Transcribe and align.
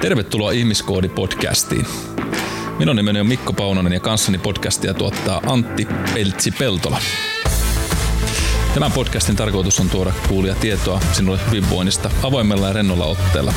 Tervetuloa 0.00 0.50
Ihmiskoodi-podcastiin. 0.50 1.86
Minun 2.78 2.96
nimeni 2.96 3.20
on 3.20 3.26
Mikko 3.26 3.52
Paunonen 3.52 3.92
ja 3.92 4.00
kanssani 4.00 4.38
podcastia 4.38 4.94
tuottaa 4.94 5.40
Antti 5.46 5.88
Peltsi-Peltola. 6.14 6.98
Tämän 8.74 8.92
podcastin 8.92 9.36
tarkoitus 9.36 9.80
on 9.80 9.90
tuoda 9.90 10.12
kuulia 10.28 10.54
tietoa 10.54 11.00
sinulle 11.12 11.38
hyvinvoinnista 11.46 12.10
avoimella 12.22 12.66
ja 12.66 12.72
rennolla 12.72 13.04
otteella. 13.04 13.54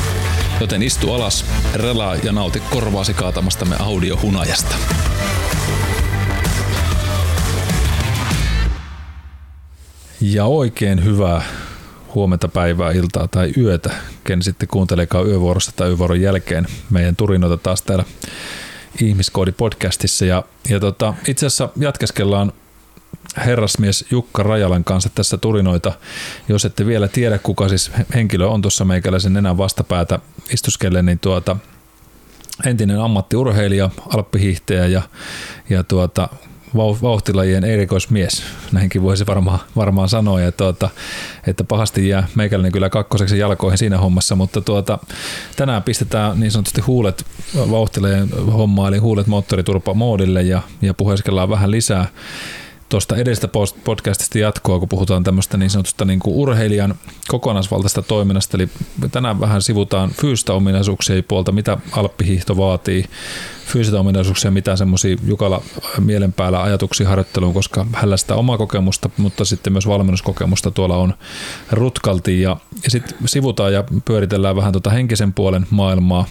Joten 0.60 0.82
istu 0.82 1.12
alas, 1.12 1.44
relaa 1.74 2.16
ja 2.16 2.32
nauti 2.32 2.62
korvaasi 2.70 3.14
kaatamastamme 3.14 3.76
audiohunajasta. 3.78 4.74
Ja 10.20 10.44
oikein 10.44 11.04
hyvää 11.04 11.42
huomenta, 12.14 12.48
päivää, 12.48 12.92
iltaa 12.92 13.28
tai 13.28 13.52
yötä, 13.56 13.90
ken 14.24 14.42
sitten 14.42 14.68
kuunteleekaan 14.68 15.26
yövuorossa 15.26 15.72
tai 15.76 15.88
yövuoron 15.88 16.20
jälkeen 16.20 16.66
meidän 16.90 17.16
turinoita 17.16 17.56
taas 17.56 17.82
täällä 17.82 18.04
Ihmiskoodi-podcastissa. 19.02 20.24
Ja, 20.24 20.44
ja 20.68 20.80
tota, 20.80 21.14
itse 21.28 21.46
asiassa 21.46 21.68
jatkeskellaan 21.76 22.52
herrasmies 23.36 24.04
Jukka 24.10 24.42
Rajalan 24.42 24.84
kanssa 24.84 25.10
tässä 25.14 25.36
turinoita. 25.36 25.92
Jos 26.48 26.64
ette 26.64 26.86
vielä 26.86 27.08
tiedä, 27.08 27.38
kuka 27.38 27.68
siis 27.68 27.90
henkilö 28.14 28.46
on 28.46 28.62
tuossa 28.62 28.84
meikäläisen 28.84 29.36
enää 29.36 29.56
vastapäätä 29.56 30.18
istuskelle, 30.52 31.02
niin 31.02 31.18
tuota, 31.18 31.56
entinen 32.66 33.00
ammattiurheilija, 33.00 33.90
alppihiihtäjä 34.14 34.86
ja, 34.86 35.02
ja 35.70 35.84
tuota, 35.84 36.28
vauhtilajien 36.76 37.64
erikoismies, 37.64 38.42
näinkin 38.72 39.02
voisi 39.02 39.26
varmaan, 39.26 39.58
varmaan 39.76 40.08
sanoa, 40.08 40.40
ja 40.40 40.52
tuota, 40.52 40.90
että 41.46 41.64
pahasti 41.64 42.08
jää 42.08 42.28
meikäläinen 42.34 42.72
kyllä 42.72 42.90
kakkoseksi 42.90 43.38
jalkoihin 43.38 43.78
siinä 43.78 43.98
hommassa, 43.98 44.36
mutta 44.36 44.60
tuota, 44.60 44.98
tänään 45.56 45.82
pistetään 45.82 46.40
niin 46.40 46.52
sanotusti 46.52 46.80
huulet 46.80 47.26
vauhtilajien 47.56 48.28
hommaa, 48.52 48.88
eli 48.88 48.98
huulet 48.98 49.26
moottoriturpa 49.26 49.94
moodille 49.94 50.42
ja, 50.42 50.62
ja 50.82 50.94
puheeskellaan 50.94 51.48
vähän 51.48 51.70
lisää 51.70 52.06
tuosta 52.88 53.16
edestä 53.16 53.48
podcastista 53.84 54.38
jatkoa, 54.38 54.78
kun 54.78 54.88
puhutaan 54.88 55.24
tämmöistä 55.24 55.56
niin 55.56 55.70
sanotusta 55.70 56.04
niin 56.04 56.20
kuin 56.20 56.36
urheilijan 56.36 56.94
kokonaisvaltaista 57.28 58.02
toiminnasta. 58.02 58.56
Eli 58.56 58.68
tänään 59.12 59.40
vähän 59.40 59.62
sivutaan 59.62 60.10
fyysistä 60.10 60.52
ominaisuuksia 60.52 61.22
puolta, 61.22 61.52
mitä 61.52 61.78
alppihiihto 61.92 62.56
vaatii, 62.56 63.04
fyysistä 63.66 64.00
ominaisuuksia, 64.00 64.50
mitä 64.50 64.76
semmoisia 64.76 65.16
Jukala 65.26 65.62
mielen 65.98 66.32
päällä 66.32 66.62
ajatuksia 66.62 67.08
harjoitteluun, 67.08 67.54
koska 67.54 67.86
hänellä 67.92 68.16
sitä 68.16 68.34
omaa 68.34 68.58
kokemusta, 68.58 69.10
mutta 69.16 69.44
sitten 69.44 69.72
myös 69.72 69.86
valmennuskokemusta 69.86 70.70
tuolla 70.70 70.96
on 70.96 71.14
rutkalti. 71.70 72.40
Ja, 72.40 72.56
ja 72.84 72.90
sitten 72.90 73.18
sivutaan 73.24 73.72
ja 73.72 73.84
pyöritellään 74.04 74.56
vähän 74.56 74.72
tuota 74.72 74.90
henkisen 74.90 75.32
puolen 75.32 75.66
maailmaa 75.70 76.26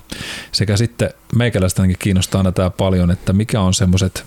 sekä 0.52 0.78
sitten 0.78 1.10
meikäläistäkin 1.36 1.96
kiinnostaa 2.00 2.52
tämä 2.52 2.70
paljon, 2.70 3.12
että 3.12 3.34
mikä 3.34 3.62
on 3.62 3.74
semmoiset 3.74 4.26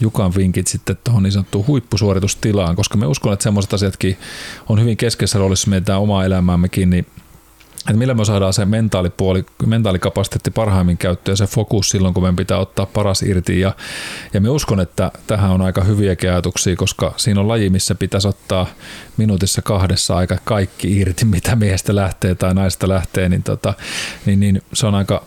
Jukan 0.00 0.34
vinkit 0.36 0.66
sitten 0.66 0.96
tuohon 1.04 1.22
niin 1.22 1.32
sanottuun 1.32 1.66
huippusuoritustilaan, 1.66 2.76
koska 2.76 2.98
me 2.98 3.06
uskon, 3.06 3.32
että 3.32 3.42
semmoiset 3.42 3.74
asiatkin 3.74 4.18
on 4.68 4.80
hyvin 4.80 4.96
keskeisessä 4.96 5.38
roolissa 5.38 5.70
meidän 5.70 6.00
omaa 6.00 6.24
elämäämmekin, 6.24 6.90
niin 6.90 7.06
että 7.84 7.98
millä 7.98 8.14
me 8.14 8.24
saadaan 8.24 8.52
se 8.52 8.64
mentaalipuoli, 8.64 9.46
mentaalikapasiteetti 9.66 10.50
parhaimmin 10.50 10.98
käyttöön 10.98 11.32
ja 11.32 11.36
se 11.36 11.46
fokus 11.46 11.88
silloin, 11.88 12.14
kun 12.14 12.22
meidän 12.22 12.36
pitää 12.36 12.58
ottaa 12.58 12.86
paras 12.86 13.22
irti. 13.22 13.60
Ja, 13.60 13.74
ja 14.34 14.40
me 14.40 14.48
uskon, 14.48 14.80
että 14.80 15.12
tähän 15.26 15.50
on 15.50 15.60
aika 15.60 15.84
hyviä 15.84 16.16
ajatuksia, 16.22 16.76
koska 16.76 17.14
siinä 17.16 17.40
on 17.40 17.48
laji, 17.48 17.70
missä 17.70 17.94
pitäisi 17.94 18.28
ottaa 18.28 18.66
minuutissa 19.16 19.62
kahdessa 19.62 20.16
aika 20.16 20.38
kaikki 20.44 21.00
irti, 21.00 21.24
mitä 21.34 21.56
miestä 21.56 21.94
lähtee 21.94 22.34
tai 22.34 22.54
naista 22.54 22.88
lähtee, 22.88 23.28
niin, 23.28 23.42
tota, 23.42 23.74
niin, 24.26 24.40
niin 24.40 24.62
se 24.72 24.86
on 24.86 24.94
aika 24.94 25.22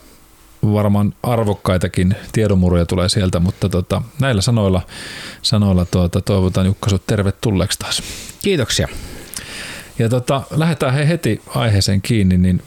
varmaan 0.73 1.13
arvokkaitakin 1.23 2.15
tiedonmuruja 2.31 2.85
tulee 2.85 3.09
sieltä, 3.09 3.39
mutta 3.39 3.69
tota, 3.69 4.01
näillä 4.19 4.41
sanoilla, 4.41 4.81
sanoilla 5.41 5.85
tuota, 5.85 6.21
toivotan 6.21 6.65
Jukka 6.65 6.89
tervetulleeksi 7.07 7.79
taas. 7.79 8.03
Kiitoksia. 8.41 8.87
Ja 9.99 10.09
tota, 10.09 10.41
lähdetään 10.51 10.93
he 10.93 11.07
heti 11.07 11.41
aiheeseen 11.47 12.01
kiinni. 12.01 12.37
Niin, 12.37 12.61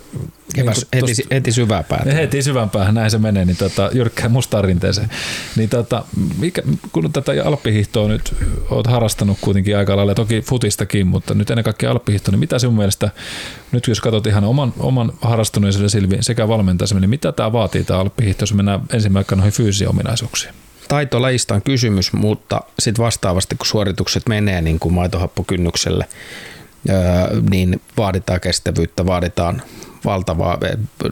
niin 0.57 0.67
heti, 0.93 1.01
tosta, 1.01 1.35
heti 1.35 1.53
syvään 1.53 1.85
päähän. 1.85 2.15
Heti 2.15 2.43
syvään 2.43 2.71
päähän, 2.71 2.95
näin 2.95 3.11
se 3.11 3.19
menee, 3.19 3.45
niin 3.45 3.57
tota, 3.57 3.91
jyrkkään 3.93 4.33
mustaan 4.33 4.65
rinteeseen. 4.65 5.09
Niin 5.57 5.69
tota, 5.69 6.05
mikä, 6.39 6.63
kun 6.93 7.13
tätä 7.13 7.33
alppihiihtoa 7.45 8.09
nyt 8.09 8.35
oot 8.71 8.87
harrastanut 8.87 9.39
kuitenkin 9.41 9.77
aika 9.77 9.97
lailla, 9.97 10.15
toki 10.15 10.41
futistakin, 10.41 11.07
mutta 11.07 11.35
nyt 11.35 11.51
ennen 11.51 11.65
kaikkea 11.65 11.91
alppihiihtoa, 11.91 12.33
niin 12.33 12.41
mitä 12.41 12.59
sinun 12.59 12.77
mielestä, 12.77 13.11
nyt 13.73 13.87
jos 13.87 14.01
katsot 14.01 14.27
ihan 14.27 14.45
oman, 14.45 14.75
oman 14.79 15.13
harrastuneisuuden 15.21 15.91
silmiin 15.91 16.23
sekä 16.23 16.49
valmentaisemmin, 16.49 17.01
niin 17.01 17.11
mitä 17.11 17.33
tämä 17.33 17.53
vaatii 17.53 17.85
tämä 17.85 18.01
alppihiihto, 18.01 18.43
jos 18.43 18.55
mennään 18.55 18.81
ensimmäisenä 18.93 19.37
noihin 19.37 19.53
fyysisiin 19.53 19.91
ominaisuuksiin? 19.91 20.55
taitolajista 20.89 21.55
on 21.55 21.63
kysymys, 21.63 22.13
mutta 22.13 22.61
sitten 22.79 23.05
vastaavasti 23.05 23.57
kun 23.57 23.67
suoritukset 23.67 24.29
menee 24.29 24.63
niin 24.63 24.79
kuin 24.79 24.95
maitohappokynnykselle, 24.95 26.07
niin 27.51 27.81
vaaditaan 27.97 28.41
kestävyyttä, 28.41 29.07
vaaditaan 29.07 29.63
valtavaa, 30.05 30.59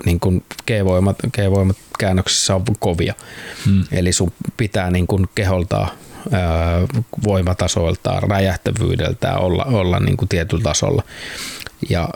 niin 0.07 0.21
kuin 0.21 0.45
G-voimat, 0.67 1.17
G-voimat 1.33 1.77
käännöksissä 1.99 2.55
on 2.55 2.65
kovia. 2.79 3.15
Hmm. 3.67 3.85
Eli 3.93 4.13
sun 4.13 4.33
pitää 4.57 4.91
niin 4.91 5.07
kuin 5.07 5.27
keholtaa 5.35 5.91
voimatasoiltaan, 7.25 8.23
räjähtävyydeltään 8.23 9.41
olla, 9.41 9.65
olla 9.65 10.01
niin 10.01 10.17
kuin 10.17 10.29
tietyllä 10.29 10.63
tasolla. 10.63 11.03
Ja 11.91 12.09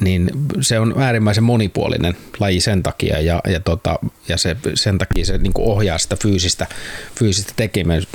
niin 0.00 0.30
se 0.60 0.80
on 0.80 0.94
äärimmäisen 0.98 1.44
monipuolinen 1.44 2.16
laji 2.40 2.60
sen 2.60 2.82
takia 2.82 3.20
ja, 3.20 3.40
ja, 3.48 3.60
tota, 3.60 3.98
ja 4.28 4.36
se, 4.36 4.56
sen 4.74 4.98
takia 4.98 5.24
se 5.24 5.38
niin 5.38 5.52
kuin 5.52 5.68
ohjaa 5.68 5.98
sitä 5.98 6.16
fyysistä, 6.16 6.66
fyysistä 7.18 7.52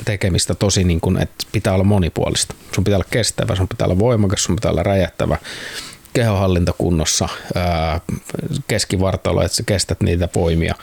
tekemistä 0.04 0.54
tosi, 0.54 0.84
niin 0.84 1.00
kuin, 1.00 1.22
että 1.22 1.46
pitää 1.52 1.74
olla 1.74 1.84
monipuolista. 1.84 2.54
Sun 2.74 2.84
pitää 2.84 2.96
olla 2.96 3.08
kestävä, 3.10 3.56
sun 3.56 3.68
pitää 3.68 3.84
olla 3.84 3.98
voimakas, 3.98 4.44
sun 4.44 4.56
pitää 4.56 4.70
olla 4.70 4.82
räjähtävä, 4.82 5.36
kehohallinta 6.12 6.72
kunnossa, 6.78 7.28
keskivartalo, 8.68 9.42
että 9.42 9.56
sä 9.56 9.62
kestät 9.62 10.00
niitä 10.02 10.28
voimia, 10.34 10.74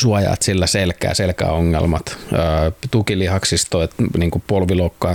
suojaat 0.00 0.42
sillä 0.42 0.66
selkää, 0.66 1.14
selkäongelmat, 1.14 2.18
tukilihaksisto, 2.90 3.82
että 3.82 4.02
niin 4.18 4.30
kuin 4.30 4.44
polvilokka, 4.46 5.14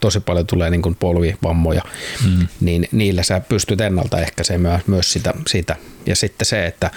tosi 0.00 0.20
paljon 0.20 0.46
tulee 0.46 0.70
niin 0.70 0.82
kuin 0.82 0.94
polvivammoja, 0.94 1.82
mm. 2.24 2.46
niin 2.60 2.88
niillä 2.92 3.22
sä 3.22 3.40
pystyt 3.40 3.80
ennaltaehkäisemään 3.80 4.80
myös 4.86 5.12
sitä, 5.12 5.34
sitä. 5.46 5.76
Ja 6.06 6.16
sitten 6.16 6.46
se, 6.46 6.66
että, 6.66 6.90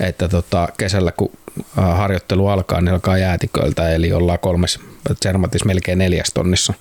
että 0.00 0.28
tota, 0.28 0.68
kesällä 0.78 1.12
kun 1.12 1.32
harjoittelu 1.76 2.48
alkaa, 2.48 2.80
niin 2.80 2.92
alkaa 2.92 3.18
jäätiköiltä, 3.18 3.90
eli 3.90 4.12
ollaan 4.12 4.38
kolmes, 4.38 4.80
Zermatis 5.22 5.64
melkein 5.64 5.98
neljäs 5.98 6.30
tonnissa, 6.34 6.74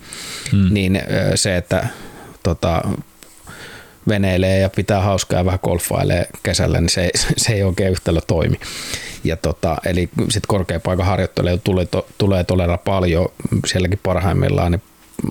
mm. 0.53 0.73
niin 0.73 1.01
se, 1.35 1.57
että 1.57 1.87
tota, 2.43 2.81
veneilee 4.07 4.59
ja 4.59 4.69
pitää 4.69 5.01
hauskaa 5.01 5.40
ja 5.40 5.45
vähän 5.45 5.59
golfailee 5.63 6.28
kesällä, 6.44 6.81
niin 6.81 6.90
se, 6.90 7.09
se 7.38 7.53
ei 7.53 7.63
oikein 7.63 7.91
yhtälö 7.91 8.19
toimi. 8.28 8.59
Ja 9.23 9.38
tota, 9.38 9.78
eli 9.85 10.09
sitten 10.19 10.47
korkeapaikan 10.47 11.06
harjoittelu 11.06 11.57
tulee, 11.63 11.85
to, 11.85 12.07
tulee 12.18 12.44
todella 12.44 12.78
paljon, 12.78 13.28
sielläkin 13.66 14.00
parhaimmillaan 14.03 14.72
niin 14.72 14.81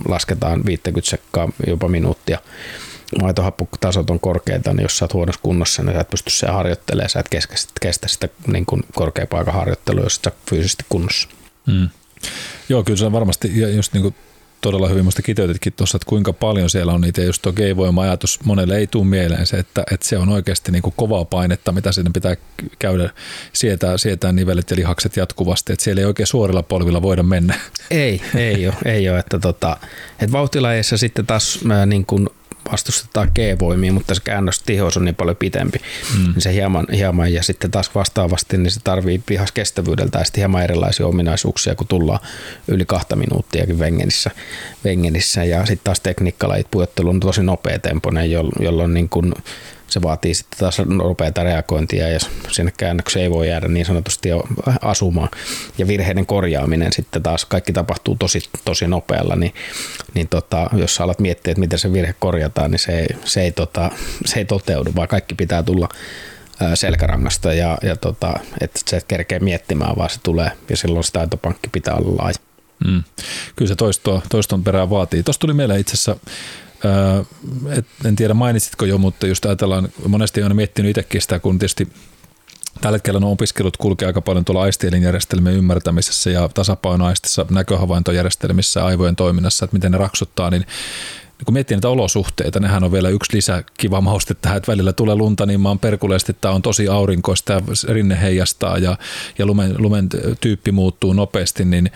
lasketaan 0.09 0.67
50 0.67 1.11
sekkaa 1.11 1.49
jopa 1.67 1.89
minuuttia 1.89 2.39
maitohappotasot 3.23 4.11
on 4.11 4.21
korkeita, 4.21 4.73
niin 4.73 4.83
jos 4.83 4.99
sä 4.99 5.05
oot 5.05 5.15
huonossa 5.15 5.41
kunnossa, 5.43 5.83
niin 5.83 5.95
sä 5.95 6.01
et 6.01 6.11
pysty 6.11 6.31
se 6.31 6.47
harjoittelemaan, 6.47 7.11
sä 7.11 7.21
et 7.21 7.29
kestä, 7.29 7.73
kestä 7.81 8.09
sitä 8.09 8.29
niin 8.47 8.67
kuin 8.67 8.83
korkeapaikan 8.95 9.55
harjoittelua, 9.55 10.03
jos 10.03 10.21
sä 10.25 10.33
fyysisesti 10.51 10.85
kunnossa. 10.89 11.29
Mm. 11.67 11.89
Joo, 12.69 12.83
kyllä 12.83 12.99
se 12.99 13.07
on 13.07 13.13
varmasti, 13.13 13.61
ja 13.61 13.69
just 13.69 13.93
niin 13.93 14.03
kuin 14.03 14.15
todella 14.61 14.89
hyvin. 14.89 15.05
Musta 15.05 15.23
kiteytitkin 15.23 15.73
tuossa, 15.73 15.97
että 15.97 16.09
kuinka 16.09 16.33
paljon 16.33 16.71
siellä 16.71 16.93
on 16.93 17.01
niitä, 17.01 17.21
ja 17.21 17.27
just 17.27 17.43
tuo 17.43 17.53
G-voima-ajatus 17.53 18.45
monelle 18.45 18.77
ei 18.77 18.87
tule 18.87 19.07
mieleen 19.07 19.47
se, 19.47 19.57
että, 19.57 19.85
että 19.93 20.09
se 20.09 20.19
on 20.19 20.29
oikeasti 20.29 20.73
niin 20.73 20.83
kuin 20.83 20.95
kovaa 20.97 21.25
painetta, 21.25 21.73
mitä 21.73 21.93
sinne 21.93 22.11
pitää 22.15 22.37
käydä, 22.79 23.11
sietää, 23.53 23.99
sietää 23.99 24.33
nivelet 24.33 24.71
ja 24.71 24.77
lihakset 24.77 25.17
jatkuvasti, 25.17 25.73
että 25.73 25.85
siellä 25.85 26.01
ei 26.01 26.07
oikein 26.07 26.27
suorilla 26.27 26.63
polvilla 26.63 27.03
voida 27.03 27.23
mennä. 27.23 27.61
Ei, 27.91 28.21
ei 28.35 28.67
ole, 28.67 28.77
ei 28.85 29.09
ole 29.09 29.19
että, 29.19 29.39
tota, 29.39 29.77
että 30.21 30.33
vauhtilajeissa 30.33 30.99
sitten 30.99 31.27
taas 31.27 31.61
niin 31.87 32.07
kuin 32.07 32.29
vastustetaan 32.73 33.31
G-voimia, 33.35 33.93
mutta 33.93 34.15
se 34.15 34.21
käännöstiheys 34.25 34.97
on 34.97 35.05
niin 35.05 35.15
paljon 35.15 35.37
pitempi, 35.37 35.79
mm. 36.19 36.25
niin 36.25 36.43
se 36.43 36.53
hieman, 36.53 36.87
hieman, 36.93 37.33
ja 37.33 37.43
sitten 37.43 37.71
taas 37.71 37.95
vastaavasti 37.95 38.59
niin 38.59 38.71
se 38.71 38.81
tarvii 38.85 39.23
pihas 39.27 39.53
kestävyydeltä 39.53 40.19
ja 40.19 40.25
sitten 40.25 40.41
hieman 40.41 40.63
erilaisia 40.63 41.07
ominaisuuksia, 41.07 41.75
kun 41.75 41.87
tullaan 41.87 42.21
yli 42.69 42.85
kahta 42.85 43.17
minuuttiakin 43.17 43.79
vengenissä, 43.79 44.31
vengenissä 44.85 45.45
ja 45.45 45.67
sitten 45.67 45.85
taas 45.85 46.01
tekniikkalajit 46.01 46.71
pujottelu 46.71 47.09
on 47.09 47.21
tosi 47.21 47.43
nopea 47.43 47.79
tempoinen, 47.79 48.31
jolloin 48.61 48.95
niin 48.95 49.09
kuin 49.09 49.33
se 49.89 50.03
vaatii 50.03 50.35
sitten 50.35 50.59
taas 50.59 50.79
nopeata 50.79 51.43
reagointia 51.43 52.09
ja 52.09 52.19
sinne 52.51 52.73
käännökseen 52.77 53.23
ei 53.23 53.31
voi 53.31 53.49
jäädä 53.49 53.69
niin 53.69 53.87
sanotusti 53.87 54.29
asumaan. 54.83 55.29
Ja 55.79 55.87
virheiden 55.87 56.27
korjaaminen 56.27 56.93
sitten 56.93 57.23
taas 57.23 57.45
kaikki 57.45 57.73
tapahtuu 57.73 58.17
tosi, 58.17 58.41
tosi 58.65 58.87
nopealla, 58.87 59.37
niin, 59.37 59.55
niin 60.15 60.29
tota, 60.29 60.71
jos 60.73 60.95
sä 60.95 61.05
alat 61.05 61.19
miettiä, 61.19 61.51
että 61.51 61.61
miten 61.61 61.79
se 61.79 61.93
virhe 61.93 62.15
korjataan, 62.19 62.71
niin 62.71 62.79
se 62.79 62.99
ei, 62.99 63.07
se 63.25 63.43
ei, 63.43 63.53
tota, 63.53 63.91
se 64.25 64.39
ei 64.39 64.45
toteudu, 64.45 64.93
vaan 64.97 65.09
kaikki 65.09 65.35
pitää 65.35 65.63
tulla 65.63 65.89
selkärangasta 66.75 67.53
ja, 67.53 67.79
ja 67.83 67.97
tota, 67.97 68.41
että 68.61 68.81
se 68.87 68.97
et 68.97 69.05
kerkee 69.05 69.39
miettimään, 69.39 69.97
vaan 69.97 70.11
se 70.11 70.21
tulee 70.23 70.51
ja 70.69 70.77
silloin 70.77 71.05
se 71.05 71.13
taitopankki 71.13 71.69
pitää 71.69 71.95
olla 71.95 72.23
laaja. 72.23 72.35
Mm. 72.87 73.03
Kyllä 73.57 73.69
se 73.69 73.75
toistoa, 73.75 74.23
toiston 74.29 74.65
perään 74.65 74.91
vaatii. 74.91 75.23
Tuosta 75.23 75.41
tuli 75.41 75.53
mieleen 75.53 75.81
itse 75.81 75.93
asiassa, 75.93 76.17
et, 77.71 77.87
en 78.05 78.17
tiedä 78.17 78.35
mainitsitko 78.35 78.85
jo, 78.85 78.99
mutta 78.99 79.27
just 79.27 79.47
ajatellaan, 79.47 79.89
monesti 80.09 80.43
olen 80.43 80.57
miettinyt 80.57 80.91
itsekin 80.91 81.23
sitä, 81.23 81.39
kun 81.39 81.59
tietysti 81.59 81.89
Tällä 82.81 82.97
hetkellä 82.97 83.21
nuo 83.21 83.33
opiskelut 83.33 83.77
kulkee 83.77 84.07
aika 84.07 84.21
paljon 84.21 84.45
tuolla 84.45 84.63
aistielinjärjestelmien 84.63 85.57
ymmärtämisessä 85.57 86.31
ja 86.31 86.49
tasapainoaistissa, 86.55 87.47
näköhavaintojärjestelmissä, 87.51 88.85
aivojen 88.85 89.17
toiminnassa, 89.17 89.65
että 89.65 89.77
miten 89.77 89.93
ne 89.93 89.99
raksuttaa, 89.99 90.51
niin 90.51 90.67
kun 91.45 91.55
miettii 91.55 91.75
näitä 91.75 91.89
olosuhteita, 91.89 92.61
nehän 92.61 92.85
on 92.85 92.93
vielä 92.93 93.09
yksi 93.09 93.37
lisä 93.37 93.65
kiva 93.79 94.01
mauste 94.01 94.35
tähän, 94.35 94.57
että 94.57 94.73
välillä 94.73 94.93
tulee 94.93 95.15
lunta 95.15 95.47
niin 95.47 95.61
maan 95.61 95.79
perkuleesti, 95.79 96.37
tämä 96.41 96.55
on 96.55 96.63
tosi 96.63 96.89
aurinkoista 96.89 97.53
ja 97.53 97.61
rinne 97.89 98.21
heijastaa 98.23 98.79
ja, 98.79 98.97
ja 99.39 99.47
lumen, 99.47 99.75
lumen 99.79 100.09
tyyppi 100.41 100.73
muuttuu 100.73 101.13
nopeasti, 101.13 101.65
niin 101.65 101.91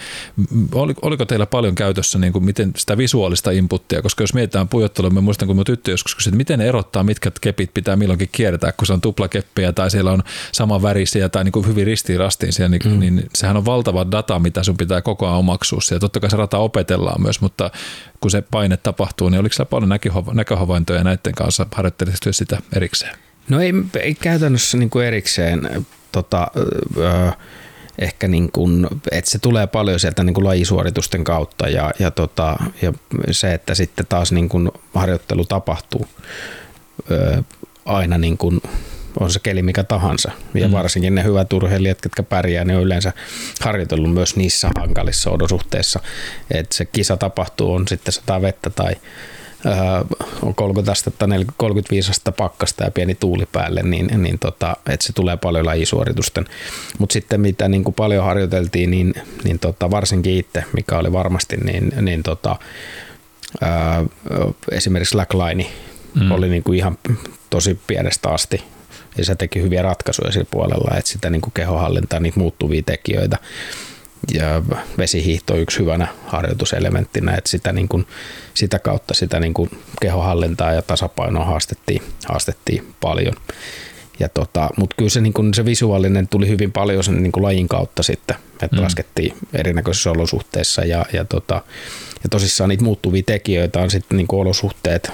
oliko 1.03 1.25
teillä 1.25 1.47
paljon 1.47 1.75
käytössä 1.75 2.19
niin 2.19 2.33
kuin 2.33 2.45
miten 2.45 2.73
sitä 2.77 2.97
visuaalista 2.97 3.51
inputtia, 3.51 4.03
koska 4.03 4.23
jos 4.23 4.35
mietitään 4.35 4.69
pujottelua, 4.69 5.11
mä 5.11 5.21
muistan 5.21 5.47
kun 5.47 5.57
mun 5.57 5.65
tyttö 5.65 5.91
joskus 5.91 6.15
kysyi, 6.15 6.31
että 6.31 6.37
miten 6.37 6.59
ne 6.59 6.69
erottaa, 6.69 7.03
mitkä 7.03 7.33
kepit 7.41 7.75
pitää 7.75 7.97
milloinkin 7.97 8.29
kiertää, 8.33 8.73
kun 8.73 8.87
se 8.87 8.93
on 8.93 9.01
tuplakeppejä 9.01 9.73
tai 9.73 9.91
siellä 9.91 10.13
on 10.13 10.23
sama 10.53 10.83
värisiä 10.83 11.29
tai 11.29 11.45
niin 11.45 11.53
kuin 11.53 11.67
hyvin 11.67 11.87
ristiin 11.87 12.19
rastiin 12.19 12.53
siellä, 12.53 12.69
niin, 12.69 12.93
mm. 12.93 13.01
niin 13.01 13.27
sehän 13.35 13.57
on 13.57 13.65
valtava 13.65 14.07
data, 14.11 14.39
mitä 14.39 14.63
sun 14.63 14.77
pitää 14.77 15.03
koko 15.03 15.27
ajan 15.27 15.39
omaksua. 15.39 15.81
Ja 15.91 15.99
totta 15.99 16.21
kai 16.21 16.31
se 16.31 16.37
rata 16.37 16.59
opetellaan 16.59 17.23
myös, 17.23 17.41
mutta 17.41 17.71
kun 18.21 18.31
se 18.31 18.43
paine 18.51 18.77
tapahtuu, 18.77 19.29
niin 19.29 19.41
oliko 19.41 19.53
siellä 19.53 19.71
paljon 19.71 19.99
näköhavaintoja 20.33 21.05
näiden 21.05 21.35
kanssa? 21.35 21.67
Harjoittelisitko 21.75 22.33
sitä 22.33 22.59
erikseen? 22.77 23.17
No 23.49 23.61
ei, 23.61 23.73
ei 24.01 24.15
käytännössä 24.15 24.79
niin 24.79 24.91
kuin 24.91 25.07
erikseen. 25.07 25.87
Tota, 26.13 26.51
öö, 26.97 27.31
ehkä 27.99 28.29
niin 28.29 28.53
kuin, 28.53 28.87
että 29.13 29.31
se 29.31 29.39
tulee 29.39 29.67
paljon 29.67 30.01
sieltä 30.01 30.25
niin 30.25 30.35
kuin 30.35 30.45
lajisuoritusten 30.45 31.25
kautta 31.25 31.69
ja, 31.69 31.91
ja, 31.99 32.11
tota, 32.11 32.57
ja 32.83 32.93
se, 33.31 33.55
että 33.55 33.75
sitten 33.75 34.07
taas 34.09 34.33
niin 34.33 34.49
kuin 34.49 34.71
harjoittelu 34.95 35.45
tapahtuu 35.45 36.07
öö, 37.11 37.43
aina 37.85 38.19
niin 38.19 38.39
kuin 38.39 38.61
on 39.21 39.31
se 39.31 39.39
keli 39.39 39.63
mikä 39.63 39.85
tahansa. 39.85 40.31
Ja 40.55 40.69
mm. 40.69 40.73
varsinkin 40.73 41.15
ne 41.15 41.25
hyvät 41.25 41.53
urheilijat, 41.53 41.99
jotka 42.05 42.23
pärjää, 42.23 42.65
ne 42.65 42.77
on 42.77 42.83
yleensä 42.83 43.13
harjoitellut 43.61 44.15
myös 44.15 44.37
niissä 44.37 44.71
hankalissa 44.79 45.31
olosuhteissa. 45.31 46.01
Että 46.51 46.77
se 46.77 46.85
kisa 46.85 47.17
tapahtuu, 47.17 47.73
on 47.73 47.89
sitten 47.89 48.13
sataa 48.13 48.43
vettä 48.43 48.71
tai 48.71 48.97
on 50.43 50.55
30 50.55 50.93
astetta, 50.93 51.27
35 51.57 52.11
astetta 52.11 52.33
pakkasta 52.33 52.85
ja 52.85 52.91
pieni 52.91 53.15
tuuli 53.15 53.47
päälle, 53.53 53.83
niin, 53.83 54.23
niin 54.23 54.39
tota, 54.39 54.77
että 54.87 55.07
se 55.07 55.13
tulee 55.13 55.37
paljon 55.37 55.67
lajisuoritusten. 55.67 56.45
Mutta 56.99 57.13
sitten 57.13 57.41
mitä 57.41 57.69
niin 57.69 57.85
kuin 57.85 57.95
paljon 57.95 58.25
harjoiteltiin, 58.25 58.91
niin, 58.91 59.15
niin 59.45 59.59
tota, 59.59 59.91
varsinkin 59.91 60.37
itse, 60.37 60.65
mikä 60.73 60.99
oli 60.99 61.13
varmasti, 61.13 61.57
niin, 61.57 61.93
niin 62.01 62.23
tota, 62.23 62.57
ää, 63.61 64.05
esimerkiksi 64.71 65.13
slackline 65.13 65.67
mm. 66.15 66.31
oli 66.31 66.49
niin 66.49 66.63
kuin 66.63 66.79
ihan 66.79 66.99
tosi 67.51 67.81
pienestä 67.87 68.29
asti 68.29 68.63
ja 69.19 69.25
se 69.25 69.35
teki 69.35 69.63
hyviä 69.63 69.83
ratkaisuja 69.83 70.33
sillä 70.33 70.47
puolella, 70.51 70.99
että 70.99 71.11
sitä 71.11 71.31
niin 71.31 71.41
kuin 71.41 71.53
kehohallintaa, 71.53 72.21
niitä 72.21 72.41
muuttuvia 72.41 72.83
tekijöitä 72.87 73.37
ja 74.35 74.63
vesihiihto 74.99 75.55
on 75.55 75.61
yksi 75.61 75.79
hyvänä 75.79 76.09
harjoituselementtinä, 76.27 77.35
että 77.35 77.51
sitä, 77.51 77.73
niin 77.73 77.89
kuin, 77.89 78.07
sitä 78.55 78.79
kautta 78.79 79.15
sitä 79.15 79.41
niin 79.41 79.55
kuin 79.55 79.71
kehohallintaa 80.01 80.73
ja 80.73 80.83
tasapainoa 80.83 81.45
haastettiin, 81.45 82.03
haastettiin 82.29 82.95
paljon. 83.01 83.35
Ja 84.19 84.29
tota, 84.29 84.69
mutta 84.77 84.97
kyllä 84.97 85.11
se, 85.11 85.21
niin 85.21 85.33
kuin, 85.33 85.55
se 85.55 85.65
visuaalinen 85.65 86.29
tuli 86.29 86.49
hyvin 86.49 86.73
paljon 86.73 87.05
sen 87.05 87.23
niin 87.23 87.33
lajin 87.37 87.69
kautta 87.69 88.03
sitten, 88.03 88.37
että 88.63 88.77
mm. 88.77 88.83
laskettiin 88.83 89.35
erinäköisissä 89.53 90.11
olosuhteissa 90.11 90.85
ja, 90.85 91.07
ja 91.13 91.25
tota, 91.25 91.63
ja 92.23 92.29
tosissaan 92.31 92.69
niitä 92.69 92.85
muuttuvia 92.85 93.23
tekijöitä 93.27 93.81
on 93.81 93.91
sitten 93.91 94.17
niin 94.17 94.27
olosuhteet, 94.33 95.13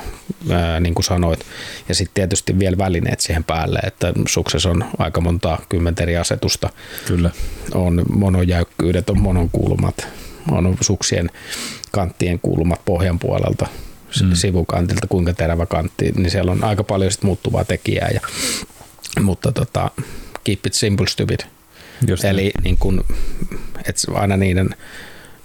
ää, 0.51 0.81
niin 0.81 0.95
kuin 0.95 1.05
sanoit, 1.05 1.41
ja 1.89 1.95
sitten 1.95 2.15
tietysti 2.15 2.59
vielä 2.59 2.79
välineet 2.79 3.21
siihen 3.21 3.45
päälle, 3.45 3.79
että 3.79 4.13
sukses 4.29 4.67
on 4.67 4.85
aika 4.99 5.21
monta 5.21 5.59
kymmentä 5.69 6.03
eri 6.03 6.17
asetusta. 6.17 6.71
Kyllä. 7.07 7.31
On 7.75 8.03
monojäykkyydet, 8.13 9.11
on 9.11 9.21
mononkulmat, 9.21 10.09
on 10.51 10.77
suksien 10.81 11.31
kanttien 11.93 12.41
kulmat 12.41 12.81
pohjan 12.85 13.19
puolelta, 13.19 13.67
mm. 14.23 14.35
sivukantilta, 14.35 15.07
kuinka 15.07 15.33
terävä 15.33 15.67
kantti, 15.67 16.13
niin 16.17 16.31
siellä 16.31 16.53
on 16.53 16.65
aika 16.65 16.85
paljon 16.85 17.13
sit 17.13 17.23
muuttuvaa 17.23 17.65
tekijää. 17.65 18.11
Ja, 18.15 18.21
mutta 19.21 19.53
tota, 19.53 19.91
keep 20.45 20.67
it 20.67 20.75
simple 20.75 21.07
stupid. 21.07 21.41
Just 22.07 22.25
Eli 22.25 22.53
niin 22.65 22.77
kun, 22.79 23.05
et 23.85 23.97
aina 24.15 24.37
niiden 24.37 24.71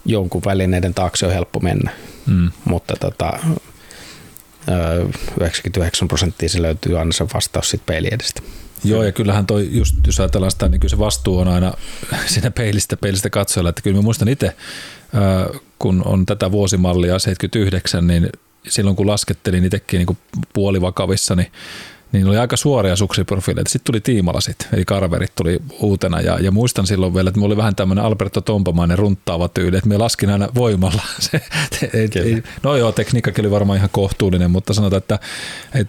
jonkun 0.05 0.41
välineiden 0.45 0.93
taakse 0.93 1.25
on 1.25 1.33
helppo 1.33 1.59
mennä, 1.59 1.91
mm. 2.27 2.51
mutta 2.65 2.93
tota, 2.99 3.39
99 5.39 6.07
prosenttia 6.07 6.49
se 6.49 6.61
löytyy 6.61 6.99
aina 6.99 7.11
se 7.11 7.25
vastaus 7.33 7.69
sitten 7.69 7.85
peili 7.85 8.07
edestä. 8.11 8.41
Joo, 8.83 9.03
ja 9.03 9.11
kyllähän 9.11 9.45
toi, 9.45 9.69
just 9.71 9.95
jos 10.07 10.19
ajatellaan 10.19 10.51
sitä, 10.51 10.67
niin 10.67 10.79
kyllä 10.79 10.89
se 10.89 10.99
vastuu 10.99 11.37
on 11.37 11.47
aina 11.47 11.73
siinä 12.33 12.51
peilistä, 12.51 12.97
peilistä 12.97 13.29
katsojalla, 13.29 13.69
että 13.69 13.81
kyllä 13.81 13.97
mä 13.97 14.01
muistan 14.01 14.27
itse, 14.27 14.55
kun 15.79 16.01
on 16.05 16.25
tätä 16.25 16.51
vuosimallia 16.51 17.19
79, 17.19 18.07
niin 18.07 18.29
silloin 18.67 18.95
kun 18.95 19.07
laskettelin 19.07 19.65
itsekin 19.65 19.97
niin 19.97 20.17
puolivakavissa, 20.53 21.35
niin 21.35 21.51
niin 22.11 22.27
oli 22.27 22.37
aika 22.37 22.57
suoria 22.57 22.95
suksiprofiileita. 22.95 23.69
Sitten 23.69 23.91
tuli 23.93 24.01
tiimalasit, 24.01 24.67
eli 24.73 24.85
karverit 24.85 25.35
tuli 25.35 25.59
uutena. 25.79 26.21
Ja, 26.21 26.39
ja 26.39 26.51
muistan 26.51 26.87
silloin 26.87 27.13
vielä, 27.13 27.27
että 27.27 27.39
mulla 27.39 27.51
oli 27.51 27.57
vähän 27.57 27.75
tämmöinen 27.75 28.05
Alberto 28.05 28.41
Tompamainen 28.41 28.97
runttaava 28.97 29.47
tyyli, 29.47 29.77
että 29.77 29.89
me 29.89 29.97
laskin 29.97 30.29
aina 30.29 30.49
voimalla. 30.55 31.01
Se, 31.19 31.41
et, 31.93 32.15
ei, 32.15 32.43
no 32.63 32.75
joo, 32.75 32.91
tekniikkakin 32.91 33.45
oli 33.45 33.51
varmaan 33.51 33.77
ihan 33.77 33.89
kohtuullinen, 33.91 34.51
mutta 34.51 34.73
sanotaan, 34.73 34.97
että 34.97 35.19
et, 35.75 35.87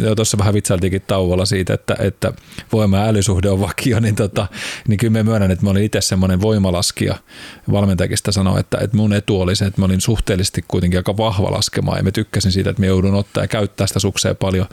jo 0.00 0.14
tuossa 0.14 0.38
vähän 0.38 0.54
vitsailtiinkin 0.54 1.02
tauolla 1.06 1.44
siitä, 1.44 1.74
että, 1.74 1.96
että 1.98 2.32
voima 2.72 2.98
ja 2.98 3.04
älysuhde 3.04 3.50
on 3.50 3.60
vakio, 3.60 4.00
niin, 4.00 4.14
tota, 4.14 4.46
niin 4.88 4.98
kyllä 4.98 5.12
me 5.12 5.22
myönnän, 5.22 5.50
että 5.50 5.64
mä 5.64 5.70
olin 5.70 5.84
itse 5.84 6.00
semmoinen 6.00 6.40
voimalaskija. 6.40 7.16
Valmentajakin 7.72 8.18
sitä 8.18 8.32
sanoi, 8.32 8.60
että, 8.60 8.78
että 8.80 8.96
mun 8.96 9.12
etu 9.12 9.40
oli 9.40 9.56
se, 9.56 9.64
että 9.64 9.80
mä 9.80 9.84
olin 9.84 10.00
suhteellisesti 10.00 10.64
kuitenkin 10.68 10.98
aika 10.98 11.16
vahva 11.16 11.50
laskemaan 11.50 11.98
ja 11.98 12.02
mä 12.02 12.10
tykkäsin 12.10 12.52
siitä, 12.52 12.70
että 12.70 12.80
me 12.80 12.86
joudun 12.86 13.14
ottaa 13.14 13.44
ja 13.44 13.48
käyttää 13.48 13.86
sitä 13.86 13.98
suksea 13.98 14.34
paljon 14.34 14.66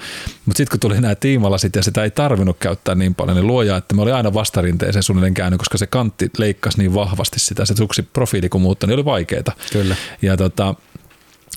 mutta 0.50 0.58
sitten 0.58 0.72
kun 0.72 0.80
tuli 0.80 1.02
nämä 1.02 1.16
tiimalasit 1.16 1.76
ja 1.76 1.84
sitä 1.84 2.04
ei 2.04 2.12
tarvinnut 2.12 2.58
käyttää 2.60 2.96
niin 2.96 3.16
paljon, 3.16 3.38
niin 3.38 3.48
luoja, 3.48 3.78
että 3.78 3.96
me 3.96 4.02
oli 4.02 4.12
aina 4.12 4.34
vastarinteeseen 4.34 5.04
suunnilleen 5.04 5.34
käynyt, 5.34 5.58
koska 5.58 5.78
se 5.78 5.88
kantti 5.88 6.30
leikkasi 6.38 6.78
niin 6.78 6.94
vahvasti 6.94 7.40
sitä, 7.40 7.66
se 7.66 7.74
suksi 7.78 8.04
profiili 8.04 8.50
kun 8.50 8.62
muuttui, 8.62 8.88
niin 8.88 8.96
oli 8.96 9.06
vaikeaa. 9.06 9.56
Kyllä. 9.72 9.96
Ja 10.22 10.38
tota, 10.38 10.76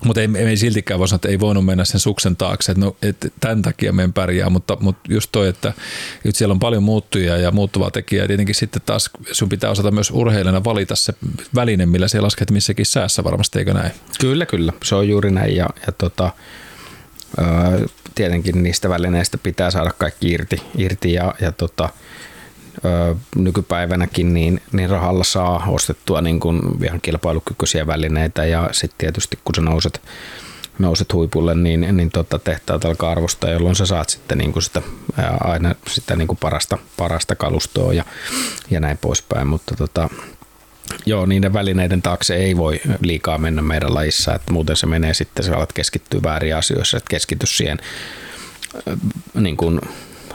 mutta 0.05 0.21
ei, 0.21 0.29
ei 0.35 0.57
siltikään 0.57 1.01
voi 1.01 1.09
sanoa, 1.09 1.17
että 1.17 1.29
ei 1.29 1.41
voinut 1.41 1.65
mennä 1.65 1.85
sen 1.85 2.01
suksen 2.01 2.37
taakse, 2.37 2.73
että 2.73 2.85
no, 2.85 2.97
et 3.03 3.33
tämän 3.41 3.63
takia 3.63 3.93
meidän 3.93 4.13
pärjää, 4.13 4.51
mutta, 4.51 4.77
mutta 4.81 5.13
just 5.13 5.29
toi, 5.33 5.49
että, 5.49 5.73
että 6.25 6.39
siellä 6.39 6.53
on 6.53 6.59
paljon 6.59 6.83
muuttujia 6.83 7.37
ja 7.37 7.51
muuttuvaa 7.51 7.91
tekijää. 7.91 8.27
Tietenkin 8.27 8.55
sitten 8.55 8.83
taas 8.87 9.11
sun 9.33 9.49
pitää 9.49 9.71
osata 9.71 9.91
myös 9.91 10.11
urheilijana 10.11 10.65
valita 10.65 10.97
se 10.97 11.15
väline, 11.55 11.87
millä 11.87 12.09
siellä 12.09 12.27
lasket 12.27 12.51
missäkin 12.51 12.87
säässä 12.87 13.25
varmasti, 13.25 13.59
eikö 13.59 13.75
näin? 13.75 13.93
Kyllä, 14.21 14.47
kyllä. 14.47 14.73
Se 14.85 14.95
on 14.95 15.09
juuri 15.09 15.31
näin 15.31 15.57
ja, 15.57 15.69
ja 15.87 15.93
tota, 15.93 16.31
tietenkin 18.15 18.63
niistä 18.63 18.89
välineistä 18.89 19.39
pitää 19.39 19.71
saada 19.71 19.91
kaikki 19.99 20.31
irti, 20.31 20.63
irti 20.79 21.13
ja, 21.13 21.35
ja 21.41 21.53
tota, 21.53 21.89
nykypäivänäkin 23.37 24.35
niin, 24.35 24.61
niin 24.73 24.91
rahalla 24.91 25.25
saa 25.25 25.65
ostettua 25.69 26.21
niin 26.21 26.41
kuin 26.41 26.61
ihan 26.85 27.01
kilpailukykyisiä 27.01 27.87
välineitä 27.87 28.45
ja 28.45 28.69
sitten 28.73 28.99
tietysti 28.99 29.39
kun 29.45 29.55
sä 29.55 29.61
nouset, 29.61 30.03
nouset 30.79 31.13
huipulle, 31.13 31.55
niin, 31.55 31.97
niin 31.97 32.11
tota, 32.11 32.39
tehtaat 32.39 32.85
alkaa 32.85 33.11
arvostaa, 33.11 33.51
jolloin 33.51 33.77
sä 33.77 33.87
saat 33.87 34.09
sitten 34.09 34.39
niin 34.39 34.53
kuin 34.53 34.63
sitä, 34.63 34.83
aina 35.41 35.75
sitä 35.89 36.17
niin 36.17 36.29
kuin 36.29 36.39
parasta, 36.41 36.79
parasta 36.97 37.37
kalustoa 37.37 37.93
ja, 37.93 38.05
ja 38.71 38.81
näin 38.81 38.99
poispäin, 38.99 39.47
mutta 39.47 39.77
tota, 39.77 40.09
Joo, 41.07 41.27
niiden 41.27 41.53
välineiden 41.53 42.03
taakse 42.03 42.37
ei 42.37 42.57
voi 42.57 42.81
liikaa 43.01 43.39
mennä 43.39 43.63
meidän 43.63 43.95
lajissa, 43.95 44.35
että 44.35 44.53
muuten 44.53 44.77
se 44.77 44.87
menee 44.87 45.15
sitten, 45.15 45.45
sä 45.45 45.57
alat 45.57 45.73
keskittyä 45.73 46.21
väärin 46.23 46.57
asioissa, 46.57 46.97
että 46.97 47.11
keskity 47.11 47.47
siihen 47.47 47.79
niin 49.35 49.57
kuin 49.57 49.81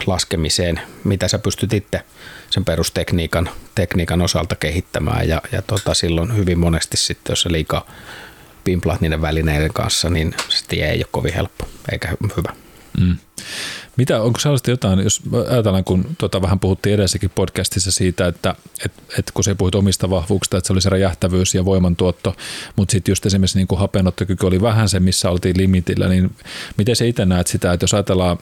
laskemiseen, 0.06 0.80
mitä 1.04 1.28
sä 1.28 1.38
pystyt 1.38 1.72
itse 1.72 2.02
sen 2.50 2.64
perustekniikan 2.64 3.50
tekniikan 3.74 4.22
osalta 4.22 4.56
kehittämään 4.56 5.28
ja, 5.28 5.42
ja 5.52 5.62
tota, 5.62 5.94
silloin 5.94 6.36
hyvin 6.36 6.58
monesti 6.58 6.96
sitten, 6.96 7.32
jos 7.32 7.42
sä 7.42 7.52
liikaa 7.52 7.86
pimplat 8.64 9.00
niiden 9.00 9.22
välineiden 9.22 9.72
kanssa, 9.72 10.10
niin 10.10 10.34
se 10.48 10.64
tie 10.68 10.90
ei 10.90 10.98
ole 10.98 11.06
kovin 11.10 11.34
helppo 11.34 11.68
eikä 11.92 12.08
hyvä. 12.36 12.52
Mm. 13.00 13.16
Mitä, 13.96 14.22
onko 14.22 14.40
sellaista 14.40 14.70
jotain, 14.70 14.98
jos 14.98 15.20
ajatellaan, 15.50 15.84
kun 15.84 16.04
tota, 16.18 16.42
vähän 16.42 16.60
puhuttiin 16.60 16.94
edessäkin 16.94 17.30
podcastissa 17.34 17.92
siitä, 17.92 18.26
että 18.26 18.54
et, 18.84 18.92
et 19.18 19.30
kun 19.30 19.44
se 19.44 19.54
puhut 19.54 19.74
omista 19.74 20.10
vahvuuksista, 20.10 20.56
että 20.56 20.66
se 20.66 20.72
oli 20.72 20.80
se 20.80 20.88
räjähtävyys 20.88 21.54
ja 21.54 21.64
voimantuotto, 21.64 22.36
mutta 22.76 22.92
sitten 22.92 23.12
just 23.12 23.26
esimerkiksi 23.26 23.58
niin 23.58 23.78
hapenottokyky 23.78 24.46
oli 24.46 24.62
vähän 24.62 24.88
se, 24.88 25.00
missä 25.00 25.30
oltiin 25.30 25.56
limitillä, 25.56 26.08
niin 26.08 26.36
miten 26.76 26.96
se 26.96 27.08
itse 27.08 27.26
näet 27.26 27.46
sitä, 27.46 27.72
että 27.72 27.84
jos 27.84 27.94
ajatellaan 27.94 28.38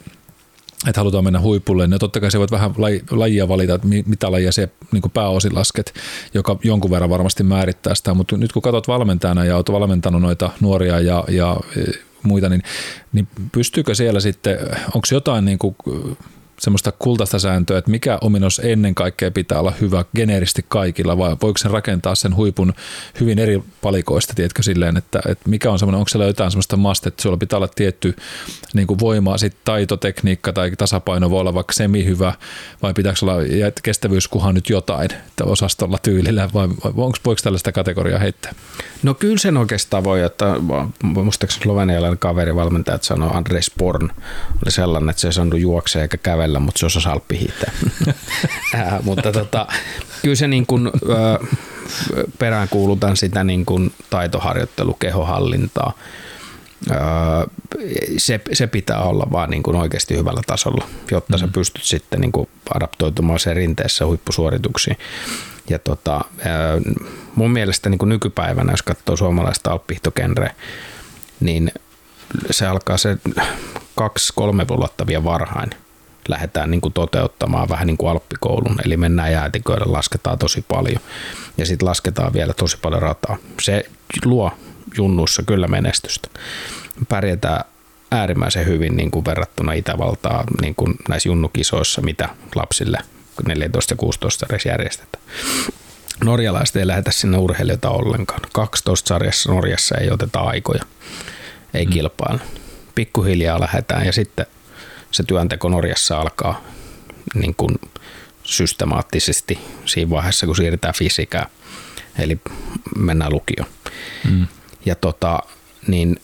että 0.87 0.99
halutaan 0.99 1.23
mennä 1.23 1.39
huipulle, 1.39 1.87
niin 1.87 1.99
totta 1.99 2.19
kai 2.19 2.31
se 2.31 2.39
voit 2.39 2.51
vähän 2.51 2.73
lajia 3.11 3.47
valita, 3.47 3.73
että 3.73 3.87
mitä 4.05 4.31
lajia 4.31 4.51
se 4.51 4.69
niin 4.91 5.11
pääosin 5.13 5.55
lasket, 5.55 5.93
joka 6.33 6.59
jonkun 6.63 6.91
verran 6.91 7.09
varmasti 7.09 7.43
määrittää 7.43 7.95
sitä, 7.95 8.13
mutta 8.13 8.37
nyt 8.37 8.51
kun 8.51 8.61
katsot 8.61 8.87
valmentajana 8.87 9.45
ja 9.45 9.55
olet 9.55 9.71
valmentanut 9.71 10.21
noita 10.21 10.51
nuoria 10.61 10.99
ja, 10.99 11.23
ja 11.27 11.57
muita, 12.27 12.49
niin, 12.49 12.63
niin 13.13 13.27
pystyykö 13.51 13.95
siellä 13.95 14.19
sitten, 14.19 14.57
onko 14.85 15.07
jotain 15.11 15.45
niin 15.45 15.59
kuin 15.59 15.75
semmoista 16.59 16.91
kultaista 16.91 17.39
sääntöä, 17.39 17.77
että 17.77 17.91
mikä 17.91 18.17
ominaisuus 18.21 18.67
ennen 18.67 18.95
kaikkea 18.95 19.31
pitää 19.31 19.59
olla 19.59 19.73
hyvä 19.81 20.05
geneeristi 20.15 20.65
kaikilla, 20.67 21.17
vai 21.17 21.37
voiko 21.41 21.57
sen 21.57 21.71
rakentaa 21.71 22.15
sen 22.15 22.35
huipun 22.35 22.73
hyvin 23.19 23.39
eri 23.39 23.63
palikoista, 23.81 24.33
tiedätkö, 24.33 24.63
silleen, 24.63 24.97
että, 24.97 25.21
että 25.27 25.49
mikä 25.49 25.71
on 25.71 25.79
semmoinen, 25.79 25.97
onko 25.97 26.09
siellä 26.09 26.25
jotain 26.25 26.51
semmoista 26.51 26.77
must, 26.77 27.07
että 27.07 27.21
sulla 27.21 27.37
pitää 27.37 27.57
olla 27.57 27.67
tietty 27.67 28.15
niin 28.73 28.87
kuin 28.87 28.99
voima, 28.99 29.37
sitten 29.37 29.61
taitotekniikka 29.65 30.53
tai 30.53 30.71
tasapaino 30.77 31.29
voi 31.29 31.39
olla 31.39 31.53
vaikka 31.53 31.73
semi 31.73 32.05
hyvä, 32.05 32.33
vai 32.81 32.93
pitääkö 32.93 33.19
olla 33.21 33.33
kestävyyskuhan 33.83 34.55
nyt 34.55 34.69
jotain 34.69 35.11
että 35.11 35.43
osastolla 35.43 35.97
tyylillä, 35.97 36.49
vai, 36.53 36.67
onko, 36.85 37.17
voiko 37.25 37.41
tällaista 37.43 37.71
kategoriaa 37.71 38.19
heittää? 38.19 38.53
No 39.03 39.13
kyllä 39.13 39.37
sen 39.37 39.57
oikeastaan 39.57 40.03
voi, 40.03 40.21
että 40.21 40.45
muistaakseni 41.03 41.63
slovenialainen 41.63 42.19
kaverivalmentajat 42.19 43.03
sanoi, 43.03 43.29
Andres 43.33 43.71
Porn 43.77 44.09
oli 44.63 44.71
sellainen, 44.71 45.09
että 45.09 45.21
se 45.21 45.27
ei 45.27 45.33
saanut 45.33 45.59
juoksea 45.59 46.01
eikä 46.01 46.17
kävellä 46.17 46.46
kävellä, 46.47 46.59
mutta 46.59 46.79
se 46.79 46.85
osasi 46.85 47.09
alppihiihtää. 47.09 47.71
äh, 48.75 49.03
mutta 49.03 49.31
tota, 49.31 49.67
kyllä 50.21 50.35
se 50.35 50.47
niin 50.47 50.65
kuin, 50.65 50.87
äh, 50.87 51.57
peräänkuulutan 52.39 53.17
sitä 53.17 53.43
niin 53.43 53.65
kuin 53.65 53.93
taitoharjoittelu, 54.09 54.93
kehohallintaa. 54.93 55.93
Äh, 56.91 56.97
se, 58.17 58.41
se 58.53 58.67
pitää 58.67 59.01
olla 59.01 59.27
vaan 59.31 59.49
niin 59.49 59.63
kuin 59.63 59.75
oikeasti 59.75 60.17
hyvällä 60.17 60.41
tasolla, 60.47 60.87
jotta 61.11 61.37
mm. 61.37 61.39
sä 61.39 61.47
pystyt 61.47 61.83
sitten 61.83 62.21
niin 62.21 62.31
kuin 62.31 62.49
adaptoitumaan 62.75 63.39
sen 63.39 63.55
rinteessä 63.55 64.05
huippusuorituksiin. 64.05 64.97
Ja 65.69 65.79
tota, 65.79 66.21
mun 67.35 67.51
mielestä 67.51 67.89
niin 67.89 67.97
kuin 67.97 68.09
nykypäivänä, 68.09 68.73
jos 68.73 68.83
katsoo 68.83 69.15
suomalaista 69.15 69.71
alppihiihtogenreä, 69.71 70.53
niin 71.39 71.71
se 72.51 72.67
alkaa 72.67 72.97
se 72.97 73.17
kaksi-kolme 73.95 74.67
vuotta 74.67 75.07
vielä 75.07 75.23
varhain– 75.23 75.69
lähdetään 76.27 76.71
niin 76.71 76.81
kuin 76.81 76.93
toteuttamaan 76.93 77.69
vähän 77.69 77.87
niin 77.87 77.97
kuin 77.97 78.09
alppikoulun, 78.09 78.79
eli 78.85 78.97
mennään 78.97 79.31
jäätiköille, 79.31 79.85
lasketaan 79.85 80.37
tosi 80.39 80.65
paljon 80.67 81.01
ja 81.57 81.65
sitten 81.65 81.87
lasketaan 81.87 82.33
vielä 82.33 82.53
tosi 82.53 82.77
paljon 82.81 83.01
rataa. 83.01 83.37
Se 83.61 83.85
luo 84.25 84.51
junnussa 84.97 85.43
kyllä 85.43 85.67
menestystä. 85.67 86.29
Pärjätään 87.09 87.63
äärimmäisen 88.11 88.65
hyvin 88.65 88.97
niin 88.97 89.11
kuin 89.11 89.25
verrattuna 89.25 89.73
Itävaltaa 89.73 90.43
niin 90.61 90.75
kuin 90.75 90.95
näissä 91.09 91.29
junnukisoissa, 91.29 92.01
mitä 92.01 92.29
lapsille 92.55 92.97
14 93.47 93.93
ja 93.93 93.97
16 93.97 94.45
edes 94.49 94.65
järjestetään. 94.65 95.23
Norjalaiset 96.23 96.75
ei 96.75 96.87
lähetä 96.87 97.11
sinne 97.11 97.37
urheilijoita 97.37 97.89
ollenkaan. 97.89 98.41
12 98.53 99.07
sarjassa 99.07 99.51
Norjassa 99.51 99.95
ei 99.97 100.11
oteta 100.11 100.39
aikoja, 100.39 100.83
ei 101.73 101.85
mm. 101.85 101.91
kilpailla. 101.91 102.41
Pikkuhiljaa 102.95 103.59
lähdetään 103.59 104.05
ja 104.05 104.13
sitten 104.13 104.45
se 105.11 105.23
työnteko 105.23 105.69
Norjassa 105.69 106.17
alkaa 106.17 106.61
niin 107.33 107.55
kuin 107.55 107.75
systemaattisesti 108.43 109.59
siinä 109.85 110.09
vaiheessa, 110.09 110.45
kun 110.45 110.55
siirrytään 110.55 110.93
fysiikään, 110.93 111.45
eli 112.19 112.39
mennään 112.97 113.33
lukioon. 113.33 113.69
Mm. 114.31 114.47
Ja 114.85 114.95
tota, 114.95 115.39
niin 115.87 116.19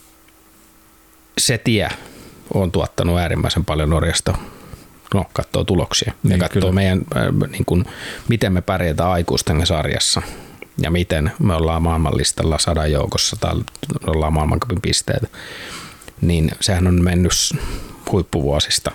se 1.38 1.58
tie 1.58 1.90
on 2.54 2.72
tuottanut 2.72 3.20
äärimmäisen 3.20 3.66
paljon 3.66 3.90
Norjasta 3.90 4.38
no, 5.14 5.26
katsoo 5.34 5.64
tuloksia 5.64 6.14
niin, 6.24 6.32
ja 6.32 6.38
katsoo 6.38 6.62
kyllä. 6.62 6.74
meidän, 6.74 7.02
äh, 7.18 7.50
niin 7.50 7.66
kuin, 7.66 7.86
miten 8.30 8.54
me 8.54 8.62
pärjätään 8.62 9.10
aikuisten 9.10 9.68
sarjassa 9.68 10.22
ja 10.78 10.92
miten 10.92 11.32
me 11.40 11.56
ollaan 11.56 11.84
maailmanlistalla 11.84 12.60
sadan 12.60 12.92
joukossa 12.92 13.36
tai 13.40 13.54
ollaan 14.08 14.34
maailmankapin 14.34 14.82
pisteitä, 14.82 15.28
niin 16.22 16.52
sehän 16.62 16.88
on 16.88 17.04
mennyt 17.04 17.32
huippuvuosista 18.14 18.92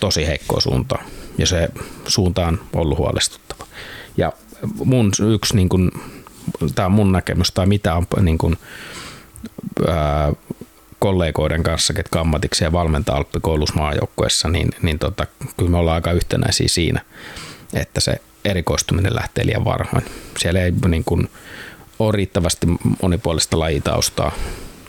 tosi 0.00 0.26
heikkoa 0.26 0.60
suuntaan. 0.60 1.04
Ja 1.38 1.46
se 1.46 1.68
suunta 2.06 2.46
on 2.46 2.60
ollut 2.74 2.98
huolestuttava. 2.98 3.66
Ja 4.16 4.32
mun 4.84 5.12
yksi, 5.32 5.56
niin 5.56 5.68
kuin, 5.68 5.90
tämä 6.74 6.86
on 6.86 6.92
mun 6.92 7.12
näkemys, 7.12 7.52
tai 7.52 7.66
mitä 7.66 7.94
on 7.94 8.06
niin 8.20 8.38
kuin, 8.38 8.56
ää, 9.88 10.32
kollegoiden 10.98 11.62
kanssa, 11.62 11.92
ketkä 11.92 12.20
ammatikseen 12.20 12.72
valmentaa 12.72 13.16
Alppikoulussa 13.16 13.76
maajoukkueessa, 13.76 14.48
niin, 14.48 14.68
niin 14.82 14.98
tota, 14.98 15.26
kyllä 15.56 15.70
me 15.70 15.78
ollaan 15.78 15.94
aika 15.94 16.12
yhtenäisiä 16.12 16.68
siinä, 16.68 17.00
että 17.74 18.00
se 18.00 18.20
erikoistuminen 18.44 19.14
lähtee 19.14 19.46
liian 19.46 19.64
varhain. 19.64 20.04
Siellä 20.38 20.60
ei 20.60 20.72
niin 20.88 21.04
kuin, 21.04 21.28
ole 21.98 22.12
riittävästi 22.12 22.66
monipuolista 23.02 23.58
lajitaustaa. 23.58 24.32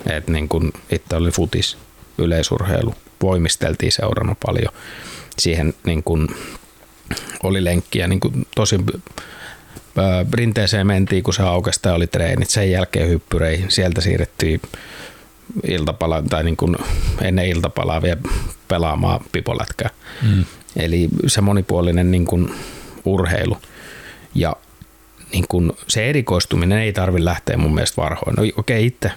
Et 0.06 0.28
niin 0.28 0.50
kuin 0.50 0.74
itse 0.92 1.16
oli 1.16 1.32
futis, 1.32 1.78
yleisurheilu, 2.18 2.96
voimisteltiin 3.22 3.92
seurana 3.92 4.36
paljon. 4.46 4.74
Siihen 5.38 5.74
niin 5.86 6.04
kuin 6.04 6.28
oli 7.44 7.64
lenkkiä 7.64 8.08
niin 8.08 8.20
kuin 8.20 8.48
tosi 8.56 8.80
rinteeseen 10.34 10.88
mentiin, 10.88 11.24
kun 11.24 11.34
se 11.34 11.44
aukesi 11.44 11.90
oli 11.90 12.08
treenit. 12.08 12.50
Sen 12.50 12.72
jälkeen 12.72 13.10
hyppyreihin. 13.10 13.72
Sieltä 13.72 14.02
siirrettiin 14.02 14.62
iltapala, 15.68 16.22
tai 16.22 16.44
niin 16.44 16.58
kuin 16.58 16.76
ennen 17.22 17.48
iltapalaa 17.48 18.02
vielä 18.02 18.22
pelaamaan 18.68 19.20
pipolätkää. 19.32 19.90
Mm. 20.22 20.46
Eli 20.76 21.10
se 21.28 21.42
monipuolinen 21.42 22.12
niin 22.12 22.26
kuin 22.26 22.54
urheilu. 23.06 23.58
Ja 24.36 24.56
niin 25.32 25.46
kuin 25.50 25.72
se 25.88 26.10
erikoistuminen 26.10 26.80
ei 26.80 26.94
tarvi 26.94 27.26
lähteä 27.26 27.58
mun 27.58 27.74
mielestä 27.74 28.02
varhoin. 28.02 28.36
No, 28.36 28.44
okei, 28.58 28.86
itse 28.86 29.12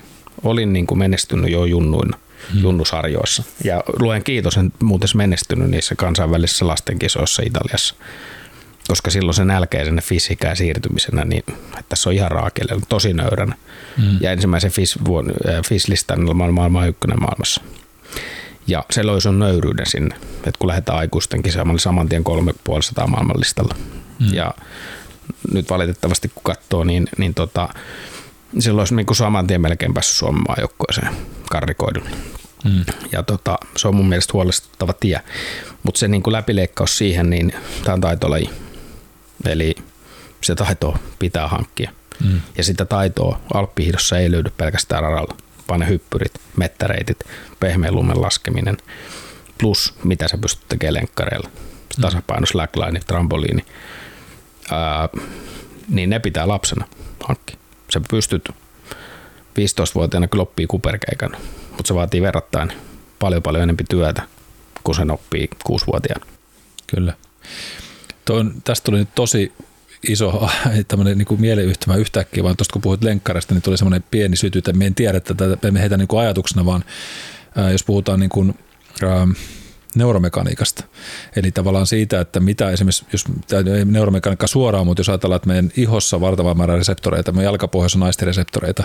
olin 0.45 0.73
niin 0.73 0.87
kuin 0.87 0.99
menestynyt 0.99 1.51
jo 1.51 1.65
junnuina– 1.65 2.19
mm. 2.55 2.61
junnusarjoissa. 2.61 3.43
Ja 3.65 3.83
luen 4.01 4.25
kiitos, 4.25 4.57
en 4.57 4.73
muuten 4.83 5.09
menestynyt 5.15 5.71
niissä 5.71 5.95
kansainvälisissä 5.95 6.67
lastenkisoissa 6.67 7.43
Italiassa. 7.47 7.95
Koska 8.89 9.11
silloin 9.11 9.35
sen 9.35 9.47
nälkeisenä 9.47 10.03
fysiikään 10.03 10.57
siirtymisenä, 10.57 11.25
niin 11.25 11.45
että 11.49 11.85
tässä 11.89 12.11
on 12.11 12.15
ihan 12.15 12.31
raakelle, 12.31 12.81
tosi 12.89 13.13
nöyränä. 13.13 13.55
Mm. 13.97 14.19
Ja 14.21 14.33
ensimmäisen 14.33 14.71
FIS, 14.71 14.99
äh, 15.49 15.63
FIS-listan 15.69 16.37
maailman, 16.37 16.89
ykkönen 16.89 17.21
maailmassa. 17.21 17.61
Ja 18.67 18.85
se 18.91 19.03
loi 19.03 19.21
sun 19.21 19.39
nöyryyden 19.39 19.87
sinne, 19.87 20.15
että 20.37 20.59
kun 20.59 20.69
lähdetään 20.69 20.99
aikuisten 20.99 21.43
kisaan, 21.43 21.67
mä 21.67 21.71
olin 21.71 21.81
saman 21.81 22.09
tien 22.09 22.25
350 22.25 23.07
maailmanlistalla. 23.07 23.75
Mm. 24.21 24.35
Ja 24.35 24.55
nyt 25.53 25.71
valitettavasti 25.71 26.31
kun 26.35 26.43
katsoo, 26.43 26.85
niin, 26.85 27.09
niin 27.19 27.35
tota, 27.35 27.69
silloin 28.59 28.81
olisi 28.81 28.95
niin 28.95 29.07
kuin 29.07 29.17
saman 29.17 29.47
tien 29.47 29.61
melkein 29.61 29.95
päässyt 29.95 30.17
Suomen 30.17 30.43
maajoukkueeseen 30.49 31.17
karrikoidun. 31.53 32.07
Mm. 32.65 32.85
Ja 33.13 33.23
tota, 33.23 33.59
se 33.77 33.89
on 33.89 33.97
mun 33.97 34.09
mielestä 34.09 34.33
huolestuttava 34.33 34.93
tie. 34.93 35.21
Mutta 35.83 35.99
se 35.99 36.09
niin 36.09 36.23
kuin 36.23 36.33
läpileikkaus 36.33 36.99
siihen, 36.99 37.31
niin 37.31 37.53
tämä 37.85 37.95
on 37.95 38.01
taitolaji. 38.01 38.51
Eli 39.47 39.75
se 40.41 40.55
taito 40.55 40.97
pitää 41.19 41.49
hankkia. 41.49 41.91
Mm. 42.25 42.41
Ja 42.59 42.65
sitä 42.65 42.85
taitoa 42.85 43.41
alppihiidossa 43.55 44.19
ei 44.19 44.31
löydy 44.31 44.51
pelkästään 44.57 45.03
radalla, 45.03 45.37
vaan 45.69 45.81
ne 45.81 45.89
hyppyrit, 45.89 46.33
mettäreitit, 46.57 47.19
pehmeän 47.61 47.95
lumen 47.95 48.23
laskeminen, 48.23 48.77
plus 49.59 49.95
mitä 50.05 50.29
sä 50.29 50.39
pystyt 50.39 50.69
tekemään 50.69 50.95
lenkkareilla, 50.95 51.51
tasapaino, 52.01 52.47
slackline, 52.47 53.01
trampoliini, 53.07 53.65
ää, 54.71 55.09
niin 55.89 56.11
ne 56.11 56.19
pitää 56.19 56.49
lapsena 56.49 56.89
hankkia 57.29 57.57
sä 57.93 58.01
pystyt 58.11 58.49
15-vuotiaana 59.59 60.29
kyllä 60.29 60.43
oppii 60.43 60.67
kuperkeikan, 60.67 61.37
mutta 61.69 61.89
se 61.89 61.95
vaatii 61.95 62.23
verrattain 62.23 62.73
paljon 63.19 63.43
paljon 63.43 63.63
enemmän 63.63 63.87
työtä, 63.91 64.23
kun 64.85 64.95
sen 64.95 65.11
oppii 65.11 65.51
6-vuotiaana. 65.69 66.27
Kyllä. 66.87 67.15
Tuon, 68.25 68.55
tästä 68.65 68.85
tuli 68.85 68.99
nyt 68.99 69.15
tosi 69.15 69.53
iso 70.09 70.49
tämmöinen 70.89 71.19
niin 71.19 71.41
mieleyhtymä 71.41 71.97
yhtäkkiä, 71.97 72.45
vaan 72.45 72.57
tuosta 72.57 72.73
kun 72.73 72.83
puhuit 72.83 73.05
lenkkarista, 73.05 73.55
niin 73.55 73.63
tuli 73.63 73.79
semmoinen 73.79 74.05
pieni 74.11 74.37
syty, 74.37 74.59
että 74.59 74.73
me 74.73 74.87
en 74.87 74.95
tiedä 74.95 75.21
tätä, 75.21 75.71
me 75.71 75.81
heitä 75.81 75.97
niin 75.97 76.09
ajatuksena, 76.21 76.67
vaan 76.67 76.85
ää, 77.57 77.71
jos 77.71 77.85
puhutaan 77.85 78.21
niin 78.21 78.31
kuin, 78.31 78.59
ää, 79.03 79.29
neuromekaniikasta. 79.97 80.85
Eli 81.37 81.53
tavallaan 81.53 81.87
siitä, 81.87 82.21
että 82.21 82.41
mitä 82.41 82.71
esimerkiksi, 82.71 83.05
jos 83.13 83.25
ei 83.53 83.85
neuromekaniikka 83.85 84.47
suoraan, 84.47 84.87
mutta 84.87 85.01
jos 85.01 85.09
ajatellaan, 85.09 85.37
että 85.37 85.49
meidän 85.49 85.71
ihossa 85.77 86.21
valtava 86.21 86.55
määrä 86.55 86.77
reseptoreita, 86.77 87.33
meidän 87.33 87.45
jalkapohjassa 87.45 87.99
on 87.99 88.01
naistireseptoreita, 88.01 88.85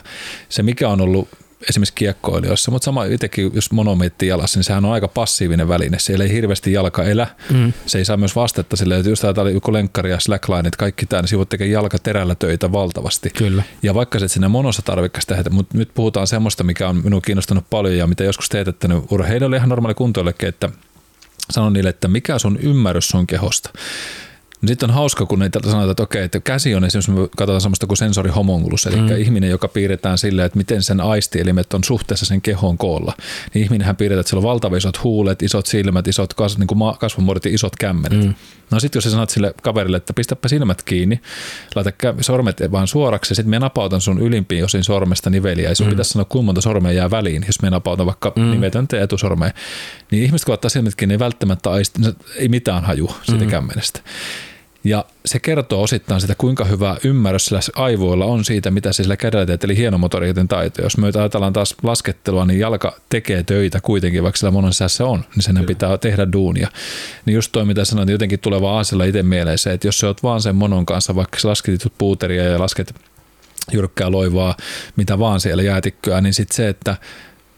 se 0.50 0.64
mikä 0.64 0.90
on 0.90 1.02
ollut 1.02 1.30
esimerkiksi 1.70 1.94
kiekkoilijoissa, 1.96 2.72
mutta 2.72 2.86
sama 2.86 3.04
itsekin, 3.04 3.52
jos 3.54 3.72
monometti 3.72 4.28
jalassa, 4.28 4.58
niin 4.58 4.64
sehän 4.64 4.86
on 4.86 4.92
aika 4.92 5.08
passiivinen 5.08 5.68
väline. 5.68 6.00
Siellä 6.00 6.24
ei 6.24 6.32
hirveästi 6.32 6.74
jalka 6.74 7.04
elä. 7.04 7.28
Mm. 7.54 7.74
Se 7.86 7.98
ei 7.98 8.06
saa 8.06 8.18
myös 8.18 8.36
vastetta 8.36 8.76
sille, 8.76 8.98
että 8.98 9.10
just 9.10 9.24
ajatellaan 9.24 9.54
joku 9.54 9.74
lenkkari 9.74 10.12
ja 10.12 10.20
slackline, 10.20 10.68
että 10.68 10.78
kaikki 10.78 11.06
tämä, 11.06 11.22
niin 11.22 11.30
sivut 11.30 11.50
tekee 11.50 11.68
jalka 11.68 12.00
terällä 12.00 12.36
töitä 12.36 12.72
valtavasti. 12.72 13.30
Kyllä. 13.30 13.64
Ja 13.84 13.94
vaikka 13.94 14.20
se 14.20 14.28
sinne 14.28 14.48
monossa 14.48 14.82
tarvikkaista 14.82 15.36
tehdä, 15.36 15.50
mutta 15.50 15.78
nyt 15.78 15.90
puhutaan 15.94 16.28
semmoista, 16.28 16.64
mikä 16.64 16.90
on 16.90 17.04
minun 17.04 17.22
kiinnostanut 17.22 17.70
paljon 17.70 17.98
ja 17.98 18.08
mitä 18.08 18.24
joskus 18.24 18.50
teetättänyt 18.50 19.04
urheilijoille 19.12 19.58
ihan 19.58 19.70
normaali 19.70 19.94
kuntoillekin, 19.94 20.50
että 20.50 20.70
sano 21.52 21.70
niille, 21.70 21.90
että 21.90 22.08
mikä 22.08 22.40
sun 22.40 22.58
ymmärrys 22.62 23.08
sun 23.08 23.28
kehosta. 23.28 23.70
Sitten 24.66 24.90
on 24.90 24.96
hauska, 24.96 25.26
kun 25.26 25.40
ne 25.40 25.50
sanotaan, 25.64 25.92
että 25.92 26.04
okei, 26.04 26.24
että 26.24 26.40
käsi 26.40 26.76
on 26.76 26.84
esimerkiksi, 26.84 27.12
me 27.12 27.28
katsotaan 27.38 27.62
sellaista 27.62 27.88
kuin 27.88 27.98
sensorihomonglus, 27.98 28.86
eli 28.86 28.96
mm. 28.96 29.18
ihminen, 29.18 29.50
joka 29.50 29.68
piirretään 29.68 30.18
silleen, 30.18 30.46
että 30.46 30.58
miten 30.58 30.84
sen 30.84 31.02
aistielimet 31.02 31.74
on 31.74 31.84
suhteessa 31.84 32.26
sen 32.26 32.42
kehoon 32.42 32.78
koolla. 32.78 33.14
Niin 33.54 33.64
ihminenhän 33.64 33.96
piirretään, 33.96 34.20
että 34.20 34.30
sillä 34.30 34.40
on 34.40 34.44
valtava 34.44 34.78
isot 34.78 35.04
huulet, 35.04 35.42
isot 35.42 35.66
silmät, 35.66 36.08
isot 36.08 36.34
kas, 36.34 36.58
niin 36.58 36.68
kuin 36.68 36.98
kasvomuodot 37.00 37.46
ja 37.46 37.52
isot 37.54 37.76
kämmenet. 37.76 38.24
Mm. 38.24 38.34
No 38.72 38.80
sitten 38.80 38.98
jos 38.98 39.04
sä 39.04 39.10
sanot 39.10 39.30
sille 39.30 39.54
kaverille, 39.64 39.98
että 39.98 40.14
pistäpä 40.14 40.48
silmät 40.48 40.82
kiinni, 40.82 41.22
laita 41.76 41.92
sormet 42.22 42.62
vaan 42.72 42.88
suoraksi 42.88 43.32
ja 43.32 43.36
sitten 43.36 43.50
me 43.50 43.60
napautan 43.60 44.02
sun 44.02 44.22
ylimpiin 44.22 44.66
osin 44.66 44.84
sormesta 44.84 45.30
niveliä 45.30 45.70
ja 45.70 45.76
sun 45.76 45.88
mm. 45.88 45.92
pitäisi 45.92 46.12
sanoa 46.12 46.26
kuinka 46.26 46.46
monta 46.46 46.62
sormea 46.62 46.92
jää 46.92 47.12
väliin, 47.12 47.44
jos 47.48 47.62
me 47.62 47.70
napautan 47.70 48.06
vaikka 48.06 48.34
mm. 48.36 48.52
nimetöntä 48.52 49.02
etusormea. 49.02 49.52
Niin 50.12 50.24
ihmiset 50.24 50.46
kun 50.46 50.54
ottaa 50.54 50.70
silmät 50.70 50.96
kiinni, 50.96 51.14
ei 51.14 51.20
välttämättä 51.20 51.72
aisti, 51.72 52.02
ei 52.36 52.48
mitään 52.48 52.84
haju 52.84 53.12
siitä 53.24 53.44
mm. 53.44 53.50
kämmenestä. 53.50 54.00
Ja 54.88 55.06
se 55.26 55.40
kertoo 55.40 55.82
osittain 55.82 56.22
sitä, 56.22 56.36
kuinka 56.38 56.66
hyvä 56.66 56.98
ymmärrys 57.04 57.46
sillä 57.46 57.60
aivoilla 57.76 58.26
on 58.26 58.46
siitä, 58.46 58.72
mitä 58.72 58.94
se 58.94 59.04
sillä 59.04 59.18
kädellä 59.18 59.46
teet, 59.46 59.64
eli 59.64 59.78
hienomotoriikan 59.78 60.48
taito. 60.48 60.82
Jos 60.82 60.98
me 60.98 61.08
ajatellaan 61.16 61.54
taas 61.54 61.76
laskettelua, 61.84 62.46
niin 62.46 62.60
jalka 62.60 62.96
tekee 63.10 63.44
töitä 63.44 63.80
kuitenkin, 63.82 64.24
vaikka 64.24 64.38
sillä 64.38 64.52
monen 64.52 64.74
se 64.74 65.04
on, 65.04 65.26
niin 65.36 65.44
sen 65.44 65.64
pitää 65.68 65.98
tehdä 65.98 66.32
duunia. 66.32 66.68
Niin 67.26 67.36
just 67.36 67.52
toi, 67.52 67.66
mitä 67.66 67.86
sanoin, 67.86 68.10
jotenkin 68.10 68.40
tuleva 68.40 68.78
aasilla 68.78 69.04
itse 69.04 69.24
mieleen 69.24 69.58
se, 69.58 69.74
että 69.74 69.88
jos 69.88 70.00
sä 70.00 70.08
oot 70.08 70.24
vaan 70.24 70.42
sen 70.42 70.56
monon 70.56 70.86
kanssa, 70.86 71.16
vaikka 71.16 71.40
sä 71.40 71.48
lasket 71.48 71.94
puuteria 71.98 72.44
ja 72.44 72.60
lasket 72.60 72.96
jyrkkää 73.72 74.12
loivaa, 74.12 74.58
mitä 74.96 75.20
vaan 75.20 75.40
siellä 75.40 75.64
jäätikköä, 75.64 76.22
niin 76.22 76.34
sitten 76.34 76.56
se, 76.56 76.68
että 76.68 76.96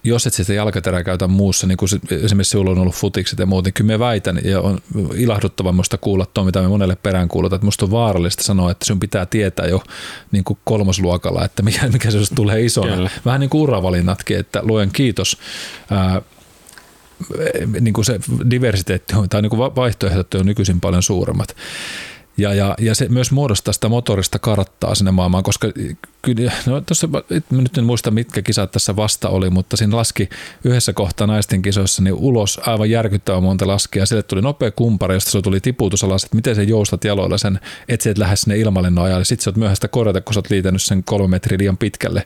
jos 0.04 0.28
et 0.28 0.34
sitä 0.34 0.54
jalkaterää 0.54 1.04
käytä 1.04 1.28
muussa, 1.28 1.68
niin 1.68 1.78
kuin 1.78 1.90
esimerkiksi 2.12 2.52
sinulla 2.52 2.72
on 2.72 2.80
ollut 2.80 2.96
futikset 2.96 3.40
ja 3.40 3.46
muut, 3.46 3.66
niin 3.66 3.74
kyllä 3.74 3.88
me 3.88 4.00
väitän, 4.00 4.42
ja 4.44 4.62
on 4.62 4.80
ilahduttava 5.16 5.72
minusta 5.72 5.98
kuulla 5.98 6.26
tuo, 6.26 6.44
mitä 6.44 6.62
me 6.62 6.68
monelle 6.68 6.96
perään 6.96 7.28
kuulutaan, 7.28 7.58
että 7.58 7.66
minusta 7.66 7.86
on 7.86 7.92
vaarallista 7.92 8.44
sanoa, 8.44 8.72
että 8.72 8.86
sinun 8.86 9.00
pitää 9.00 9.26
tietää 9.26 9.68
jo 9.68 9.84
niin 10.32 10.44
kuin 10.44 10.60
kolmosluokalla, 10.64 11.46
että 11.46 11.64
mikä, 11.64 11.88
mikä 11.88 12.12
se 12.12 12.18
tulee 12.36 12.62
isona. 12.62 12.96
Kyllä. 12.96 13.10
Vähän 13.26 13.40
niin 13.40 13.50
kuin 13.50 13.62
uravalinnatkin, 13.62 14.38
että 14.38 14.60
luojan 14.64 14.92
kiitos, 14.92 15.38
ää, 15.92 16.22
niin 17.80 17.94
kuin 17.94 18.06
se 18.06 18.20
diversiteetti 18.50 19.16
on, 19.16 19.30
tai 19.30 19.42
niin 19.42 19.50
kuin 19.50 19.76
vaihtoehdot 19.76 20.34
on 20.34 20.46
nykyisin 20.46 20.82
paljon 20.82 21.04
suuremmat. 21.04 21.56
Ja, 22.38 22.54
ja, 22.54 22.76
ja 22.80 22.96
se 22.96 23.08
myös 23.10 23.32
muodostaa 23.32 23.74
sitä 23.74 23.90
motorista 23.90 24.40
karttaa 24.40 24.96
sinne 24.96 25.12
maailmaan, 25.12 25.44
koska 25.44 25.68
kyllä, 26.22 26.52
no 26.66 26.82
tuossa, 26.82 27.08
nyt 27.50 27.78
en 27.78 27.84
muista 27.84 28.12
mitkä 28.12 28.42
kisat 28.42 28.72
tässä 28.72 28.96
vasta 28.96 29.30
oli, 29.30 29.50
mutta 29.50 29.78
siinä 29.78 29.98
laski 29.98 30.30
yhdessä 30.64 30.94
kohtaa 30.94 31.28
naisten 31.28 31.62
kisoissa 31.62 32.02
niin 32.02 32.14
ulos 32.14 32.62
aivan 32.66 32.90
järkyttävän 32.90 33.44
monta 33.44 33.68
laskia. 33.68 34.06
Sille 34.06 34.24
tuli 34.24 34.42
nopea 34.42 34.72
kumpari, 34.72 35.16
josta 35.16 35.32
se 35.32 35.42
tuli 35.42 35.60
tiputus 35.60 36.04
alas, 36.04 36.24
että 36.24 36.36
miten 36.36 36.56
se 36.56 36.64
joustat 36.64 37.04
jaloilla 37.04 37.38
sen, 37.38 37.60
että 37.90 38.04
se 38.04 38.10
et 38.10 38.18
lähde 38.18 38.36
sinne 38.36 38.58
ilmalennon 38.58 39.06
ajalle. 39.06 39.26
Sitten 39.26 39.44
sä 39.44 39.50
oot 39.50 39.58
myöhäistä 39.58 39.88
korjata, 39.88 40.22
kun 40.22 40.34
sä 40.34 40.38
oot 40.38 40.50
liitänyt 40.50 40.82
sen 40.82 41.04
kolme 41.04 41.28
metriä 41.28 41.58
liian 41.58 41.78
pitkälle. 41.78 42.26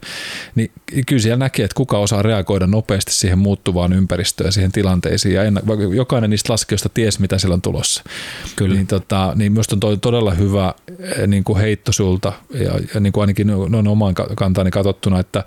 Niin 0.56 0.72
kyllä 1.08 1.22
siellä 1.22 1.38
näkee, 1.38 1.66
että 1.66 1.76
kuka 1.76 1.98
osaa 1.98 2.22
reagoida 2.22 2.68
nopeasti 2.68 3.14
siihen 3.14 3.40
muuttuvaan 3.40 3.94
ympäristöön 3.94 4.48
ja 4.48 4.52
siihen 4.52 4.72
tilanteisiin. 4.72 5.36
Ja 5.36 5.44
enna- 5.44 5.62
jokainen 5.96 6.30
niistä 6.30 6.54
laskijoista 6.54 6.90
ties, 6.90 7.20
mitä 7.20 7.38
siellä 7.38 7.54
on 7.54 7.62
tulossa. 7.62 8.04
Kyllä. 8.56 8.76
Niin, 8.76 8.88
tota, 8.88 9.34
niin 9.36 9.52
minusta 9.52 9.78
on 9.84 10.00
todella 10.00 10.34
hyvä 10.34 10.74
eh, 11.00 11.28
niin 11.28 11.44
kuin 11.44 11.60
heitto 11.60 11.92
sulta 11.92 12.34
ja, 12.54 12.80
ja 12.94 13.00
niin 13.00 13.14
kuin 13.14 13.22
ainakin 13.22 13.48
no, 13.48 13.68
on 13.88 13.92
oman 13.92 14.14
kantani 14.36 14.72
katsottuna, 14.72 15.20
että 15.20 15.44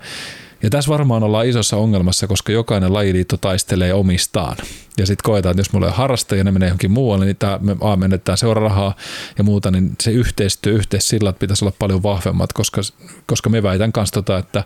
ja 0.63 0.69
tässä 0.69 0.91
varmaan 0.91 1.23
ollaan 1.23 1.47
isossa 1.47 1.77
ongelmassa, 1.77 2.27
koska 2.27 2.51
jokainen 2.51 2.93
lajiliitto 2.93 3.37
taistelee 3.37 3.93
omistaan. 3.93 4.57
Ja 4.97 5.05
sitten 5.05 5.23
koetaan, 5.23 5.51
että 5.51 5.59
jos 5.59 5.73
mulla 5.73 5.87
on 5.87 5.93
harrastaja 5.93 6.39
ja 6.39 6.43
ne 6.43 6.51
menee 6.51 6.67
johonkin 6.67 6.91
muualle, 6.91 7.25
niin 7.25 7.35
tämä, 7.35 7.59
me 7.61 7.75
A, 7.81 7.95
menetään 7.95 8.37
seurarahaa 8.37 8.95
ja 9.37 9.43
muuta, 9.43 9.71
niin 9.71 9.91
se 10.01 10.11
yhteistyö, 10.11 10.73
yhteissillat 10.73 11.39
pitäisi 11.39 11.65
olla 11.65 11.75
paljon 11.79 12.03
vahvemmat, 12.03 12.53
koska, 12.53 12.81
koska 13.25 13.49
me 13.49 13.63
väitän 13.63 13.91
kanssa 13.91 14.13
tota, 14.13 14.37
että 14.37 14.63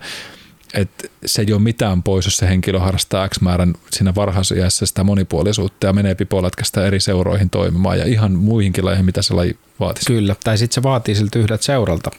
että 0.73 1.07
se 1.25 1.41
ei 1.41 1.53
ole 1.53 1.61
mitään 1.61 2.03
pois, 2.03 2.25
jos 2.25 2.37
se 2.37 2.47
henkilö 2.47 2.79
harrastaa 2.79 3.29
X 3.29 3.41
määrän 3.41 3.73
siinä 3.91 4.15
varhaisijässä 4.15 4.85
sitä 4.85 5.03
monipuolisuutta 5.03 5.87
ja 5.87 5.93
menee 5.93 6.15
pipolätkästä 6.15 6.85
eri 6.85 6.99
seuroihin 6.99 7.49
toimimaan 7.49 7.99
ja 7.99 8.05
ihan 8.05 8.31
muihinkin 8.31 8.85
lajeihin, 8.85 9.05
mitä 9.05 9.21
se 9.21 9.33
laji 9.33 9.57
vaatisi. 9.79 10.05
Kyllä, 10.05 10.35
tai 10.43 10.57
sitten 10.57 10.75
se 10.75 10.83
vaatii 10.83 11.15
siltä 11.15 11.39
yhdet 11.39 11.61
seuralta, 11.61 12.11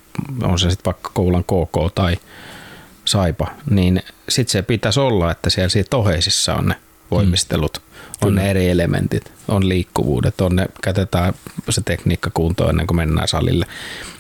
on 0.43 0.59
se 0.59 0.71
sitten 0.71 0.85
vaikka 0.85 1.11
koulan 1.15 1.45
KK 1.45 1.95
tai 1.95 2.17
Saipa, 3.05 3.47
niin 3.71 4.03
sitten 4.29 4.53
se 4.53 4.62
pitäisi 4.62 5.01
olla, 5.01 5.31
että 5.31 5.51
siellä 5.51 5.69
siitä 5.69 5.97
oheisissa 5.97 6.55
on 6.55 6.69
ne 6.69 6.77
voimistelut, 7.16 7.83
mm. 7.83 8.29
on 8.29 8.35
ne 8.35 8.51
eri 8.51 8.68
elementit, 8.68 9.33
on 9.48 9.68
liikkuvuudet, 9.68 10.40
on 10.40 10.57
ne, 10.57 10.66
käytetään 10.83 11.35
se 11.70 11.81
tekniikka 11.85 12.31
kuntoon 12.35 12.70
ennen 12.70 12.87
kuin 12.87 12.96
mennään 12.96 13.29
salille 13.29 13.66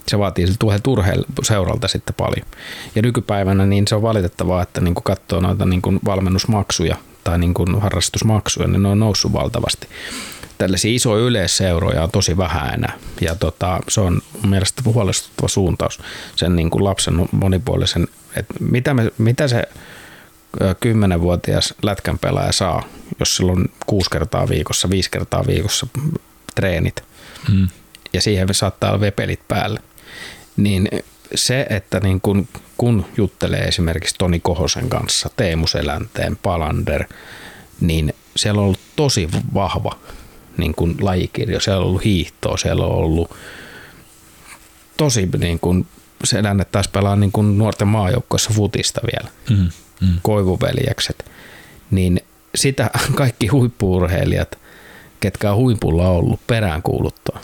se 0.08 0.18
vaatii 0.18 0.46
siltä 0.46 0.66
seuralta 1.42 1.88
sitten 1.88 2.14
paljon. 2.14 2.46
Ja 2.94 3.02
nykypäivänä 3.02 3.66
niin 3.66 3.88
se 3.88 3.94
on 3.94 4.02
valitettavaa, 4.02 4.62
että 4.62 4.80
niin 4.80 4.94
kuin 4.94 5.04
katsoo 5.04 5.40
noita 5.40 5.64
niin 5.64 5.82
kuin 5.82 6.00
valmennusmaksuja 6.04 6.96
tai 7.24 7.38
niin 7.38 7.54
kuin 7.54 7.80
harrastusmaksuja, 7.80 8.68
niin 8.68 8.82
ne 8.82 8.88
on 8.88 8.98
noussut 8.98 9.32
valtavasti. 9.32 9.86
Tällaisia 10.58 10.94
isoja 10.94 11.24
yleisseuroja 11.24 12.02
on 12.02 12.10
tosi 12.10 12.36
vähän 12.36 12.74
enää. 12.74 12.98
Ja 13.20 13.34
tota, 13.34 13.80
se 13.88 14.00
on 14.00 14.22
mun 14.40 14.50
mielestä 14.50 14.82
huolestuttava 14.84 15.48
suuntaus 15.48 16.00
sen 16.36 16.56
niin 16.56 16.70
kuin 16.70 16.84
lapsen 16.84 17.28
monipuolisen, 17.32 18.08
että 18.36 18.54
mitä, 18.60 18.94
me, 18.94 19.12
mitä 19.18 19.48
se 19.48 19.64
10-vuotias 20.60 21.74
lätkän 21.82 22.18
pelaaja 22.18 22.52
saa, 22.52 22.82
jos 23.20 23.36
sillä 23.36 23.52
on 23.52 23.66
kuusi 23.86 24.10
kertaa 24.10 24.48
viikossa, 24.48 24.90
viisi 24.90 25.10
kertaa 25.10 25.46
viikossa 25.46 25.86
treenit. 26.54 27.04
Mm. 27.52 27.68
Ja 28.12 28.22
siihen 28.22 28.54
saattaa 28.54 28.90
olla 28.90 29.00
vielä 29.00 29.12
pelit 29.12 29.48
päälle 29.48 29.80
niin 30.56 30.88
se, 31.34 31.66
että 31.70 32.00
niin 32.00 32.20
kun, 32.20 32.48
kun 32.76 33.06
juttelee 33.16 33.60
esimerkiksi 33.60 34.14
Toni 34.18 34.40
Kohosen 34.40 34.88
kanssa, 34.88 35.30
Teemu 35.36 35.66
Selänteen, 35.66 36.36
Palander, 36.36 37.04
niin 37.80 38.14
siellä 38.36 38.60
on 38.60 38.64
ollut 38.64 38.80
tosi 38.96 39.28
vahva 39.54 39.98
niin 40.56 40.74
kun 40.74 40.96
lajikirjo. 41.00 41.60
Siellä 41.60 41.80
on 41.80 41.86
ollut 41.86 42.04
hiihtoa, 42.04 42.56
siellä 42.56 42.84
on 42.86 42.92
ollut 42.92 43.30
tosi 44.96 45.28
niin 45.38 45.58
kun, 45.58 45.86
Selänne 46.24 46.64
taas 46.64 46.88
pelaa 46.88 47.16
niin 47.16 47.32
kun 47.32 47.58
nuorten 47.58 47.88
maajoukkoissa 47.88 48.50
futista 48.54 49.00
vielä, 49.12 49.30
mm, 49.50 49.68
mm. 50.02 50.18
koivuveljekset. 50.22 51.24
Niin 51.90 52.20
sitä 52.54 52.90
kaikki 53.14 53.46
huippuurheilijat, 53.46 54.58
ketkä 55.20 55.50
on 55.50 55.56
huipulla 55.56 56.08
ollut, 56.08 56.40
peräänkuuluttaa 56.46 57.40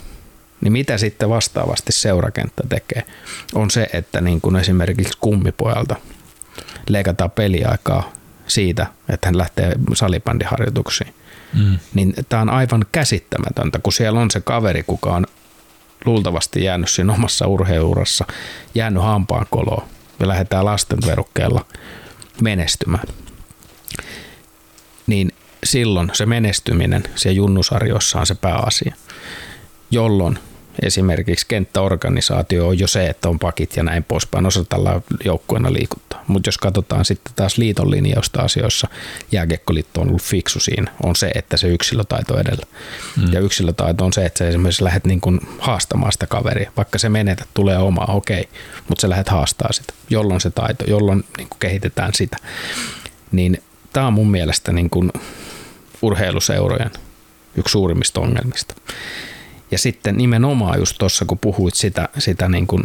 niin 0.61 0.71
mitä 0.71 0.97
sitten 0.97 1.29
vastaavasti 1.29 1.91
seurakenttä 1.91 2.63
tekee, 2.69 3.03
on 3.53 3.71
se, 3.71 3.87
että 3.93 4.21
niin 4.21 4.41
kuin 4.41 4.55
esimerkiksi 4.55 5.17
kummipojalta 5.21 5.95
leikataan 6.89 7.31
peliaikaa 7.31 8.11
siitä, 8.47 8.87
että 9.09 9.27
hän 9.27 9.37
lähtee 9.37 9.73
salibändiharjoituksiin. 9.93 11.13
Mm. 11.53 11.79
Niin 11.93 12.13
tämä 12.29 12.41
on 12.41 12.49
aivan 12.49 12.85
käsittämätöntä, 12.91 13.79
kun 13.79 13.93
siellä 13.93 14.19
on 14.19 14.31
se 14.31 14.41
kaveri, 14.41 14.83
kuka 14.83 15.09
on 15.09 15.25
luultavasti 16.05 16.63
jäänyt 16.63 16.89
siinä 16.89 17.13
omassa 17.13 17.47
urheiluurassa, 17.47 18.25
jäänyt 18.75 19.03
hampaankoloon 19.03 19.83
ja 20.19 20.27
lähdetään 20.27 20.65
lasten 20.65 20.99
verukkeella 21.05 21.65
menestymään. 22.41 23.07
Niin 25.07 25.31
silloin 25.63 26.11
se 26.13 26.25
menestyminen 26.25 27.03
siellä 27.15 27.37
junnusarjoissa 27.37 28.19
on 28.19 28.25
se 28.25 28.35
pääasia, 28.35 28.95
jolloin 29.91 30.39
esimerkiksi 30.81 31.45
kenttäorganisaatio 31.47 32.67
on 32.67 32.79
jo 32.79 32.87
se, 32.87 33.07
että 33.07 33.29
on 33.29 33.39
pakit 33.39 33.77
ja 33.77 33.83
näin 33.83 34.03
poispäin, 34.03 34.45
osataan 34.45 35.03
joukkueena 35.25 35.73
liikuttaa. 35.73 36.23
Mutta 36.27 36.47
jos 36.47 36.57
katsotaan 36.57 37.05
sitten 37.05 37.33
taas 37.35 37.57
liiton 37.57 37.91
linjausta 37.91 38.41
asioissa, 38.41 38.87
jääkiekkoliitto 39.31 40.01
on 40.01 40.07
ollut 40.07 40.21
fiksu 40.21 40.59
siinä, 40.59 40.91
on 41.03 41.15
se, 41.15 41.31
että 41.35 41.57
se 41.57 41.67
yksilötaito 41.67 42.39
edellä. 42.39 42.65
Mm. 43.17 43.33
Ja 43.33 43.39
yksilötaito 43.39 44.05
on 44.05 44.13
se, 44.13 44.25
että 44.25 44.37
sä 44.37 44.47
esimerkiksi 44.47 44.83
lähdet 44.83 45.05
niin 45.05 45.21
kuin 45.21 45.39
haastamaan 45.59 46.11
sitä 46.11 46.27
kaveria, 46.27 46.71
vaikka 46.77 46.99
se 46.99 47.09
menetä, 47.09 47.45
tulee 47.53 47.77
oma, 47.77 48.05
okei, 48.07 48.41
okay, 48.41 48.53
mutta 48.87 49.01
sä 49.01 49.09
lähdet 49.09 49.29
haastaa 49.29 49.71
sitä, 49.71 49.93
jolloin 50.09 50.41
se 50.41 50.49
taito, 50.49 50.83
jolloin 50.87 51.23
niin 51.37 51.49
kuin 51.49 51.59
kehitetään 51.59 52.13
sitä. 52.13 52.37
Niin 53.31 53.63
tämä 53.93 54.07
on 54.07 54.13
mun 54.13 54.31
mielestä 54.31 54.71
niin 54.71 54.89
kuin 54.89 55.11
urheiluseurojen 56.01 56.91
yksi 57.55 57.71
suurimmista 57.71 58.21
ongelmista. 58.21 58.75
Ja 59.71 59.77
sitten 59.77 60.17
nimenomaan 60.17 60.79
just 60.79 60.95
tuossa, 60.97 61.25
kun 61.25 61.39
puhuit 61.39 61.75
sitä, 61.75 62.09
sitä 62.17 62.49
niin 62.49 62.67
kuin, 62.67 62.83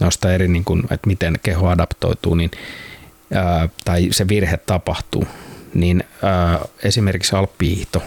noista 0.00 0.32
eri, 0.32 0.48
niin 0.48 0.64
kuin, 0.64 0.82
että 0.90 1.06
miten 1.06 1.38
keho 1.42 1.68
adaptoituu, 1.68 2.34
niin, 2.34 2.50
ää, 3.34 3.68
tai 3.84 4.08
se 4.10 4.28
virhe 4.28 4.56
tapahtuu, 4.56 5.26
niin 5.74 6.04
ää, 6.22 6.58
esimerkiksi 6.84 7.36
alppihiihto 7.36 8.02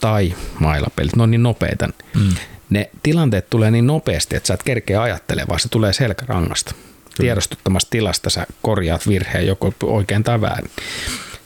tai 0.00 0.34
mailapelit, 0.58 1.16
ne 1.16 1.22
on 1.22 1.30
niin 1.30 1.42
nopeita. 1.42 1.88
Mm. 2.14 2.34
Ne 2.70 2.90
tilanteet 3.02 3.50
tulee 3.50 3.70
niin 3.70 3.86
nopeasti, 3.86 4.36
että 4.36 4.46
sä 4.46 4.54
et 4.54 4.62
kerkeä 4.62 5.02
ajattelemaan, 5.02 5.48
vaan 5.48 5.60
se 5.60 5.68
tulee 5.68 5.92
selkärangasta. 5.92 6.74
Tiedostuttamasta 7.16 7.90
tilasta 7.90 8.30
sä 8.30 8.46
korjaat 8.62 9.08
virheen 9.08 9.46
joko 9.46 9.74
oikein 9.82 10.24
tai 10.24 10.40
väärin. 10.40 10.70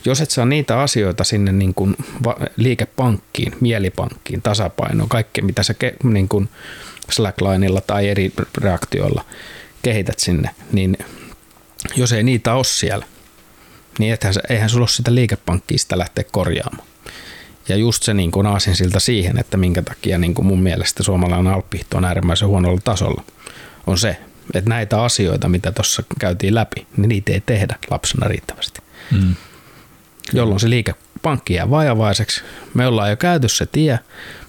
Jos 0.05 0.21
et 0.21 0.31
saa 0.31 0.47
niitä 0.47 0.81
asioita 0.81 1.25
sinne 1.25 1.53
niin 1.53 1.75
kuin 1.75 1.97
liikepankkiin, 2.57 3.57
mielipankkiin, 3.61 4.43
tasapainoon, 4.43 5.09
kaikki 5.09 5.43
mitä 5.43 5.63
sä 5.63 5.75
niin 6.03 6.29
kuin 6.29 6.49
slacklineilla 7.11 7.81
tai 7.81 8.09
eri 8.09 8.33
reaktioilla 8.59 9.25
kehität 9.83 10.19
sinne, 10.19 10.51
niin 10.73 10.97
jos 11.97 12.13
ei 12.13 12.23
niitä 12.23 12.55
ole 12.55 12.65
siellä, 12.65 13.07
niin 13.99 14.15
ethän, 14.15 14.35
eihän 14.49 14.71
sulla 14.71 14.83
ole 14.83 14.89
sitä 14.89 15.15
liikepankkia 15.15 15.79
sitä 15.79 15.99
lähteä 15.99 16.25
korjaamaan. 16.31 16.89
Ja 17.69 17.77
just 17.77 18.03
se 18.03 18.15
niin 18.15 18.31
kuin 18.31 18.47
siltä 18.73 19.01
siihen, 19.01 19.39
että 19.39 19.57
minkä 19.57 19.83
takia 19.83 20.19
niin 20.19 20.35
kuin 20.35 20.47
mun 20.47 20.63
mielestä 20.63 21.03
suomalainen 21.03 21.53
alppihto 21.53 21.97
on 21.97 22.05
äärimmäisen 22.05 22.49
huonolla 22.49 22.81
tasolla, 22.85 23.25
on 23.87 23.99
se, 23.99 24.17
että 24.55 24.71
näitä 24.71 25.03
asioita, 25.03 25.49
mitä 25.49 25.73
tuossa 25.73 26.03
käytiin 26.19 26.55
läpi, 26.55 26.87
niin 26.97 27.09
niitä 27.09 27.33
ei 27.33 27.41
tehdä 27.41 27.77
lapsena 27.91 28.29
riittävästi. 28.29 28.81
Mm. 29.11 29.35
Jolloin 30.33 30.61
se 30.61 30.71
liikepankki 30.71 31.55
jää 31.55 31.71
vajavaiseksi. 31.71 32.43
Me 32.75 32.87
ollaan 32.87 33.11
jo 33.11 33.17
käyty 33.17 33.49
se 33.49 33.67
tie, 33.67 33.99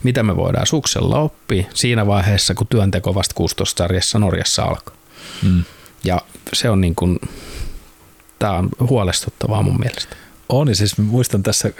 mitä 0.03 0.23
me 0.23 0.35
voidaan 0.35 0.67
suksella 0.67 1.19
oppia 1.19 1.65
siinä 1.73 2.07
vaiheessa, 2.07 2.53
kun 2.53 2.67
työnteko 2.67 3.15
vasta 3.15 3.35
16-sarjassa 3.39 4.19
Norjassa 4.19 4.63
alkaa. 4.63 4.95
Mm. 5.43 5.63
Ja 6.03 6.21
se 6.53 6.69
on 6.69 6.81
niin 6.81 6.95
kuin, 6.95 7.19
tämä 8.39 8.53
on 8.53 8.69
huolestuttavaa 8.89 9.61
mun 9.61 9.79
mielestä. 9.79 10.15
On, 10.49 10.67
ja 10.67 10.75
siis 10.75 10.97
muistan 10.97 11.43
tässä 11.43 11.71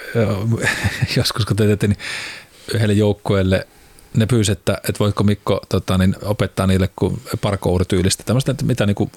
joskus, 1.18 1.46
kun 1.46 1.56
te 1.56 1.88
niin 1.88 1.98
yhdelle 2.74 2.94
joukkueelle 2.94 3.68
ne 4.18 4.26
pyysi, 4.26 4.52
että, 4.52 4.74
että 4.74 5.00
voitko 5.00 5.24
Mikko 5.24 5.62
tota, 5.70 5.98
niin 5.98 6.16
opettaa 6.22 6.68
niille 6.68 6.90
kun 6.96 7.22
parkour-tyylistä, 7.42 8.24
tämmöistä, 8.24 8.56
mitä 8.64 8.86
niin 8.86 8.96
kuin 8.96 9.12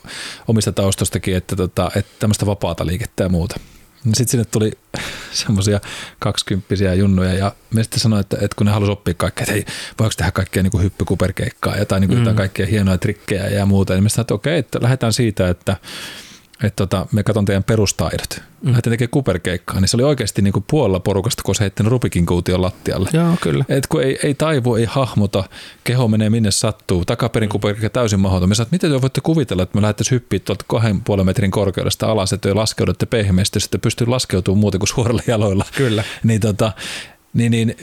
omista 0.49 0.73
taustostakin, 0.73 1.37
että, 1.37 1.57
tota, 1.57 1.91
että 1.97 2.13
tämmöistä 2.19 2.47
vapaata 2.47 2.87
liikettä 2.87 3.23
ja 3.23 3.29
muuta. 3.29 3.61
Sitten 4.05 4.29
sinne 4.29 4.45
tuli 4.45 4.73
semmoisia 5.33 5.81
kaksikymppisiä 6.19 6.95
junnuja 6.95 7.35
ja 7.35 7.53
me 7.75 7.83
sitten 7.83 8.01
sanoin, 8.01 8.21
että, 8.21 8.37
että 8.37 8.57
kun 8.57 8.67
ne 8.67 8.73
halusi 8.73 8.93
oppia 8.93 9.15
kaikkea, 9.15 9.43
että 9.43 9.53
hei, 9.53 9.65
voiko 9.99 10.15
tehdä 10.17 10.31
kaikkea 10.31 10.63
niin 10.63 10.83
hyppykuperkeikkaa 10.83 11.77
ja 11.77 11.87
tai 11.87 12.01
niin 12.01 12.09
kuin 12.09 12.29
mm. 12.29 12.35
kaikkia 12.35 12.67
hienoja 12.67 12.99
trikkejä 12.99 13.47
ja 13.47 13.67
muuta, 13.67 13.95
niin 13.95 14.03
me 14.03 14.09
sanoin, 14.09 14.25
että 14.25 14.35
okei, 14.35 14.59
että 14.59 14.79
lähdetään 14.83 15.13
siitä, 15.13 15.49
että 15.49 15.77
että 16.67 16.87
tota, 16.87 17.07
me 17.13 17.23
katson 17.23 17.45
teidän 17.45 17.65
perustaidot. 17.65 18.41
Mm. 18.63 18.69
Lähdettiin 18.69 18.91
tekemään 18.91 19.11
kuperkeikkaa, 19.11 19.81
niin 19.81 19.89
se 19.89 19.97
oli 19.97 20.03
oikeasti 20.03 20.43
niin 20.43 20.53
kuin 20.53 20.65
puolella 20.71 21.01
porukasta, 21.01 21.43
kun 21.43 21.55
se 21.55 21.61
heittänyt 21.61 21.91
Rubikin 21.91 22.27
kuution 22.27 22.63
lattialle. 22.63 23.11
Joo, 23.13 23.37
kyllä. 23.41 23.65
Et 23.69 23.87
kun 23.87 24.03
ei, 24.03 24.19
ei 24.23 24.35
taivu, 24.35 24.75
ei 24.75 24.85
hahmota, 24.85 25.45
keho 25.85 26.09
menee 26.09 26.31
minne 26.31 26.51
sattuu, 26.51 27.05
takaperin 27.05 27.49
mm. 27.49 27.53
kuperkeikka 27.53 27.91
täysin 27.91 28.21
mahdoton. 28.21 28.49
Me 28.49 28.55
sanoin, 28.55 28.69
miten 28.73 28.91
te 28.91 29.03
voitte 29.03 29.21
kuvitella, 29.21 29.63
että 29.63 29.79
me 29.79 29.83
lähdettäisiin 29.83 30.17
hyppiä 30.17 30.39
tuolta 30.39 30.65
kahden 30.69 31.01
puolen 31.01 31.27
metrin 31.27 31.51
korkeudesta 31.51 32.07
alas, 32.07 32.33
että 32.33 32.49
te 32.49 32.55
laskeudutte 32.55 33.07
pehmeästi, 33.07 33.61
sitten 33.61 33.81
pystyy 33.81 34.07
laskeutumaan 34.07 34.61
muuten 34.61 34.79
kuin 34.79 34.89
suorilla 34.89 35.23
jaloilla. 35.33 35.65
Kyllä. 35.77 36.05
niin 36.25 36.41
tota, 36.41 36.73
niin, 37.35 37.51
niin, 37.51 37.77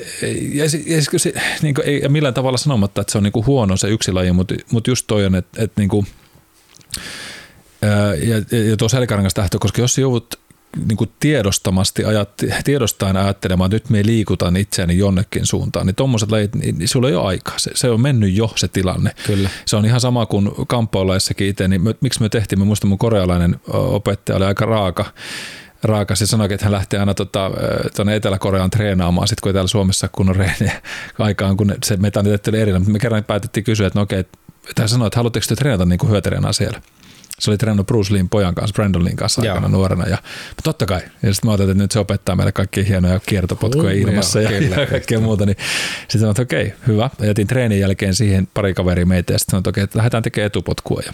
ja, 0.53 0.63
ja, 0.85 1.19
se, 1.19 1.33
niin 1.61 1.75
kuin, 1.75 1.87
ei 1.87 2.09
millään 2.09 2.33
tavalla 2.33 2.57
sanomatta, 2.57 3.01
että 3.01 3.11
se 3.11 3.17
on 3.17 3.23
niin 3.23 3.31
kuin 3.31 3.45
huono 3.45 3.77
se 3.77 3.89
yksi 3.89 4.11
laji, 4.11 4.31
mutta, 4.31 4.55
mutta 4.71 4.89
just 4.89 5.07
toi 5.07 5.25
on, 5.25 5.35
että, 5.35 5.63
että 5.63 5.81
niin 5.81 5.89
kuin, 5.89 6.07
ja, 8.27 8.59
ja 8.69 8.77
tuo 8.77 8.89
selkärangasta 8.89 9.41
lähtö, 9.41 9.57
koska 9.59 9.81
jos 9.81 9.97
joudut 9.97 10.39
niin 10.87 10.97
kuin 10.97 11.11
tiedostamasti 11.19 12.05
ajat, 12.05 12.29
tiedostaen 12.63 13.17
ajattelemaan, 13.17 13.65
että 13.65 13.75
nyt 13.75 13.89
me 13.89 14.05
liikutaan 14.05 14.57
itseäni 14.57 14.97
jonnekin 14.97 15.45
suuntaan, 15.45 15.85
niin 15.85 15.95
tuommoiset 15.95 16.31
lajit, 16.31 16.55
niin, 16.55 16.77
niin 16.77 16.87
sulla 16.87 17.09
ei 17.09 17.15
ole 17.15 17.27
aikaa. 17.27 17.59
Se, 17.59 17.71
se 17.75 17.89
on 17.89 18.01
mennyt 18.01 18.33
jo 18.33 18.53
se 18.55 18.67
tilanne. 18.67 19.11
Kyllä. 19.27 19.49
Se 19.65 19.75
on 19.75 19.85
ihan 19.85 19.99
sama 19.99 20.25
kuin 20.25 20.51
kamppaolaissakin 20.67 21.47
itse, 21.47 21.67
niin 21.67 21.81
me, 21.81 21.95
miksi 22.01 22.21
me 22.21 22.29
tehtiin, 22.29 22.67
muistan 22.67 22.89
mun 22.89 22.97
korealainen 22.97 23.59
opettaja 23.67 24.37
oli 24.37 24.45
aika 24.45 24.65
raaka, 24.65 25.05
raaka. 25.83 26.15
Se 26.15 26.25
sanoi, 26.25 26.53
että 26.53 26.65
hän 26.65 26.71
lähtee 26.71 26.99
aina 26.99 27.13
tota, 27.13 27.51
tuonne 27.95 28.15
Etelä-Koreaan 28.15 28.69
treenaamaan, 28.69 29.27
sitten 29.27 29.41
kun 29.41 29.49
ei 29.49 29.53
täällä 29.53 29.67
Suomessa 29.67 30.09
kunnon 30.11 30.35
reeniä 30.35 30.81
aikaan, 31.19 31.57
kun 31.57 31.75
se 31.83 31.97
metaniteetti 31.97 32.51
oli. 32.63 32.79
Mutta 32.79 32.91
me 32.91 32.99
kerran 32.99 33.23
päätettiin 33.23 33.63
kysyä, 33.63 33.87
että 33.87 33.99
no 33.99 34.03
okei, 34.03 34.19
että 34.19 34.37
hän 34.79 34.89
sanoi, 34.89 35.07
että 35.07 35.19
haluatteko 35.19 35.45
te 35.49 35.55
treenata 35.55 35.85
niin 35.85 35.99
kuin 35.99 36.21
siellä? 36.51 36.81
Se 37.41 37.51
oli 37.51 37.57
treenannut 37.57 37.87
Bruce 37.87 38.13
Leein 38.13 38.29
pojan 38.29 38.55
kanssa, 38.55 38.73
Brandon 38.73 39.03
Leein 39.03 39.17
kanssa 39.17 39.41
aikana 39.41 39.67
nuorena. 39.67 40.07
Ja, 40.07 40.17
mutta 40.49 40.63
totta 40.63 40.85
kai. 40.85 41.01
Ja 41.23 41.33
sitten 41.33 41.47
mä 41.47 41.51
ajattelin, 41.51 41.71
että 41.71 41.83
nyt 41.83 41.91
se 41.91 41.99
opettaa 41.99 42.35
meille 42.35 42.51
kaikki 42.51 42.87
hienoja 42.87 43.19
kiertopotkuja 43.19 43.93
uh, 43.93 44.01
ilmassa 44.01 44.41
joo, 44.41 44.51
ja, 44.51 44.59
kyllä, 44.59 44.75
ja 44.75 44.87
kaikkea 44.87 45.19
muuta. 45.19 45.45
Niin 45.45 45.57
sitten 45.99 46.19
sanoin, 46.19 46.31
että 46.31 46.41
okei, 46.41 46.73
hyvä. 46.87 47.09
Ja 47.19 47.25
jätin 47.25 47.47
treenin 47.47 47.79
jälkeen 47.79 48.15
siihen 48.15 48.47
pari 48.53 48.73
kaveria 48.73 49.05
meitä 49.05 49.33
ja 49.33 49.39
sitten 49.39 49.51
sanoin, 49.51 49.61
että 49.61 49.69
okei, 49.69 49.83
että 49.83 49.97
lähdetään 49.97 50.23
tekemään 50.23 50.47
etupotkua. 50.47 51.01
Ja 51.05 51.13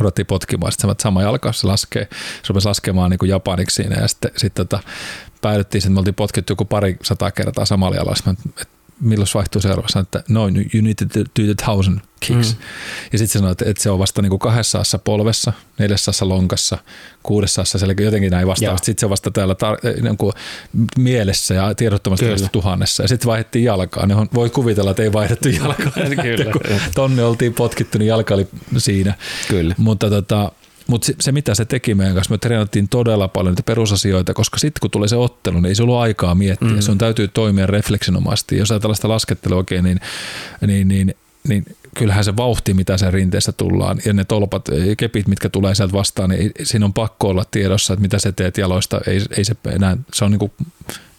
ruvettiin 0.00 0.26
potkimaan. 0.26 0.72
Sitten 0.72 0.90
että 0.90 1.02
sama 1.02 1.22
jalka, 1.22 1.52
se 1.52 1.66
laskee, 1.66 2.08
se 2.10 2.48
rupesi 2.48 2.68
laskemaan 2.68 3.10
niin 3.10 3.18
kuin 3.18 3.28
japaniksi 3.28 3.74
siinä 3.74 4.00
ja 4.00 4.08
sitten, 4.08 4.30
sitten 4.36 4.68
tota, 4.68 4.82
päädyttiin, 5.40 5.78
että 5.78 5.90
me 5.90 5.98
oltiin 5.98 6.14
potkittu 6.14 6.52
joku 6.52 6.64
pari 6.64 6.96
sata 7.02 7.30
kertaa 7.30 7.64
samalla 7.64 7.96
jalalla. 7.96 8.14
Sitten, 8.14 8.36
että 8.48 8.73
milloin 9.00 9.28
vaihtuu 9.34 9.62
seuraavaksi, 9.62 9.98
että 9.98 10.24
no, 10.28 10.48
you 10.48 10.82
need 10.82 10.94
to 10.94 11.20
do 11.20 11.44
the 11.44 11.54
thousand 11.64 12.00
kicks. 12.20 12.54
Mm. 12.54 12.62
Ja 13.12 13.18
sitten 13.18 13.38
sanoi, 13.40 13.52
että, 13.52 13.64
että 13.70 13.82
se 13.82 13.90
on 13.90 13.98
vasta 13.98 14.22
niin 14.22 14.30
kuin 14.30 14.40
kahdessa 14.40 14.98
polvessa, 15.04 15.52
neljässä 15.78 16.12
lonkassa, 16.20 16.78
kuudessa 17.22 17.62
eli 17.84 18.04
jotenkin 18.04 18.30
näin 18.30 18.46
vastaavasti. 18.46 18.86
Sitten 18.86 19.00
se 19.00 19.06
on 19.06 19.10
vasta 19.10 19.30
täällä 19.30 19.54
tar- 19.54 20.02
niin 20.02 20.16
kuin 20.16 20.32
mielessä 20.98 21.54
ja 21.54 21.74
tiedottomasti 21.74 22.26
tuhannessa. 22.52 23.02
Ja 23.02 23.08
sitten 23.08 23.26
vaihdettiin 23.26 23.64
jalkaa. 23.64 24.06
Niin 24.06 24.28
voi 24.34 24.50
kuvitella, 24.50 24.90
että 24.90 25.02
ei 25.02 25.12
vaihdettu 25.12 25.48
jalkaa. 25.62 25.92
Kyllä. 26.22 26.52
Kun 26.52 26.60
tonne 26.94 27.24
oltiin 27.24 27.54
potkittu, 27.54 27.98
niin 27.98 28.08
jalka 28.08 28.34
oli 28.34 28.48
siinä. 28.76 29.14
Kyllä. 29.48 29.74
Mutta 29.78 30.10
tota, 30.10 30.52
mutta 30.86 31.12
se, 31.20 31.32
mitä 31.32 31.54
se 31.54 31.64
teki 31.64 31.94
meidän 31.94 32.14
kanssa, 32.14 32.34
me 32.34 32.38
treenattiin 32.38 32.88
todella 32.88 33.28
paljon 33.28 33.52
niitä 33.52 33.62
perusasioita, 33.62 34.34
koska 34.34 34.58
sitten 34.58 34.80
kun 34.80 34.90
tulee 34.90 35.08
se 35.08 35.16
ottelu, 35.16 35.56
niin 35.56 35.66
ei 35.66 35.74
se 35.74 35.82
ollut 35.82 35.96
aikaa 35.96 36.34
miettiä. 36.34 36.68
Mm. 36.68 36.80
Se 36.80 36.90
on 36.90 36.98
täytyy 36.98 37.28
toimia 37.28 37.66
refleksinomaisesti. 37.66 38.56
Jos 38.56 38.70
ajatellaan 38.70 38.96
sitä 38.96 39.08
laskettelua 39.08 39.56
oikein, 39.56 39.84
niin, 39.84 40.00
niin, 40.66 40.88
niin, 40.88 41.14
niin 41.48 41.64
kyllähän 41.98 42.24
se 42.24 42.36
vauhti, 42.36 42.74
mitä 42.74 42.98
sen 42.98 43.12
rinteessä 43.12 43.52
tullaan, 43.52 43.98
ja 44.04 44.12
ne 44.12 44.24
tolpat, 44.24 44.68
kepit, 44.96 45.26
mitkä 45.28 45.48
tulee 45.48 45.74
sieltä 45.74 45.92
vastaan, 45.92 46.30
niin 46.30 46.52
siinä 46.62 46.84
on 46.84 46.92
pakko 46.92 47.28
olla 47.28 47.44
tiedossa, 47.50 47.92
että 47.92 48.02
mitä 48.02 48.18
sä 48.18 48.32
teet 48.32 48.58
jaloista. 48.58 49.00
Ei, 49.06 49.20
ei 49.36 49.44
se 49.44 49.56
enää, 49.66 49.96
se 50.12 50.24
on 50.24 50.30
niin 50.30 50.38
kuin 50.38 50.52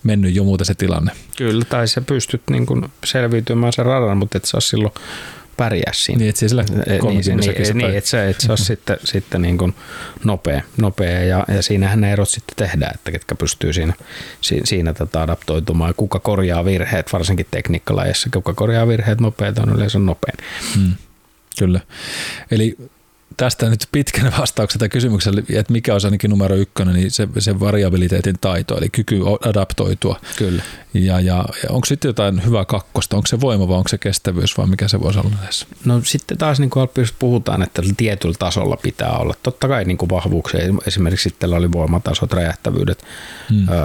mennyt 0.03 0.35
jo 0.35 0.43
muuten 0.43 0.65
se 0.65 0.75
tilanne. 0.75 1.11
Kyllä, 1.37 1.65
tai 1.65 1.87
sä 1.87 2.01
pystyt 2.01 2.41
niin 2.49 2.65
kuin 2.65 2.85
selviytymään 3.03 3.73
sen 3.73 3.85
radan, 3.85 4.17
mutta 4.17 4.37
et 4.37 4.45
saa 4.45 4.61
silloin 4.61 4.93
pärjää 5.57 5.91
siinä. 5.93 6.19
Niin, 6.19 6.29
että 6.29 6.39
sillä 6.39 6.63
niin, 6.63 7.23
se, 7.23 7.35
niin, 7.35 7.77
niin, 7.77 7.97
että 7.97 8.09
se, 8.09 8.29
et 8.29 8.39
se 8.39 8.51
ole 8.51 8.57
sitten, 8.57 8.97
sitten 9.03 9.41
niin 9.41 9.57
kuin 9.57 9.75
nopea, 10.23 10.61
nopea 10.77 11.23
ja, 11.23 11.45
ja 11.47 11.61
siinähän 11.61 12.01
ne 12.01 12.13
erot 12.13 12.29
sitten 12.29 12.55
tehdään, 12.55 12.91
että 12.95 13.11
ketkä 13.11 13.35
pystyy 13.35 13.73
siinä, 13.73 13.93
siinä, 14.41 14.65
siinä 14.65 14.93
tätä 14.93 15.21
adaptoitumaan. 15.21 15.93
Kuka 15.97 16.19
korjaa 16.19 16.65
virheet, 16.65 17.13
varsinkin 17.13 17.47
tekniikkalajissa, 17.51 18.29
kuka 18.33 18.53
korjaa 18.53 18.87
virheet 18.87 19.21
nopeita 19.21 19.61
on 19.61 19.75
yleensä 19.75 19.99
nopein. 19.99 20.37
Hmm. 20.75 20.93
Kyllä. 21.59 21.79
Eli 22.51 22.77
tästä 23.37 23.69
nyt 23.69 23.87
pitkän 23.91 24.33
vastauksen 24.39 24.79
tai 24.79 24.89
kysymykselle, 24.89 25.43
että 25.49 25.73
mikä 25.73 25.93
on 25.93 25.99
ainakin 26.03 26.29
numero 26.29 26.55
ykkönen, 26.55 26.95
niin 26.95 27.11
se, 27.11 27.27
se 27.39 27.59
variabiliteetin 27.59 28.35
taito, 28.41 28.77
eli 28.77 28.89
kyky 28.89 29.19
adaptoitua. 29.45 30.19
Kyllä. 30.37 30.63
Ja, 30.93 31.19
ja, 31.19 31.45
ja 31.63 31.69
onko 31.69 31.85
sitten 31.85 32.09
jotain 32.09 32.45
hyvää 32.45 32.65
kakkosta, 32.65 33.15
onko 33.15 33.27
se 33.27 33.41
voima 33.41 33.67
vai 33.67 33.77
onko 33.77 33.87
se 33.87 33.97
kestävyys 33.97 34.57
vai 34.57 34.67
mikä 34.67 34.87
se 34.87 35.01
voisi 35.01 35.19
olla 35.19 35.31
näissä? 35.41 35.67
No 35.85 36.01
sitten 36.03 36.37
taas 36.37 36.59
niin 36.59 36.69
kuin 36.69 36.89
puhutaan, 37.19 37.61
että 37.61 37.81
tietyllä 37.97 38.35
tasolla 38.39 38.77
pitää 38.77 39.17
olla. 39.17 39.33
Totta 39.43 39.67
kai 39.67 39.85
niin 39.85 39.97
kuin 39.97 40.09
vahvuuksia, 40.09 40.59
esimerkiksi 40.87 41.29
sitten 41.29 41.53
oli 41.53 41.71
voimatasot, 41.71 42.33
räjähtävyydet 42.33 43.03
hmm. 43.49 43.69
öö, 43.69 43.77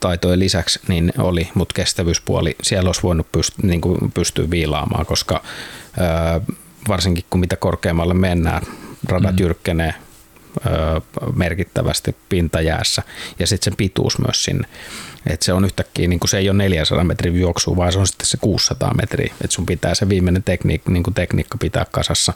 taitojen 0.00 0.38
lisäksi 0.38 0.80
niin 0.88 1.12
oli, 1.18 1.48
mutta 1.54 1.72
kestävyyspuoli, 1.74 2.56
siellä 2.62 2.88
olisi 2.88 3.02
voinut 3.02 3.26
pyst- 3.38 3.66
niin 3.66 3.80
kuin 3.80 4.12
pystyä 4.12 4.50
viilaamaan, 4.50 5.06
koska 5.06 5.42
öö, 5.98 6.54
varsinkin 6.88 7.24
kun 7.30 7.40
mitä 7.40 7.56
korkeammalle 7.56 8.14
mennään, 8.14 8.62
radat 9.08 9.32
mm. 9.32 9.40
jyrkkenee 9.40 9.94
merkittävästi 11.34 12.16
pintajäässä 12.28 13.02
ja 13.38 13.46
sitten 13.46 13.64
sen 13.64 13.76
pituus 13.76 14.18
myös 14.18 14.44
sinne. 14.44 14.68
Et 15.26 15.42
se 15.42 15.52
on 15.52 15.64
yhtäkkiä, 15.64 16.08
niin 16.08 16.20
se 16.26 16.38
ei 16.38 16.48
ole 16.48 16.58
400 16.58 17.04
metrin 17.04 17.40
juoksu, 17.40 17.76
vaan 17.76 17.92
se 17.92 17.98
on 17.98 18.06
sitten 18.06 18.26
se 18.26 18.36
600 18.40 18.94
metriä. 18.94 19.34
Et 19.44 19.50
sun 19.50 19.66
pitää 19.66 19.94
se 19.94 20.08
viimeinen 20.08 20.42
tekniikka, 20.42 20.90
niin 20.90 21.04
tekniikka 21.14 21.58
pitää 21.58 21.86
kasassa 21.90 22.32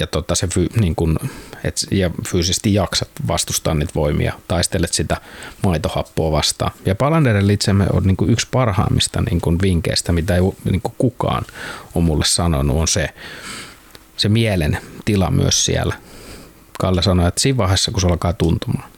ja, 0.00 0.06
tota 0.06 0.34
se 0.34 0.48
niin 0.80 0.94
kun, 0.94 1.18
et, 1.64 1.76
ja 1.90 2.10
fyysisesti 2.28 2.74
jaksat 2.74 3.08
vastustaa 3.28 3.74
niitä 3.74 3.92
voimia, 3.94 4.32
taistelet 4.48 4.92
sitä 4.92 5.16
maitohappoa 5.62 6.32
vastaan. 6.32 6.72
Ja 6.86 6.94
Palanderin 6.94 7.46
litsemme 7.46 7.86
on 7.92 8.02
niin 8.02 8.16
yksi 8.28 8.48
parhaimmista 8.50 9.22
niin 9.22 9.58
vinkkeistä, 9.62 10.12
mitä 10.12 10.34
ei 10.34 10.40
niin 10.70 10.82
kukaan 10.98 11.44
on 11.94 12.04
mulle 12.04 12.24
sanonut, 12.24 12.76
on 12.76 12.88
se, 12.88 13.08
se 14.22 14.28
mielen 14.28 14.78
tila 15.04 15.30
myös 15.30 15.64
siellä. 15.64 15.94
Kalle 16.78 17.02
sanoi, 17.02 17.28
että 17.28 17.40
siinä 17.40 17.56
vaiheessa, 17.56 17.90
kun 17.90 18.00
se 18.00 18.06
alkaa 18.06 18.32
tuntumaan, 18.32 18.90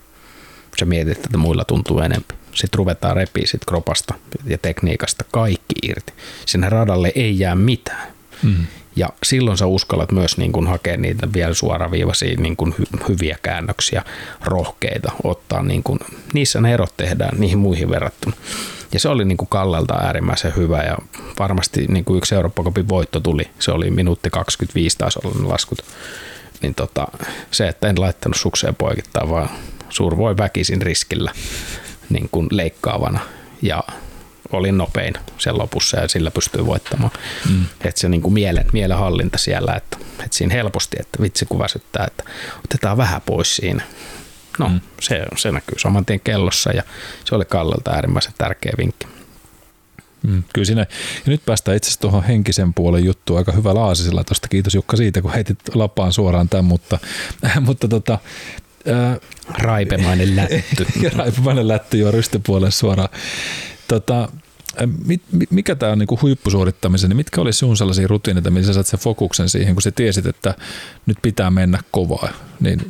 sä 0.80 0.84
mietit, 0.84 1.24
että 1.24 1.38
muilla 1.38 1.64
tuntuu 1.64 1.98
enemmän. 1.98 2.38
Sitten 2.54 2.78
ruvetaan 2.78 3.16
repiä 3.16 3.46
sit 3.46 3.64
kropasta 3.64 4.14
ja 4.44 4.58
tekniikasta 4.58 5.24
kaikki 5.32 5.74
irti. 5.82 6.12
Sinne 6.46 6.68
radalle 6.68 7.12
ei 7.14 7.38
jää 7.38 7.54
mitään. 7.54 8.08
Mm. 8.42 8.66
Ja 8.96 9.08
silloin 9.22 9.58
sä 9.58 9.66
uskallat 9.66 10.12
myös 10.12 10.36
niin 10.36 10.52
kuin 10.52 10.66
hakea 10.66 10.96
niitä 10.96 11.32
vielä 11.32 11.54
suoraviivaisia 11.54 12.36
niin 12.36 12.56
kuin 12.56 12.74
hy- 12.80 13.08
hyviä 13.08 13.38
käännöksiä, 13.42 14.02
rohkeita, 14.44 15.12
ottaa 15.24 15.62
niin 15.62 15.82
kuin, 15.82 15.98
niissä 16.32 16.60
ne 16.60 16.74
erot 16.74 16.96
tehdään 16.96 17.40
niihin 17.40 17.58
muihin 17.58 17.90
verrattuna. 17.90 18.36
Ja 18.92 19.00
se 19.00 19.08
oli 19.08 19.24
niin 19.24 19.36
kuin 19.36 19.48
Kallelta 19.48 19.94
äärimmäisen 19.94 20.56
hyvä 20.56 20.82
ja 20.82 20.98
varmasti 21.38 21.86
niin 21.88 22.04
kuin 22.04 22.18
yksi 22.18 22.34
Eurooppa 22.34 22.64
voitto 22.88 23.20
tuli. 23.20 23.50
Se 23.58 23.72
oli 23.72 23.90
minuutti 23.90 24.30
25 24.30 24.98
taas 24.98 25.18
ne 25.24 25.48
laskut. 25.48 25.78
Niin 26.62 26.74
tota, 26.74 27.08
se, 27.50 27.68
että 27.68 27.88
en 27.88 28.00
laittanut 28.00 28.36
sukseen 28.36 28.74
poikittaa, 28.74 29.30
vaan 29.30 29.48
suur 29.88 30.16
voi 30.16 30.36
väkisin 30.36 30.82
riskillä 30.82 31.32
niin 32.10 32.28
kuin 32.32 32.48
leikkaavana 32.50 33.20
ja 33.62 33.82
olin 34.56 34.78
nopein 34.78 35.14
sen 35.38 35.58
lopussa 35.58 36.00
ja 36.00 36.08
sillä 36.08 36.30
pystyy 36.30 36.66
voittamaan. 36.66 37.10
Mm. 37.50 37.66
Että 37.84 38.00
se 38.00 38.08
niin 38.08 38.22
kuin 38.22 38.34
mielen, 38.34 38.66
mielenhallinta 38.72 39.38
siellä, 39.38 39.74
että, 39.74 39.96
että 40.10 40.36
siinä 40.36 40.54
helposti, 40.54 40.96
että 41.00 41.22
vitsi 41.22 41.46
kun 41.46 41.58
väsyttää, 41.58 42.06
että 42.06 42.24
otetaan 42.64 42.96
vähän 42.96 43.20
pois 43.20 43.56
siinä. 43.56 43.82
No, 44.58 44.68
mm. 44.68 44.80
se, 45.00 45.22
se 45.36 45.52
näkyy 45.52 45.78
saman 45.78 46.04
tien 46.04 46.20
kellossa 46.20 46.72
ja 46.72 46.82
se 47.24 47.34
oli 47.34 47.44
Kallelta 47.44 47.90
äärimmäisen 47.90 48.32
tärkeä 48.38 48.72
vinkki. 48.78 49.06
Mm, 50.26 50.42
kyllä 50.52 50.64
siinä. 50.64 50.80
Ja 50.80 50.86
nyt 51.26 51.44
päästään 51.46 51.76
itse 51.76 51.88
asiassa 51.88 52.00
tuohon 52.00 52.24
henkisen 52.24 52.74
puolen 52.74 53.04
juttuun 53.04 53.38
aika 53.38 53.52
hyvä 53.52 53.70
aasisella 53.70 54.24
tuosta. 54.24 54.48
Kiitos 54.48 54.74
Jukka 54.74 54.96
siitä, 54.96 55.22
kun 55.22 55.32
heitit 55.32 55.58
lapaan 55.74 56.12
suoraan 56.12 56.48
tämän, 56.48 56.64
mutta, 56.64 56.98
mutta 57.66 57.88
tota, 57.88 58.18
ää, 58.86 59.16
Raipemainen 59.48 60.36
lätty. 60.36 60.86
Raipemainen 61.16 61.68
lätty 61.68 61.98
jo 61.98 62.10
rystypuolelle 62.10 62.70
suoraan. 62.70 63.08
Tota, 63.88 64.28
mikä 65.50 65.74
tämä 65.74 65.92
on 65.92 65.98
niin 65.98 66.20
huippusuorittamisen, 66.22 67.10
niin 67.10 67.16
mitkä 67.16 67.40
olisi 67.40 67.58
sinun 67.58 67.76
sellaisia 67.76 68.08
rutiineita, 68.08 68.50
missä 68.50 68.66
sä 68.66 68.74
saat 68.74 68.86
sen 68.86 69.00
fokuksen 69.00 69.48
siihen, 69.48 69.74
kun 69.74 69.82
sä 69.82 69.90
tiesit, 69.90 70.26
että 70.26 70.54
nyt 71.06 71.18
pitää 71.22 71.50
mennä 71.50 71.78
kovaa, 71.90 72.28
niin 72.60 72.80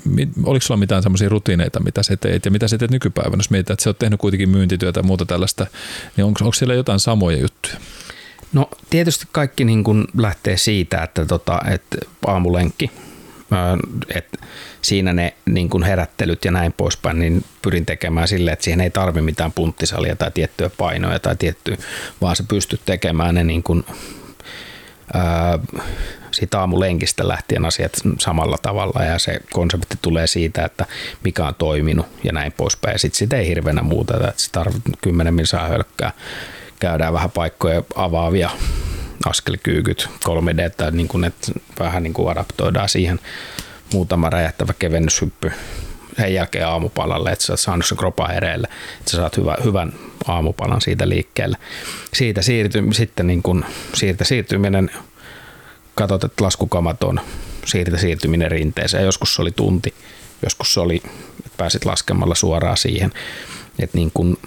oliko 0.44 0.62
sulla 0.62 0.78
mitään 0.78 1.02
sellaisia 1.02 1.28
rutiineita, 1.28 1.80
mitä 1.80 2.02
sä 2.02 2.16
teet 2.16 2.44
ja 2.44 2.50
mitä 2.50 2.68
sä 2.68 2.78
teet 2.78 2.90
nykypäivänä, 2.90 3.40
jos 3.40 3.50
mietitään, 3.50 3.74
että 3.74 3.84
sä 3.84 3.90
oot 3.90 3.98
tehnyt 3.98 4.20
kuitenkin 4.20 4.48
myyntityötä 4.48 5.00
ja 5.00 5.04
muuta 5.04 5.26
tällaista, 5.26 5.66
niin 6.16 6.24
onko, 6.24 6.52
siellä 6.52 6.74
jotain 6.74 7.00
samoja 7.00 7.38
juttuja? 7.38 7.74
No 8.52 8.68
tietysti 8.90 9.26
kaikki 9.32 9.64
niin 9.64 9.84
kuin 9.84 10.04
lähtee 10.18 10.56
siitä, 10.56 11.02
että, 11.02 11.26
tota, 11.26 11.60
että 11.70 11.96
aamulenkki, 12.26 12.90
että 14.14 14.38
siinä 14.82 15.12
ne 15.12 15.34
niin 15.46 15.70
kuin 15.70 15.82
herättelyt 15.82 16.44
ja 16.44 16.50
näin 16.50 16.72
poispäin, 16.72 17.18
niin 17.18 17.44
pyrin 17.62 17.86
tekemään 17.86 18.28
sille, 18.28 18.52
että 18.52 18.64
siihen 18.64 18.80
ei 18.80 18.90
tarvi 18.90 19.20
mitään 19.20 19.52
punttisalia 19.52 20.16
tai 20.16 20.30
tiettyä 20.30 20.70
painoja 20.70 21.18
tai 21.18 21.36
tiettyä, 21.36 21.76
vaan 22.20 22.36
sä 22.36 22.44
pystyt 22.48 22.80
tekemään 22.84 23.34
ne 23.34 23.44
niin 23.44 23.62
kuin, 23.62 23.84
ää, 25.14 25.58
siitä 26.30 26.60
aamulenkistä 26.60 27.28
lähtien 27.28 27.64
asiat 27.64 27.92
samalla 28.20 28.58
tavalla 28.62 29.04
ja 29.04 29.18
se 29.18 29.40
konsepti 29.52 29.98
tulee 30.02 30.26
siitä, 30.26 30.64
että 30.64 30.86
mikä 31.24 31.46
on 31.46 31.54
toiminut 31.54 32.06
ja 32.24 32.32
näin 32.32 32.52
poispäin. 32.52 32.98
Sitten 32.98 33.18
sitä 33.18 33.36
ei 33.36 33.48
hirveänä 33.48 33.82
muuta, 33.82 34.14
että 34.28 34.42
se 34.42 34.50
tarvitsee 34.50 34.92
kymmenen 35.02 35.46
saa 35.46 35.68
hölkkää. 35.68 36.12
Käydään 36.80 37.12
vähän 37.12 37.30
paikkoja 37.30 37.82
avaavia 37.94 38.50
askelkyykyt 39.26 40.08
3D, 40.24 40.70
tai 40.76 40.90
niin 40.90 41.08
kuin, 41.08 41.24
että 41.24 41.52
vähän 41.78 42.02
niin 42.02 42.12
kuin 42.12 42.30
adaptoidaan 42.30 42.88
siihen 42.88 43.20
muutama 43.92 44.30
räjähtävä 44.30 44.72
kevennyshyppy 44.78 45.52
sen 46.16 46.34
jälkeen 46.34 46.66
aamupalalle, 46.66 47.32
että 47.32 47.44
sä 47.44 47.52
oot 47.52 47.60
saanut 47.60 47.86
se 47.86 47.94
kropa 47.94 48.28
hereille, 48.28 48.68
että 48.98 49.10
sä 49.10 49.16
saat 49.16 49.36
hyvä, 49.36 49.56
hyvän 49.64 49.92
aamupalan 50.28 50.80
siitä 50.80 51.08
liikkeelle. 51.08 51.56
Siitä 52.14 52.42
siirty, 52.42 52.82
sitten 52.92 53.26
niin 53.26 53.42
kun, 53.42 53.64
siirtä 53.94 54.24
siirtyminen, 54.24 54.90
katsot, 55.94 56.24
että 56.24 56.44
laskukamat 56.44 57.02
on, 57.04 57.20
siirtä 57.66 57.98
siirtyminen 57.98 58.50
rinteeseen. 58.50 59.04
Joskus 59.04 59.34
se 59.34 59.42
oli 59.42 59.50
tunti, 59.50 59.94
joskus 60.42 60.74
se 60.74 60.80
oli, 60.80 61.02
että 61.38 61.56
pääsit 61.56 61.84
laskemalla 61.84 62.34
suoraan 62.34 62.76
siihen. 62.76 63.12
Että 63.78 63.98
niin 63.98 64.10
kun 64.14 64.38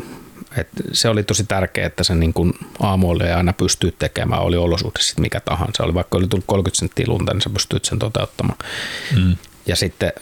et 0.58 0.70
se 0.92 1.10
oli 1.10 1.24
tosi 1.24 1.44
tärkeää, 1.44 1.88
että 1.88 2.04
se 2.04 2.16
niin 2.16 2.34
kuin 2.34 2.54
aamu 2.80 3.10
oli 3.10 3.32
aina 3.32 3.54
pystyy 3.54 3.96
tekemään, 4.00 4.42
oli 4.42 4.58
olosuhde 4.58 5.00
sitten 5.02 5.22
mikä 5.22 5.40
tahansa. 5.40 5.84
Oli 5.84 5.94
vaikka 5.94 6.18
oli 6.18 6.28
tullut 6.28 6.46
30 6.48 6.80
senttiä 6.80 7.06
lunta, 7.08 7.34
niin 7.34 7.42
sä 7.42 7.50
pystyt 7.50 7.86
sen 7.86 8.00
toteuttamaan. 8.00 8.58
Mm. 9.16 9.36
Ja 9.66 9.76
sitten 9.76 10.14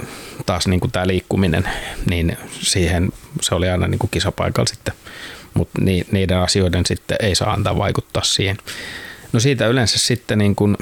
taas 0.45 0.67
niin 0.67 0.79
kuin 0.79 0.91
tämä 0.91 1.07
liikkuminen, 1.07 1.69
niin 2.09 2.37
siihen 2.61 3.09
se 3.41 3.55
oli 3.55 3.69
aina 3.69 3.87
niin 3.87 3.99
kuin 3.99 4.09
kisapaikalla 4.11 4.67
sitten, 4.67 4.93
mutta 5.53 5.81
niiden 6.11 6.37
asioiden 6.37 6.85
sitten 6.85 7.17
ei 7.19 7.35
saa 7.35 7.53
antaa 7.53 7.77
vaikuttaa 7.77 8.23
siihen. 8.23 8.57
No 9.33 9.39
siitä 9.39 9.67
yleensä 9.67 9.99
sitten 9.99 10.37
niin 10.37 10.55
kuin 10.55 10.77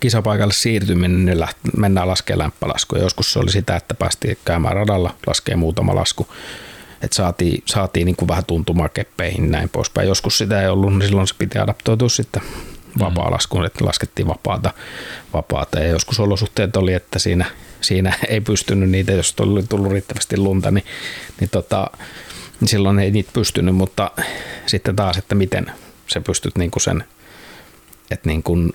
kisapaikalle 0.00 0.52
siirtyminen, 0.52 1.24
niin 1.24 1.46
mennään 1.76 2.08
laskemaan 2.08 2.38
lämpölaskuja. 2.38 3.02
Joskus 3.02 3.32
se 3.32 3.38
oli 3.38 3.50
sitä, 3.50 3.76
että 3.76 3.94
päästiin 3.94 4.38
käymään 4.44 4.76
radalla, 4.76 5.14
laskee 5.26 5.56
muutama 5.56 5.94
lasku 5.94 6.28
että 7.02 7.16
saatiin, 7.16 7.62
saatiin 7.66 8.06
niin 8.06 8.16
kuin 8.16 8.28
vähän 8.28 8.44
tuntumaa 8.44 8.88
keppeihin 8.88 9.50
näin 9.50 9.68
poispäin. 9.68 10.08
Joskus 10.08 10.38
sitä 10.38 10.62
ei 10.62 10.68
ollut, 10.68 10.92
niin 10.92 11.08
silloin 11.08 11.26
se 11.26 11.34
piti 11.38 11.58
adaptoitua 11.58 12.08
sitten 12.08 12.42
vapaa-laskuun, 12.98 13.66
että 13.66 13.84
laskettiin 13.84 14.28
vapaata, 14.28 14.70
vapaata. 15.32 15.78
Ja 15.80 15.88
joskus 15.88 16.20
olosuhteet 16.20 16.76
oli, 16.76 16.92
että 16.92 17.18
siinä, 17.18 17.44
siinä 17.80 18.12
ei 18.28 18.40
pystynyt 18.40 18.90
niitä, 18.90 19.12
jos 19.12 19.34
oli 19.40 19.62
tullut 19.62 19.92
riittävästi 19.92 20.36
lunta, 20.36 20.70
niin, 20.70 20.84
niin, 21.40 21.50
tota, 21.50 21.90
niin 22.60 22.68
silloin 22.68 22.98
ei 22.98 23.10
niitä 23.10 23.30
pystynyt, 23.32 23.74
mutta 23.74 24.10
sitten 24.66 24.96
taas, 24.96 25.16
että 25.16 25.34
miten 25.34 25.72
sä 26.06 26.20
pystyt 26.20 26.58
niin 26.58 26.70
kuin 26.70 26.82
sen, 26.82 27.04
että 28.10 28.28
niin 28.28 28.42
kuin 28.42 28.72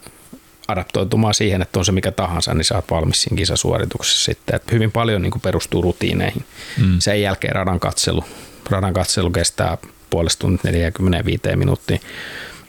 adaptoitumaan 0.68 1.34
siihen, 1.34 1.62
että 1.62 1.80
on 1.80 1.86
se 1.86 1.92
mikä 1.92 2.12
tahansa, 2.12 2.54
niin 2.54 2.66
sä 2.66 2.76
oot 2.76 2.92
valmis 2.92 3.22
siinä 3.22 3.38
kisasuorituksessa 3.38 4.26
sitten. 4.26 4.56
Et 4.56 4.72
hyvin 4.72 4.92
paljon 4.92 5.22
niin 5.22 5.42
perustuu 5.42 5.82
rutiineihin. 5.82 6.46
Mm. 6.78 7.00
Sen 7.00 7.22
jälkeen 7.22 7.56
radan 7.56 7.80
katselu. 7.80 8.24
Radan 8.70 8.94
katselu 8.94 9.32
kestää 9.32 9.78
puolesta 10.10 10.42
tuntia 10.42 10.72
45 10.72 11.56
minuuttia. 11.56 12.00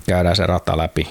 Käydään 0.06 0.37
se 0.37 0.46
rata 0.46 0.78
läpi. 0.78 1.08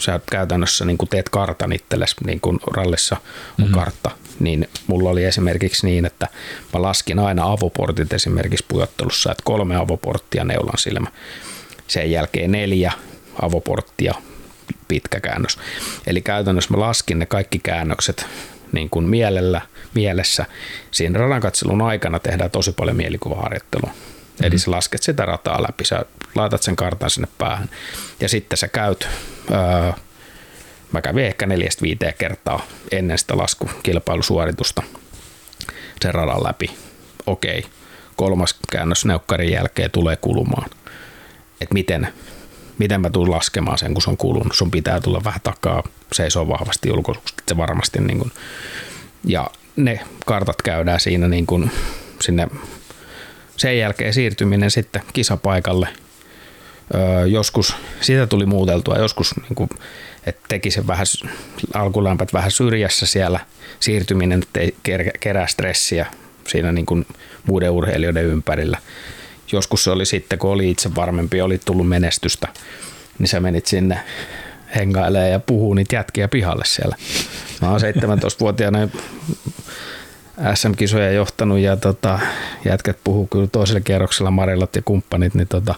Sä 0.00 0.20
käytännössä 0.30 0.84
niin 0.84 0.98
teet 1.10 1.28
kartan 1.28 1.72
itsellesi, 1.72 2.16
niin 2.26 2.40
kuin 2.40 2.58
rallissa 2.74 3.16
on 3.16 3.22
mm-hmm. 3.56 3.74
kartta. 3.74 4.10
Niin 4.40 4.68
mulla 4.86 5.10
oli 5.10 5.24
esimerkiksi 5.24 5.86
niin, 5.86 6.06
että 6.06 6.28
mä 6.74 6.82
laskin 6.82 7.18
aina 7.18 7.52
avoportit 7.52 8.12
esimerkiksi 8.12 8.64
pujottelussa, 8.68 9.30
että 9.30 9.42
kolme 9.44 9.76
avoporttia 9.76 10.44
neulan 10.44 10.78
silmä. 10.78 11.08
Sen 11.86 12.10
jälkeen 12.10 12.52
neljä 12.52 12.92
avoporttia 13.42 14.14
pitkä 14.88 15.20
käännös. 15.20 15.58
Eli 16.06 16.20
käytännössä 16.20 16.74
mä 16.74 16.80
laskin 16.80 17.18
ne 17.18 17.26
kaikki 17.26 17.58
käännökset 17.58 18.26
niin 18.72 18.90
kuin 18.90 19.08
mielellä, 19.08 19.60
mielessä. 19.94 20.46
Siinä 20.90 21.18
radankatselun 21.18 21.82
aikana 21.82 22.18
tehdään 22.18 22.50
tosi 22.50 22.72
paljon 22.72 22.96
mielikuvaharjoittelua. 22.96 23.90
Mm-hmm. 23.90 24.46
Eli 24.46 24.58
sä 24.58 24.70
lasket 24.70 25.02
sitä 25.02 25.24
rataa 25.24 25.62
läpi, 25.62 25.84
sä 25.84 26.04
laitat 26.34 26.62
sen 26.62 26.76
kartan 26.76 27.10
sinne 27.10 27.28
päähän 27.38 27.70
ja 28.20 28.28
sitten 28.28 28.56
sä 28.56 28.68
käyt, 28.68 29.08
öö, 29.50 29.92
mä 30.92 31.02
kävin 31.02 31.24
ehkä 31.24 31.46
neljästä 31.46 31.82
viiteen 31.82 32.14
kertaa 32.18 32.66
ennen 32.90 33.18
sitä 33.18 33.36
laskukilpailusuoritusta 33.36 34.82
sen 36.02 36.14
radan 36.14 36.44
läpi. 36.44 36.70
Okei, 37.26 37.64
kolmas 38.16 38.58
käännös 38.72 39.04
neukkarin 39.04 39.52
jälkeen 39.52 39.90
tulee 39.90 40.16
kulumaan. 40.16 40.70
Että 41.60 41.74
miten 41.74 42.08
miten 42.78 43.00
mä 43.00 43.10
tulen 43.10 43.30
laskemaan 43.30 43.78
sen, 43.78 43.94
kun 43.94 44.02
se 44.02 44.10
on 44.10 44.16
kulunut. 44.16 44.54
Sun 44.54 44.70
pitää 44.70 45.00
tulla 45.00 45.24
vähän 45.24 45.40
takaa, 45.42 45.82
seisoo 46.12 46.48
vahvasti 46.48 46.90
ulkoisuuksista, 46.90 47.42
se 47.48 47.56
varmasti 47.56 48.00
niin 48.00 48.18
kuin, 48.18 48.32
ja 49.24 49.50
ne 49.76 50.00
kartat 50.26 50.62
käydään 50.62 51.00
siinä 51.00 51.28
niin 51.28 51.46
kuin 51.46 51.70
sinne 52.20 52.48
sen 53.56 53.78
jälkeen 53.78 54.14
siirtyminen 54.14 54.70
sitten 54.70 55.02
kisapaikalle. 55.12 55.88
Öö, 56.94 57.26
joskus 57.26 57.76
sitä 58.00 58.26
tuli 58.26 58.46
muuteltua, 58.46 58.96
joskus 58.96 59.34
niin 59.36 59.54
kuin, 59.54 59.70
että 60.26 60.40
teki 60.48 60.70
se 60.70 60.86
vähän 60.86 61.06
alkulämpät 61.74 62.32
vähän 62.32 62.50
syrjässä 62.50 63.06
siellä 63.06 63.40
siirtyminen, 63.80 64.42
ettei 64.42 64.74
kerää 65.20 65.46
stressiä 65.46 66.06
siinä 66.46 66.72
niin 66.72 66.86
kuin 66.86 67.06
muiden 67.46 67.70
urheilijoiden 67.70 68.24
ympärillä 68.24 68.78
joskus 69.52 69.84
se 69.84 69.90
oli 69.90 70.06
sitten, 70.06 70.38
kun 70.38 70.50
oli 70.50 70.70
itse 70.70 70.94
varmempi, 70.94 71.40
oli 71.40 71.58
tullut 71.58 71.88
menestystä, 71.88 72.48
niin 73.18 73.28
sä 73.28 73.40
menit 73.40 73.66
sinne 73.66 74.00
hengailee 74.74 75.30
ja 75.30 75.40
puhuu 75.40 75.74
niitä 75.74 75.96
jätkiä 75.96 76.28
pihalle 76.28 76.64
siellä. 76.66 76.96
Mä 77.62 77.70
oon 77.70 77.80
17-vuotiaana 77.80 78.88
SM-kisoja 80.54 81.10
johtanut 81.10 81.58
ja 81.58 81.76
tota, 81.76 82.18
jätkät 82.64 82.98
puhuu 83.04 83.26
kyllä 83.26 83.46
toisella 83.46 83.80
kierroksella 83.80 84.30
Marilot 84.30 84.76
ja 84.76 84.82
kumppanit, 84.84 85.34
niin 85.34 85.48
tota, 85.48 85.74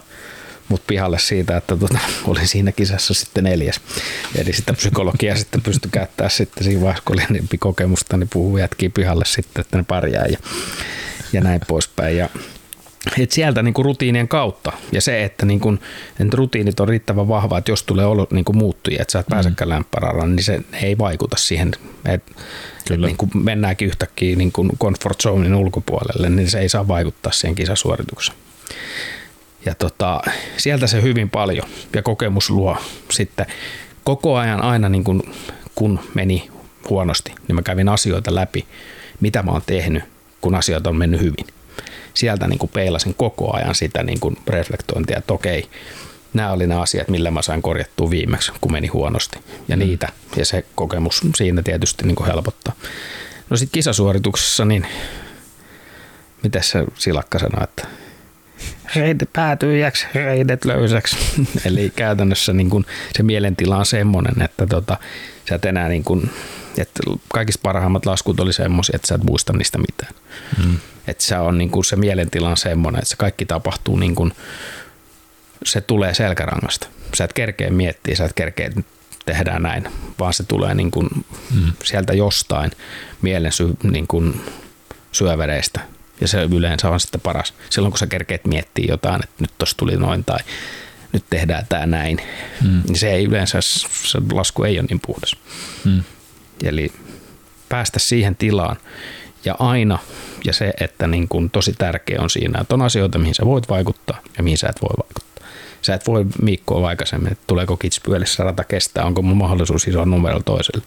mut 0.69 0.87
pihalle 0.87 1.19
siitä, 1.19 1.57
että 1.57 1.77
tota, 1.77 1.99
olin 2.25 2.47
siinä 2.47 2.71
kisassa 2.71 3.13
sitten 3.13 3.43
neljäs. 3.43 3.81
Eli 4.35 4.53
sitä 4.53 4.73
psykologiaa 4.73 5.35
sitten 5.35 5.61
pystyi 5.61 5.91
käyttää 5.91 6.29
sitten 6.29 6.63
siinä 6.63 6.81
vaiheessa, 6.81 7.03
kun 7.05 7.15
oli 7.29 7.57
kokemusta, 7.59 8.17
niin 8.17 8.29
puhuu 8.33 8.57
jätkiä 8.57 8.89
pihalle 8.89 9.25
sitten, 9.25 9.61
että 9.61 9.77
ne 9.77 9.85
pärjää 9.87 10.25
ja, 10.25 10.37
ja 11.33 11.41
näin 11.41 11.61
poispäin. 11.67 12.17
Ja 12.17 12.29
et 13.19 13.31
sieltä 13.31 13.63
niin 13.63 13.73
kuin 13.73 13.85
rutiinien 13.85 14.27
kautta. 14.27 14.71
Ja 14.91 15.01
se, 15.01 15.23
että, 15.23 15.45
niin 15.45 15.59
kuin, 15.59 15.79
että 16.19 16.37
rutiinit 16.37 16.79
on 16.79 16.87
riittävän 16.87 17.27
vahva, 17.27 17.57
että 17.57 17.71
jos 17.71 17.83
tulee 17.83 18.05
olo 18.05 18.27
niin 18.31 18.45
kuin 18.45 18.57
muuttujia, 18.57 19.01
että 19.01 19.11
sä 19.11 19.19
et 19.19 19.27
mm. 19.27 19.31
pääsekään 19.31 19.69
lämpäraraan, 19.69 20.35
niin 20.35 20.43
se 20.43 20.61
ei 20.73 20.97
vaikuta 20.97 21.37
siihen. 21.39 21.71
Että 22.05 22.31
Kyllä. 22.87 23.07
Niin 23.07 23.17
kuin 23.17 23.31
mennäänkin 23.33 23.87
yhtäkkiä 23.87 24.35
niin 24.35 24.51
kuin 24.51 24.69
comfort 24.79 25.21
zonein 25.21 25.55
ulkopuolelle, 25.55 26.29
niin 26.29 26.49
se 26.49 26.59
ei 26.59 26.69
saa 26.69 26.87
vaikuttaa 26.87 27.31
siihen 27.31 27.55
kisasuoritukseen. 27.55 28.37
Ja 29.65 29.75
tota, 29.75 30.21
sieltä 30.57 30.87
se 30.87 31.01
hyvin 31.01 31.29
paljon 31.29 31.67
ja 31.95 32.01
kokemus 32.01 32.49
luo 32.49 32.77
sitten 33.11 33.45
koko 34.03 34.37
ajan 34.37 34.63
aina 34.63 34.89
niin 34.89 35.03
kuin, 35.03 35.21
kun 35.75 35.99
meni 36.13 36.49
huonosti, 36.89 37.33
niin 37.47 37.55
mä 37.55 37.61
kävin 37.61 37.89
asioita 37.89 38.35
läpi, 38.35 38.65
mitä 39.19 39.43
mä 39.43 39.51
oon 39.51 39.61
tehnyt, 39.65 40.03
kun 40.41 40.55
asiat 40.55 40.87
on 40.87 40.95
mennyt 40.95 41.21
hyvin. 41.21 41.45
Sieltä 42.13 42.47
niin 42.47 42.59
kuin 42.59 42.69
peilasin 42.73 43.13
koko 43.13 43.55
ajan 43.55 43.75
sitä 43.75 44.03
niin 44.03 44.19
kuin 44.19 44.37
reflektointia, 44.47 45.17
että 45.17 45.33
okei, 45.33 45.69
nämä 46.33 46.51
oli 46.51 46.67
ne 46.67 46.75
asiat, 46.75 47.07
millä 47.07 47.31
mä 47.31 47.41
sain 47.41 47.61
korjattua 47.61 48.09
viimeksi, 48.09 48.51
kun 48.61 48.71
meni 48.71 48.87
huonosti. 48.87 49.39
Ja 49.67 49.75
mm. 49.75 49.79
niitä, 49.79 50.09
ja 50.35 50.45
se 50.45 50.65
kokemus 50.75 51.21
siinä 51.35 51.61
tietysti 51.61 52.05
niin 52.05 52.15
kuin 52.15 52.27
helpottaa. 52.27 52.73
No 53.49 53.57
sitten 53.57 53.73
kisasuorituksessa, 53.73 54.65
niin 54.65 54.87
miten 56.43 56.63
se 56.63 56.83
silakka 56.97 57.39
sanoi, 57.39 57.63
että 57.63 57.87
reidet 58.95 59.29
päätyjäksi, 59.33 60.07
reidet 60.13 60.65
löysäksi. 60.65 61.17
Eli 61.65 61.91
käytännössä 61.95 62.53
niin 62.53 62.69
kun 62.69 62.85
se 63.13 63.23
mielentila 63.23 63.77
on 63.77 63.85
semmoinen, 63.85 64.41
että 64.41 64.67
tota, 64.67 64.97
sä 65.49 65.55
et 65.55 65.65
enää 65.65 65.89
niin 65.89 66.03
kun, 66.03 66.29
että 66.77 67.03
kaikista 67.33 67.61
parhaimmat 67.63 68.05
laskut 68.05 68.39
oli 68.39 68.53
semmoisia, 68.53 68.95
että 68.95 69.07
sä 69.07 69.15
et 69.15 69.23
muista 69.23 69.53
niistä 69.53 69.77
mitään. 69.77 70.13
Mm. 70.57 70.77
Että 71.07 71.23
se 71.23 71.37
on 71.37 71.57
niin 71.57 71.69
kun, 71.69 71.85
se 71.85 71.95
mielentila 71.95 72.49
on 72.49 72.57
semmoinen, 72.57 72.99
että 72.99 73.09
se 73.09 73.15
kaikki 73.15 73.45
tapahtuu 73.45 73.97
niin 73.97 74.15
kun, 74.15 74.33
se 75.65 75.81
tulee 75.81 76.13
selkärangasta. 76.13 76.87
Sä 77.17 77.23
et 77.23 77.33
kerkeä 77.33 77.69
miettiä, 77.69 78.15
sä 78.15 78.25
et 78.25 78.33
kerkeä 78.33 78.71
tehdään 79.25 79.61
näin, 79.61 79.87
vaan 80.19 80.33
se 80.33 80.43
tulee 80.43 80.75
niin 80.75 80.91
kun 80.91 81.09
mm. 81.55 81.71
sieltä 81.83 82.13
jostain 82.13 82.71
mielen 83.21 83.51
sy, 83.51 83.69
niin 83.83 84.07
kun 84.07 84.41
syövereistä 85.11 85.79
ja 86.21 86.27
se 86.27 86.43
yleensä 86.43 86.89
on 86.89 86.99
sitten 86.99 87.21
paras. 87.21 87.53
Silloin 87.69 87.91
kun 87.91 87.99
sä 87.99 88.07
kerkeet 88.07 88.45
miettiä 88.45 88.85
jotain, 88.89 89.23
että 89.23 89.35
nyt 89.39 89.51
tuossa 89.57 89.77
tuli 89.77 89.97
noin 89.97 90.25
tai 90.25 90.39
nyt 91.13 91.23
tehdään 91.29 91.65
tämä 91.69 91.85
näin, 91.85 92.21
mm. 92.61 92.81
niin 92.87 92.97
se 92.97 93.11
ei 93.11 93.25
yleensä, 93.25 93.61
se 93.61 94.21
lasku 94.31 94.63
ei 94.63 94.79
ole 94.79 94.87
niin 94.89 94.99
puhdas. 95.05 95.35
Mm. 95.85 96.03
Eli 96.63 96.91
päästä 97.69 97.99
siihen 97.99 98.35
tilaan 98.35 98.77
ja 99.45 99.55
aina, 99.59 99.99
ja 100.45 100.53
se, 100.53 100.73
että 100.79 101.07
niin 101.07 101.27
kun 101.27 101.49
tosi 101.49 101.73
tärkeä 101.77 102.21
on 102.21 102.29
siinä, 102.29 102.61
että 102.61 102.75
on 102.75 102.81
asioita, 102.81 103.19
mihin 103.19 103.35
sä 103.35 103.45
voit 103.45 103.69
vaikuttaa 103.69 104.21
ja 104.37 104.43
mihin 104.43 104.57
sä 104.57 104.67
et 104.67 104.81
voi 104.81 104.95
vaikuttaa. 104.97 105.47
Sä 105.81 105.93
et 105.93 106.07
voi 106.07 106.25
Mikkoa 106.41 106.87
aikaisemmin, 106.87 107.31
että 107.31 107.43
tuleeko 107.47 107.77
kitspyölissä 107.77 108.43
rata 108.43 108.63
kestää, 108.63 109.05
onko 109.05 109.21
mun 109.21 109.37
mahdollisuus 109.37 109.87
isoa 109.87 110.05
numero 110.05 110.39
toiselle. 110.39 110.85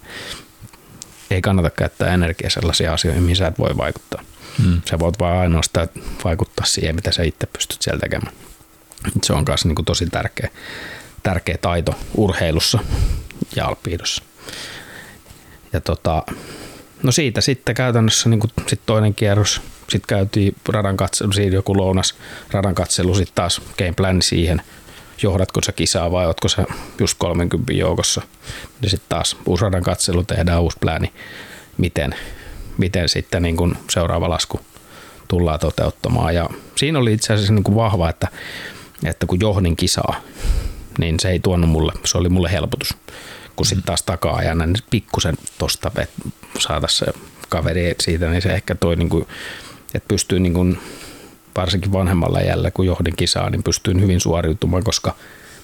Ei 1.31 1.41
kannata 1.41 1.69
käyttää 1.69 2.13
energiaa 2.13 2.49
sellaisia 2.49 2.93
asioihin, 2.93 3.23
mihin 3.23 3.35
sä 3.35 3.47
et 3.47 3.59
voi 3.59 3.77
vaikuttaa. 3.77 4.21
Mm. 4.65 4.81
Sä 4.85 4.99
voit 4.99 5.19
vaan 5.19 5.37
ainoastaan 5.37 5.87
vaikuttaa 6.23 6.65
siihen, 6.65 6.95
mitä 6.95 7.11
sä 7.11 7.23
itse 7.23 7.45
pystyt 7.45 7.81
siellä 7.81 7.99
tekemään. 7.99 8.33
Se 9.23 9.33
on 9.33 9.43
myös 9.47 9.65
niin 9.65 9.85
tosi 9.85 10.05
tärkeä, 10.05 10.49
tärkeä 11.23 11.57
taito 11.61 11.95
urheilussa 12.15 12.79
ja 13.55 13.67
alpiidossa. 13.67 14.23
Ja 15.75 15.81
tota, 15.81 16.23
no 17.03 17.11
siitä 17.11 17.41
sitten 17.41 17.75
käytännössä 17.75 18.29
niin 18.29 18.39
sit 18.67 18.81
toinen 18.85 19.15
kierros. 19.15 19.61
Sitten 19.89 20.07
käytiin 20.07 20.55
radan 20.69 20.97
katselu, 20.97 21.31
siinä 21.31 21.55
joku 21.55 21.77
lounas 21.77 22.15
radan 22.51 22.75
katselu, 22.75 23.15
sitten 23.15 23.35
taas 23.35 23.61
game 23.77 23.93
plan 23.93 24.21
siihen, 24.21 24.61
johdatko 25.23 25.61
sä 25.63 25.71
kisaa 25.71 26.11
vai 26.11 26.25
ootko 26.25 26.47
sä 26.47 26.65
just 26.99 27.15
30 27.17 27.73
joukossa. 27.73 28.21
Ja 28.81 28.89
sitten 28.89 29.09
taas 29.09 29.37
uusi 29.45 29.63
radan 29.63 29.83
katselu, 29.83 30.23
tehdään 30.23 30.61
uusi 30.61 30.77
plääni, 30.79 31.13
miten, 31.77 32.15
miten 32.77 33.09
sitten 33.09 33.43
niin 33.43 33.57
kuin 33.57 33.77
seuraava 33.89 34.29
lasku 34.29 34.59
tullaan 35.27 35.59
toteuttamaan. 35.59 36.35
Ja 36.35 36.49
siinä 36.75 36.99
oli 36.99 37.13
itse 37.13 37.33
asiassa 37.33 37.53
niin 37.53 37.63
kuin 37.63 37.75
vahva, 37.75 38.09
että, 38.09 38.27
että 39.03 39.25
kun 39.25 39.39
johdin 39.39 39.75
kisaa, 39.75 40.21
niin 40.99 41.19
se 41.19 41.29
ei 41.29 41.39
tuonut 41.39 41.69
mulle, 41.69 41.93
se 42.05 42.17
oli 42.17 42.29
mulle 42.29 42.51
helpotus. 42.51 42.93
Kun 43.55 43.65
sitten 43.65 43.85
taas 43.85 44.03
takaa 44.03 44.35
ajan, 44.35 44.57
niin 44.57 44.75
pikkusen 44.89 45.37
tosta 45.57 45.91
saada 46.59 46.87
se 46.87 47.05
kaveri 47.49 47.95
siitä, 47.99 48.29
niin 48.29 48.41
se 48.41 48.53
ehkä 48.53 48.75
toi, 48.75 48.95
niin 48.95 49.09
kuin, 49.09 49.27
että 49.93 50.07
pystyy 50.07 50.39
niin 50.39 50.53
kuin, 50.53 50.79
varsinkin 51.57 51.91
vanhemmalla 51.91 52.41
jällä, 52.41 52.71
kun 52.71 52.85
johdin 52.85 53.15
kisaa, 53.15 53.49
niin 53.49 53.63
pystyin 53.63 54.01
hyvin 54.01 54.19
suoriutumaan, 54.19 54.83
koska 54.83 55.15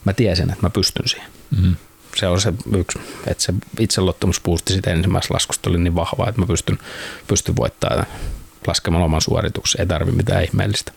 mä 0.05 0.13
tiesin, 0.13 0.49
että 0.49 0.65
mä 0.65 0.69
pystyn 0.69 1.07
siihen. 1.07 1.29
Mm-hmm 1.51 1.75
se 2.15 2.27
on 2.27 2.41
se 2.41 2.53
yksi, 2.75 2.99
että 3.27 3.43
se 3.43 3.53
itseluottamuspuusti 3.79 4.73
sitten 4.73 4.93
ensimmäisessä 4.93 5.33
laskusta 5.33 5.69
oli 5.69 5.79
niin 5.79 5.95
vahva, 5.95 6.29
että 6.29 6.41
mä 6.41 6.47
pystyn, 6.47 6.79
pystyn 7.27 7.55
voittamaan 7.55 8.05
laskemaan 8.67 9.03
oman 9.03 9.21
suorituksen, 9.21 9.81
ei 9.81 9.87
tarvi 9.87 10.11
mitään 10.11 10.43
ihmeellistä. 10.43 10.91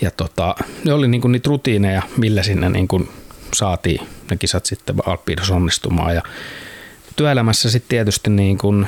Ja 0.00 0.10
tota, 0.10 0.54
ne 0.84 0.92
oli 0.92 1.08
niinku 1.08 1.28
niitä 1.28 1.48
rutiineja, 1.48 2.02
millä 2.16 2.42
sinne 2.42 2.68
niinku 2.68 3.08
saatiin 3.54 4.08
ne 4.30 4.36
kisat 4.36 4.66
sitten 4.66 4.96
Alppiidos 5.06 5.50
onnistumaan. 5.50 6.14
Ja 6.14 6.22
työelämässä 7.16 7.70
sitten 7.70 7.88
tietysti 7.88 8.30
niin 8.30 8.58
kun, 8.58 8.86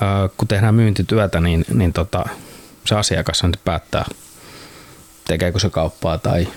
ää, 0.00 0.28
kun 0.36 0.48
tehdään 0.48 0.74
myyntityötä, 0.74 1.40
niin, 1.40 1.64
niin 1.74 1.92
tota, 1.92 2.24
se 2.84 2.94
asiakas 2.94 3.42
päättää, 3.64 4.04
tekeekö 5.26 5.58
se 5.58 5.70
kauppaa 5.70 6.18
tai 6.18 6.48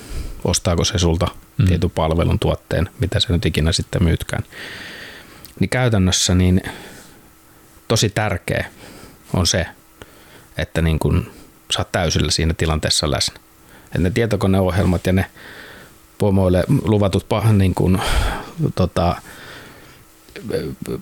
ostaako 0.44 0.84
se 0.84 0.98
sulta 0.98 1.28
mm. 1.58 1.66
tietyn 1.66 1.90
palvelun 1.90 2.40
tuotteen, 2.40 2.90
mitä 3.00 3.20
se 3.20 3.34
nyt 3.34 3.46
ikinä 3.46 3.72
sitten 3.72 4.04
myytkään. 4.04 4.44
Niin 5.60 5.70
käytännössä 5.70 6.36
niin 6.36 6.62
tosi 7.88 8.10
tärkeä 8.10 8.66
on 9.34 9.48
se, 9.48 9.66
että 10.58 10.82
niin 10.82 11.00
kun 11.00 11.32
sä 11.74 11.80
oot 11.80 11.92
täysillä 11.92 12.32
siinä 12.32 12.54
tilanteessa 12.54 13.12
läsnä. 13.12 13.40
Että 13.86 14.00
ne 14.00 14.10
tietokoneohjelmat 14.10 15.06
ja 15.08 15.14
ne 15.14 15.26
pomoille 16.22 16.64
luvatut 16.84 17.26
niin 17.58 17.76
kun, 17.76 18.00
tota, 18.76 19.16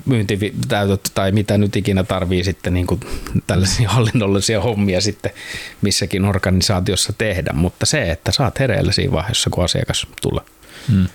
myyntitäytöt 0.05 1.11
tai 1.15 1.31
mitä 1.31 1.57
nyt 1.57 1.75
ikinä 1.75 2.03
tarvii 2.03 2.43
sitten 2.43 2.73
niin 2.73 2.87
kuin 2.87 2.99
tällaisia 3.47 3.89
hallinnollisia 3.95 4.61
hommia 4.61 5.01
sitten 5.01 5.31
missäkin 5.81 6.25
organisaatiossa 6.25 7.13
tehdä, 7.17 7.53
mutta 7.53 7.85
se, 7.85 8.11
että 8.11 8.31
saat 8.31 8.59
hereillä 8.59 8.91
siinä 8.91 9.11
vaiheessa, 9.11 9.49
kun 9.49 9.63
asiakas 9.63 10.07
tulee. 10.21 10.43
Hmm. 10.91 11.07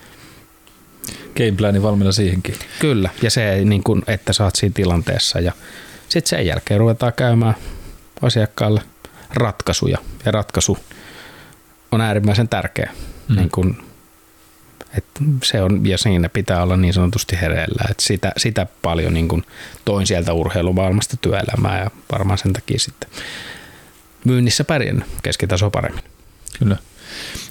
Gameplani 1.37 1.83
valmiina 1.83 2.13
siihenkin. 2.13 2.55
Kyllä, 2.79 3.11
ja 3.23 3.31
se, 3.31 3.65
niin 3.65 3.83
kuin, 3.83 4.03
että 4.07 4.33
saat 4.33 4.57
siinä 4.57 4.73
tilanteessa 4.75 5.41
ja 5.41 5.53
sitten 6.09 6.31
sen 6.31 6.47
jälkeen 6.47 6.81
ruvetaan 6.81 7.13
käymään 7.17 7.55
asiakkaalle 8.23 8.83
ratkaisuja 9.35 9.99
ja 10.25 10.33
ratkaisu 10.33 10.79
on 11.93 12.01
äärimmäisen 12.01 12.49
tärkeä. 12.49 12.91
Hmm. 13.29 13.37
Niin 13.37 13.51
kuin 13.51 13.84
et 14.99 15.05
se 15.45 15.63
on, 15.63 15.87
ja 15.87 15.99
siinä 15.99 16.29
pitää 16.29 16.63
olla 16.63 16.77
niin 16.77 16.95
sanotusti 16.95 17.39
hereillä. 17.41 17.85
Et 17.91 18.01
sitä, 18.01 18.33
sitä 18.37 18.67
paljon 18.83 19.15
niin 19.15 19.29
kun 19.29 19.45
toin 19.85 20.07
sieltä 20.07 20.33
urheilumaailmasta 20.33 21.17
työelämää 21.17 21.81
ja 21.81 21.91
varmaan 22.13 22.39
sen 22.39 22.53
takia 22.53 22.79
sitten 22.79 23.11
myynnissä 24.25 24.65
pärjännyt 24.65 25.05
keskitaso 25.23 25.71
paremmin. 25.71 26.05
Kyllä. 26.59 26.77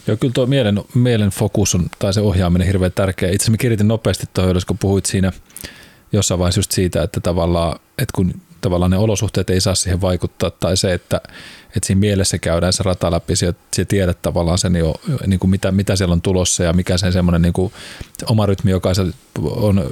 Joo, 0.08 0.18
kyllä 0.18 0.34
tuo 0.34 0.46
mielen, 0.46 0.82
mielen 0.94 1.30
fokus 1.30 1.76
on, 1.76 1.86
tai 2.00 2.14
se 2.14 2.22
ohjaaminen 2.22 2.68
hirveän 2.68 2.92
tärkeä. 2.92 3.32
Itse 3.32 3.44
asiassa 3.46 3.58
kiritin 3.58 3.88
nopeasti 3.88 4.26
tuohon, 4.34 4.56
kun 4.68 4.78
puhuit 4.78 5.06
siinä 5.06 5.32
jossain 6.12 6.40
vaiheessa 6.40 6.60
just 6.60 6.72
siitä, 6.72 7.04
että 7.04 7.20
tavallaan, 7.20 7.80
että 7.98 8.14
kun 8.16 8.34
tavallaan 8.64 8.92
ne 8.92 8.98
olosuhteet 8.98 9.50
ei 9.50 9.62
saa 9.62 9.76
siihen 9.76 10.02
vaikuttaa, 10.02 10.52
tai 10.52 10.78
se, 10.78 10.94
että, 10.94 11.22
että 11.66 11.88
siinä 11.88 12.00
mielessä 12.00 12.38
käydään 12.38 12.74
se 12.74 12.84
rata 12.84 13.12
läpi, 13.12 13.36
sä, 13.36 13.54
sä 13.76 13.86
tiedät 13.86 14.22
tavallaan 14.22 14.58
sen 14.58 14.76
jo, 14.76 14.96
niin 15.28 15.40
kuin 15.40 15.52
mitä, 15.52 15.72
mitä 15.72 15.96
siellä 15.96 16.14
on 16.14 16.22
tulossa 16.22 16.64
ja 16.64 16.74
mikä 16.74 16.98
sen 16.98 17.14
semmoinen 17.14 17.42
niin 17.42 17.54
kuin 17.54 17.74
oma 18.28 18.46
rytmi, 18.46 18.72
joka 18.72 18.92
on 19.42 19.84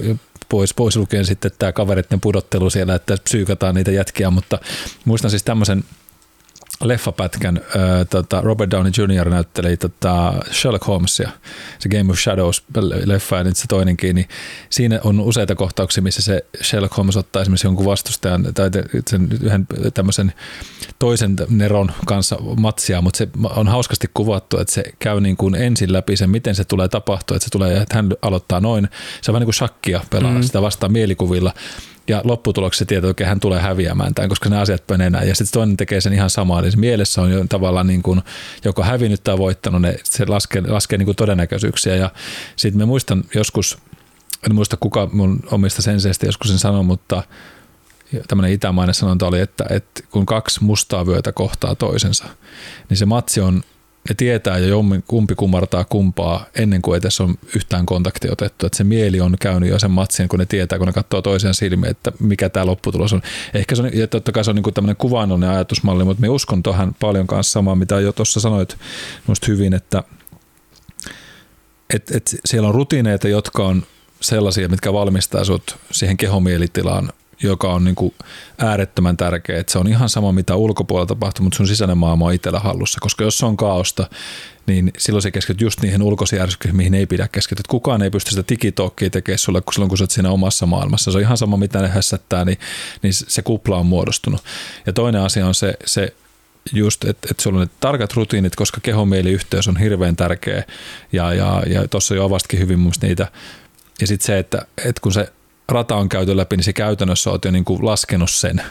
pois, 0.50 0.74
pois 0.74 0.98
lukien 0.98 1.26
sitten 1.26 1.52
tämä 1.60 1.72
kaveritten 1.72 2.22
pudottelu 2.22 2.70
siellä, 2.70 2.96
että 2.96 3.18
psyykataan 3.24 3.76
niitä 3.76 3.92
jätkiä, 3.92 4.30
mutta 4.30 4.60
muistan 5.06 5.32
siis 5.32 5.44
tämmöisen 5.44 5.84
leffapätkän 6.84 7.58
äh, 7.58 8.08
tota 8.10 8.42
Robert 8.42 8.72
Downey 8.72 8.92
Jr. 8.98 9.30
näytteli 9.30 9.78
tota 9.78 10.34
Sherlock 10.52 10.88
Holmesia, 10.88 11.30
se 11.80 11.90
Game 11.90 12.12
of 12.12 12.18
Shadows-leffa 12.18 13.38
ja 13.38 13.44
nyt 13.44 13.58
se 13.58 13.68
toinenkin, 13.68 14.16
niin 14.16 14.28
siinä 14.70 15.00
on 15.04 15.20
useita 15.20 15.56
kohtauksia, 15.56 16.04
missä 16.04 16.22
se 16.22 16.46
Sherlock 16.62 16.98
Holmes 16.98 17.18
ottaa 17.18 17.42
esimerkiksi 17.42 17.68
jonkun 17.68 17.86
vastustajan 17.86 18.54
tai 18.54 18.70
sen 19.10 19.28
yhden 19.42 19.68
tämmöisen 19.94 20.34
toisen 21.00 21.36
Neron 21.50 21.92
kanssa 22.06 22.38
matsia, 22.58 23.02
mutta 23.02 23.18
se 23.18 23.28
on 23.56 23.68
hauskasti 23.68 24.08
kuvattu, 24.14 24.60
että 24.60 24.74
se 24.74 24.84
käy 25.00 25.22
niin 25.22 25.38
kuin 25.38 25.56
ensin 25.56 25.94
läpi 25.94 26.18
sen, 26.18 26.30
miten 26.30 26.56
se 26.56 26.66
tulee 26.66 26.88
tapahtua, 26.88 27.38
että 27.38 27.46
se 27.46 27.52
tulee, 27.52 27.78
että 27.78 27.96
hän 27.96 28.10
aloittaa 28.22 28.60
noin, 28.60 28.90
se 29.22 29.32
on 29.32 29.34
vähän 29.34 29.42
niin 29.42 29.48
kuin 29.48 29.54
shakkia 29.54 30.02
pelaa 30.10 30.32
mm. 30.32 30.44
sitä 30.44 30.62
vastaan 30.62 30.92
mielikuvilla, 30.92 31.54
ja 32.08 32.22
lopputuloksessa 32.24 32.86
tietää, 32.86 33.10
että 33.10 33.28
hän 33.28 33.40
tulee 33.40 33.62
häviämään 33.62 34.16
tämän, 34.16 34.30
koska 34.30 34.50
ne 34.50 34.58
asiat 34.58 34.84
menee 34.90 35.10
näin. 35.10 35.28
Ja 35.28 35.36
sitten 35.36 35.54
toinen 35.54 35.78
tekee 35.78 36.02
sen 36.02 36.14
ihan 36.14 36.30
samaa, 36.30 36.60
eli 36.60 36.70
mielessä 36.76 37.22
on 37.22 37.32
jo 37.32 37.46
tavallaan 37.50 37.88
niin 37.88 38.02
kuin, 38.02 38.22
joko 38.66 38.84
hävinnyt 38.84 39.24
tai 39.24 39.38
voittanut, 39.38 39.82
ne, 39.82 39.96
se 40.04 40.26
laskee, 40.26 40.62
laskee 40.68 40.98
niin 40.98 41.06
kuin 41.06 41.16
todennäköisyyksiä. 41.16 41.96
Ja 41.96 42.10
sitten 42.56 42.82
me 42.82 42.86
muistan 42.86 43.24
joskus, 43.36 43.78
en 44.46 44.56
muista 44.56 44.78
kuka 44.78 45.10
mun 45.14 45.40
omista 45.52 45.82
senseistä 45.82 46.26
joskus 46.26 46.48
sen 46.48 46.60
sanoi, 46.60 46.84
mutta 46.84 47.24
tämmöinen 48.28 48.54
itämainen 48.54 48.96
sanonta 48.96 49.28
oli, 49.28 49.40
että, 49.40 49.66
että 49.70 50.04
kun 50.12 50.26
kaksi 50.26 50.64
mustaa 50.64 51.06
vyötä 51.06 51.32
kohtaa 51.32 51.76
toisensa, 51.76 52.26
niin 52.90 52.98
se 52.98 53.06
matsi 53.06 53.42
on 53.42 53.64
ne 54.10 54.16
tietää 54.16 54.58
jo 54.58 54.84
kumpi 55.08 55.36
kumartaa 55.36 55.84
kumpaa 55.84 56.46
ennen 56.56 56.82
kuin 56.82 56.98
edes 56.98 57.22
on 57.22 57.36
yhtään 57.56 57.86
kontakti 57.86 58.32
otettu. 58.32 58.66
Että 58.66 58.78
se 58.78 58.84
mieli 58.84 59.22
on 59.22 59.36
käynyt 59.40 59.70
jo 59.70 59.80
sen 59.80 59.92
matsin, 59.92 60.30
kun 60.30 60.40
ne 60.40 60.46
tietää, 60.46 60.78
kun 60.78 60.88
ne 60.88 60.94
katsoo 60.94 61.22
toisen 61.22 61.54
silmiin, 61.54 61.92
että 61.92 62.12
mikä 62.20 62.50
tämä 62.50 62.66
lopputulos 62.66 63.14
on. 63.14 63.22
Ehkä 63.54 63.76
se 63.76 63.82
on, 63.82 63.90
ja 63.94 64.08
totta 64.08 64.32
kai 64.32 64.44
se 64.44 64.50
on 64.50 64.56
niin 64.56 64.74
tämmöinen 64.74 64.96
kuvaannollinen 64.96 65.50
ajatusmalli, 65.50 66.04
mutta 66.04 66.22
me 66.22 66.30
uskon 66.30 66.64
tuohon 66.64 66.96
paljon 67.00 67.28
kanssa 67.28 67.52
samaa, 67.52 67.76
mitä 67.76 68.00
jo 68.00 68.14
tuossa 68.14 68.40
sanoit 68.40 68.78
minusta 69.28 69.48
hyvin, 69.48 69.74
että 69.74 70.04
et, 71.94 72.12
et 72.16 72.36
siellä 72.46 72.68
on 72.68 72.76
rutiineita, 72.76 73.28
jotka 73.28 73.68
on 73.68 73.84
sellaisia, 74.22 74.70
mitkä 74.70 74.94
valmistaa 74.94 75.44
sut 75.44 75.78
siihen 75.92 76.18
kehomielitilaan 76.18 77.14
joka 77.44 77.74
on 77.74 77.84
niin 77.84 77.96
kuin 77.96 78.14
äärettömän 78.58 79.18
tärkeä. 79.18 79.60
Että 79.60 79.72
se 79.72 79.80
on 79.80 79.88
ihan 79.88 80.10
sama, 80.10 80.32
mitä 80.32 80.56
ulkopuolella 80.56 81.08
tapahtuu, 81.08 81.44
mutta 81.44 81.58
sun 81.58 81.68
sisäinen 81.68 81.98
maailma 81.98 82.26
on 82.26 82.34
itsellä 82.34 82.60
hallussa. 82.60 83.00
Koska 83.02 83.24
jos 83.24 83.44
on 83.44 83.58
kaaosta, 83.58 84.10
niin 84.68 84.92
silloin 84.98 85.22
se 85.22 85.32
keskityt 85.32 85.62
just 85.62 85.82
niihin 85.82 86.02
ulkoisiin 86.02 86.42
mihin 86.72 86.94
ei 86.94 87.06
pidä 87.06 87.28
keskittyä. 87.32 87.64
Kukaan 87.70 88.02
ei 88.02 88.10
pysty 88.10 88.30
sitä 88.30 88.44
tikitokkia 88.44 89.10
tekemään 89.10 89.40
sulle, 89.40 89.62
kun 89.62 89.74
silloin 89.74 89.90
kun 89.90 89.98
sä 89.98 90.04
oot 90.04 90.12
siinä 90.12 90.30
omassa 90.30 90.66
maailmassa. 90.66 91.12
Se 91.12 91.18
on 91.18 91.24
ihan 91.24 91.38
sama, 91.38 91.58
mitä 91.58 91.82
ne 91.82 91.88
hässättää, 91.88 92.46
niin, 92.46 92.58
niin 93.02 93.14
se 93.14 93.42
kupla 93.42 93.78
on 93.78 93.86
muodostunut. 93.86 94.42
Ja 94.86 94.94
toinen 94.94 95.22
asia 95.22 95.48
on 95.48 95.56
se, 95.56 95.74
se 95.86 96.14
just, 96.74 97.04
että, 97.04 97.28
että 97.32 97.44
sulla 97.44 97.60
on 97.60 97.68
ne 97.68 97.74
tarkat 97.80 98.14
rutiinit, 98.14 98.56
koska 98.56 98.82
kehomieliyhteys 98.82 99.68
on 99.68 99.78
hirveän 99.78 100.16
tärkeä. 100.16 100.64
Ja, 101.12 101.34
ja, 101.34 101.64
ja 101.68 101.88
tuossa 101.88 102.16
jo 102.16 102.26
avastikin 102.26 102.60
hyvin 102.60 102.80
mun 102.80 102.92
niitä. 103.02 103.28
Ja 104.02 104.08
sitten 104.08 104.26
se, 104.26 104.40
että, 104.40 104.66
että 104.86 105.02
kun 105.02 105.14
se 105.14 105.32
rata 105.70 105.96
on 105.96 106.10
käyty 106.10 106.38
läpi, 106.38 106.58
niin 106.58 106.64
se 106.64 106.74
käytännössä 106.74 107.30
olet 107.30 107.46
jo 107.46 107.52
niin 107.52 107.66
kuin 107.66 107.86
laskenut 107.86 108.32
sen. 108.32 108.62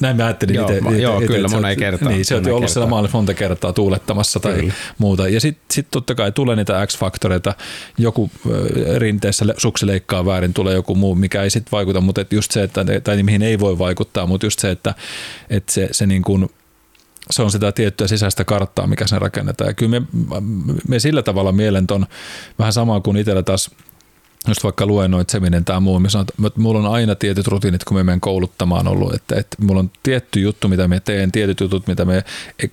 Näin 0.00 0.16
mä 0.16 0.24
ajattelin 0.24 0.54
joo, 0.54 0.68
itse. 0.68 1.00
Joo, 1.00 1.18
ite, 1.18 1.26
kyllä, 1.26 1.48
moneen 1.48 1.78
kertaan. 1.78 2.12
Niin, 2.12 2.24
se 2.24 2.34
on 2.34 2.50
ollut 2.50 2.70
siellä 2.70 2.88
maalla 2.88 3.08
monta 3.12 3.34
kertaa 3.34 3.72
tuulettamassa 3.72 4.40
tai 4.40 4.54
kyllä. 4.54 4.72
muuta. 4.98 5.28
Ja 5.28 5.40
sitten 5.40 5.64
sit 5.70 5.86
totta 5.90 6.14
kai 6.14 6.32
tulee 6.32 6.56
niitä 6.56 6.86
X-faktoreita, 6.86 7.54
joku 7.98 8.30
rinteessä 8.96 9.44
suksi 9.56 9.86
leikkaa 9.86 10.26
väärin, 10.26 10.54
tulee 10.54 10.74
joku 10.74 10.94
muu, 10.94 11.14
mikä 11.14 11.42
ei 11.42 11.50
sitten 11.50 11.72
vaikuta, 11.72 12.00
mutta 12.00 12.20
et 12.20 12.32
just 12.32 12.50
se, 12.50 12.62
että, 12.62 12.84
tai 13.04 13.22
mihin 13.22 13.42
ei 13.42 13.58
voi 13.58 13.78
vaikuttaa, 13.78 14.26
mutta 14.26 14.46
just 14.46 14.58
se, 14.58 14.70
että, 14.70 14.94
että 15.50 15.72
se, 15.72 15.88
se 15.92 16.06
niin 16.06 16.22
kuin, 16.22 16.50
se 17.30 17.42
on 17.42 17.50
sitä 17.50 17.72
tiettyä 17.72 18.06
sisäistä 18.06 18.44
karttaa, 18.44 18.86
mikä 18.86 19.06
sen 19.06 19.20
rakennetaan. 19.20 19.70
Ja 19.70 19.74
kyllä 19.74 20.00
me, 20.00 20.06
me 20.88 20.98
sillä 20.98 21.22
tavalla 21.22 21.52
mielen 21.52 21.86
ton 21.86 22.06
vähän 22.58 22.72
samaa 22.72 23.00
kuin 23.00 23.16
itsellä 23.16 23.42
taas– 23.42 23.70
just 24.48 24.64
vaikka 24.64 24.86
luennoitseminen 24.86 25.64
tai 25.64 25.80
muu, 25.80 26.00
sanon, 26.08 26.26
että 26.46 26.60
mulla 26.60 26.78
on 26.78 26.94
aina 26.94 27.14
tietyt 27.14 27.46
rutiinit, 27.46 27.84
kun 27.84 27.96
me 27.96 28.02
menen 28.02 28.20
kouluttamaan 28.20 28.88
ollut, 28.88 29.14
että, 29.14 29.36
että 29.36 29.56
mulla 29.60 29.80
on 29.80 29.90
tietty 30.02 30.40
juttu, 30.40 30.68
mitä 30.68 30.88
me 30.88 31.00
teen, 31.00 31.32
tietyt 31.32 31.60
jutut, 31.60 31.86
mitä 31.86 32.04
me, 32.04 32.24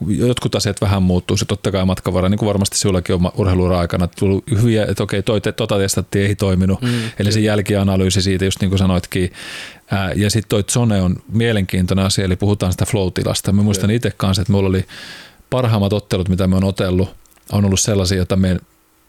jotkut 0.08 0.56
asiat 0.56 0.82
vähän 0.82 1.04
muuttuu, 1.04 1.38
se 1.38 1.46
totta 1.46 1.72
kai 1.72 1.86
matkan 1.86 2.14
varrella, 2.14 2.30
niin 2.30 2.40
kuin 2.40 2.48
varmasti 2.48 2.78
sinullakin 2.78 3.16
on 3.16 3.32
urheiluura 3.38 3.80
aikana 3.80 4.08
tullut 4.08 4.44
hyviä, 4.62 4.86
että 4.86 5.04
okei, 5.04 5.24
toi, 5.24 5.42
tota 5.42 5.78
testattiin, 5.78 6.26
ei 6.26 6.36
toiminut, 6.36 6.82
mm, 6.82 6.90
eli 7.20 7.32
se 7.32 7.40
jälkianalyysi 7.40 8.22
siitä, 8.22 8.46
just 8.46 8.62
niin 8.62 8.70
kuin 8.70 8.80
sanoitkin, 8.80 9.34
ja 10.16 10.30
sitten 10.30 10.50
toi 10.50 10.64
zone 10.64 11.02
on 11.02 11.16
mielenkiintoinen 11.32 12.06
asia, 12.06 12.26
eli 12.26 12.36
puhutaan 12.36 12.72
sitä 12.72 12.86
flow-tilasta. 12.86 13.52
Mä 13.52 13.62
muistan 13.62 13.92
itse 13.92 14.12
kanssa, 14.18 14.42
että 14.42 14.54
mulla 14.54 14.70
oli 14.70 14.86
parhaimmat 15.50 15.94
ottelut, 15.94 16.30
mitä 16.30 16.48
me 16.48 16.56
on 16.56 16.64
otellut, 16.64 17.10
on 17.52 17.66
ollut 17.66 17.80
sellaisia, 17.80 18.18
joita 18.18 18.36
me 18.36 18.60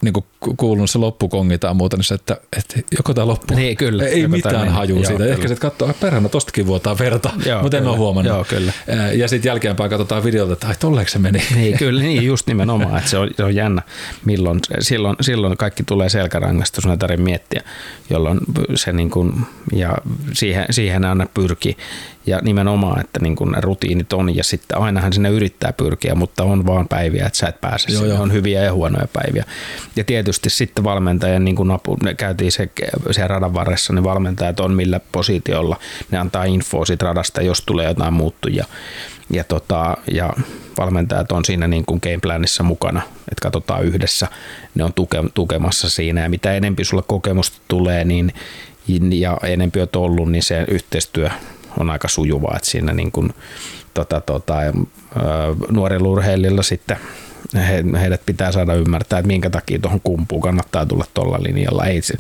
niin 0.03 0.13
kuin 0.13 0.25
kuulunut 0.57 0.91
se 0.91 0.99
loppukongi 0.99 1.59
tai 1.59 1.75
muuta, 1.75 1.97
niin 1.97 2.05
se, 2.05 2.15
että, 2.15 2.37
että 2.57 2.81
joko 2.97 3.15
tämä 3.15 3.27
loppu. 3.27 3.55
Niin, 3.55 3.77
kyllä. 3.77 4.05
Ei 4.05 4.29
mitään 4.29 4.69
hajua 4.69 5.05
siitä. 5.05 5.25
Joo, 5.25 5.33
Ehkä 5.33 5.49
se, 5.49 5.55
että 5.55 5.63
katsoo, 5.63 5.95
perhana 6.01 6.29
tostakin 6.29 6.67
vuotaa 6.67 6.99
verta, 6.99 7.31
joo, 7.47 7.63
mutta 7.63 7.79
en 7.79 7.87
ole 7.87 7.97
huomannut. 7.97 8.35
Joo, 8.35 8.45
kyllä. 8.45 8.73
Ja 9.15 9.29
sitten 9.29 9.51
jälkeenpäin 9.51 9.91
katsotaan 9.91 10.25
videolta, 10.25 10.53
että 10.53 10.69
ai 10.69 10.75
tolleeksi 10.81 11.13
se 11.13 11.19
meni. 11.19 11.43
Niin, 11.55 11.79
kyllä, 11.83 12.03
niin 12.03 12.27
just 12.27 12.47
nimenomaan, 12.47 12.99
että 12.99 13.11
se 13.11 13.19
on, 13.19 13.31
se 13.37 13.45
on 13.45 13.55
jännä, 13.55 13.83
milloin, 14.25 14.61
silloin, 14.81 15.17
silloin 15.21 15.57
kaikki 15.57 15.83
tulee 15.83 16.09
selkärangasta, 16.09 16.81
sun 16.81 16.91
ei 16.91 16.99
tarvitse 16.99 17.23
miettiä, 17.23 17.63
jolloin 18.11 18.39
se 18.75 18.93
niin 18.93 19.11
kuin, 19.11 19.33
ja 19.73 19.95
siihen, 20.33 20.67
siihen 20.71 21.05
aina 21.05 21.27
pyrkii 21.35 21.77
ja 22.27 22.39
nimenomaan, 22.43 23.01
että 23.01 23.21
niin 23.21 23.37
kuin 23.37 23.53
ne 23.53 23.61
rutiinit 23.61 24.13
on 24.13 24.37
ja 24.37 24.45
sitten 24.45 24.79
ainahan 24.79 25.13
sinne 25.13 25.29
yrittää 25.29 25.73
pyrkiä, 25.73 26.15
mutta 26.15 26.45
on 26.45 26.67
vaan 26.67 26.89
päiviä, 26.89 27.27
että 27.27 27.39
sä 27.39 27.49
et 27.49 27.61
pääse 27.61 27.93
joo, 27.93 28.05
joo. 28.05 28.23
On 28.23 28.33
hyviä 28.33 28.63
ja 28.63 28.73
huonoja 28.73 29.09
päiviä. 29.13 29.45
Ja 29.97 30.05
tietysti 30.05 30.51
sitten 30.51 30.85
valmentajan, 30.85 31.45
niin 31.45 31.57
kuin 31.57 31.71
apu, 31.71 31.97
ne 32.03 32.15
käytiin 32.15 32.53
se, 32.53 32.69
siellä 33.11 33.29
radan 33.29 33.55
varressa, 33.55 33.93
niin 33.93 34.05
valmentajat 34.05 34.61
on 34.61 34.75
millä 34.75 35.01
positiolla. 35.13 35.77
Ne 36.11 36.19
antaa 36.19 36.45
infoa 36.45 36.85
siitä 36.85 37.05
radasta, 37.05 37.43
jos 37.43 37.63
tulee 37.67 37.87
jotain 37.89 38.15
muuttuja. 38.15 38.65
Ja, 39.31 39.45
tota, 39.45 39.97
ja 40.13 40.33
valmentajat 40.79 41.33
on 41.33 41.45
siinä 41.45 41.69
niin 41.69 41.85
kuin 41.87 42.01
gameplanissa 42.03 42.63
mukana, 42.63 43.03
että 43.19 43.43
katsotaan 43.43 43.85
yhdessä. 43.85 44.29
Ne 44.75 44.85
on 44.85 44.93
tuke, 44.93 45.19
tukemassa 45.35 45.91
siinä 45.91 46.21
ja 46.21 46.29
mitä 46.29 46.53
enempi 46.53 46.85
sulla 46.85 47.03
kokemusta 47.03 47.61
tulee, 47.69 48.05
niin 48.05 48.33
ja 49.11 49.39
enempi 49.43 49.81
olet 49.81 49.97
ollut, 49.97 50.31
niin 50.31 50.43
se 50.43 50.65
yhteistyö 50.69 51.31
on 51.79 51.91
aika 51.91 52.09
sujuvaa, 52.09 52.57
että 52.57 52.71
siinä 52.71 52.93
niin 52.93 53.13
kuin, 53.13 53.35
tota, 53.95 54.21
tota, 54.21 54.55
nuorilla 55.71 56.09
urheilijoilla 56.09 56.63
sitten 56.63 56.97
he, 57.55 57.85
heidät 58.01 58.27
pitää 58.27 58.53
saada 58.53 58.75
ymmärtää, 58.75 59.19
että 59.19 59.27
minkä 59.27 59.51
takia 59.51 59.79
tuohon 59.79 60.01
kumpuun 60.05 60.43
kannattaa 60.43 60.87
tulla 60.87 61.05
tuolla 61.15 61.39
linjalla. 61.43 61.87
Ei 61.87 62.03
se, 62.03 62.15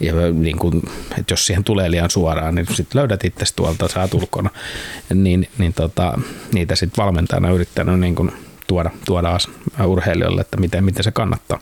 ja 0.00 0.12
niin 0.32 0.58
kuin, 0.58 0.82
että 1.18 1.32
jos 1.32 1.46
siihen 1.46 1.64
tulee 1.64 1.90
liian 1.90 2.10
suoraan, 2.10 2.54
niin 2.54 2.66
sitten 2.74 2.98
löydät 2.98 3.24
itse 3.24 3.44
tuolta, 3.56 3.88
saat 3.88 4.14
ulkona. 4.14 4.50
Niin, 5.14 5.48
niin 5.58 5.72
tota, 5.72 6.18
niitä 6.52 6.76
sitten 6.76 7.04
valmentajana 7.04 7.50
yrittänyt 7.50 8.00
niin 8.00 8.14
kuin 8.14 8.32
tuoda, 8.66 8.90
tuoda 9.06 9.38
urheilijoille, 9.84 10.40
että 10.40 10.56
miten, 10.56 10.84
miten 10.84 11.04
se 11.04 11.10
kannattaa, 11.10 11.58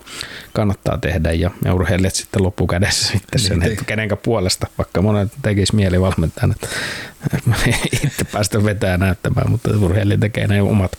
kannattaa 0.52 0.98
tehdä. 0.98 1.32
Ja, 1.32 1.50
ja 1.64 1.74
urheilijat 1.74 2.14
sitten 2.14 2.42
loppukädessä 2.42 3.08
sitten 3.12 3.40
sen, 3.40 3.58
niin, 3.58 3.72
että 3.72 3.84
kenenkä 3.84 4.16
puolesta, 4.16 4.66
vaikka 4.78 5.02
monet 5.02 5.32
tekisi 5.42 5.74
mieli 5.74 6.00
valmentajan, 6.00 6.50
että 6.50 6.68
itse 8.04 8.24
päästä 8.24 8.64
vetää 8.64 8.98
näyttämään, 8.98 9.50
mutta 9.50 9.70
urheilija 9.78 10.18
tekee 10.18 10.46
ne 10.46 10.62
omat, 10.62 10.92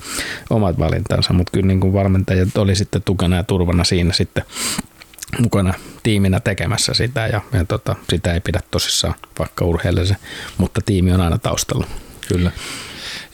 omat 0.49 0.79
valintansa, 0.79 1.33
mutta 1.33 1.51
kyllä 1.51 1.67
niin 1.67 1.79
kuin 1.79 1.93
valmentajat 1.93 2.57
oli 2.57 2.75
sitten 2.75 3.01
tukena 3.03 3.35
ja 3.35 3.43
turvana 3.43 3.83
siinä 3.83 4.13
sitten 4.13 4.43
mukana 5.39 5.73
tiiminä 6.03 6.39
tekemässä 6.39 6.93
sitä. 6.93 7.27
Ja, 7.27 7.41
ja 7.53 7.65
tota, 7.65 7.95
sitä 8.09 8.33
ei 8.33 8.39
pidä 8.39 8.59
tosissaan 8.71 9.15
vaikka 9.39 9.65
urheilija 9.65 10.15
mutta 10.57 10.81
tiimi 10.85 11.13
on 11.13 11.21
aina 11.21 11.37
taustalla. 11.37 11.87
Kyllä. 12.27 12.51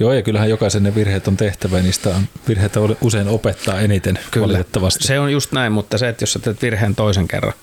Joo, 0.01 0.13
ja 0.13 0.21
kyllähän 0.21 0.49
jokaisen 0.49 0.83
ne 0.83 0.95
virheet 0.95 1.27
on 1.27 1.37
tehtävä, 1.37 1.77
ja 1.77 1.83
niistä 1.83 2.09
on, 2.09 2.27
virheitä 2.47 2.79
usein 3.01 3.27
opettaa 3.27 3.79
eniten 3.79 4.19
Kyllä. 4.31 4.47
valitettavasti. 4.47 5.07
Se 5.07 5.19
on 5.19 5.31
just 5.31 5.51
näin, 5.51 5.71
mutta 5.71 5.97
se, 5.97 6.09
että 6.09 6.23
jos 6.23 6.33
sä 6.33 6.39
teet 6.39 6.61
virheen 6.61 6.95
toisen 6.95 7.27
kerran, 7.27 7.53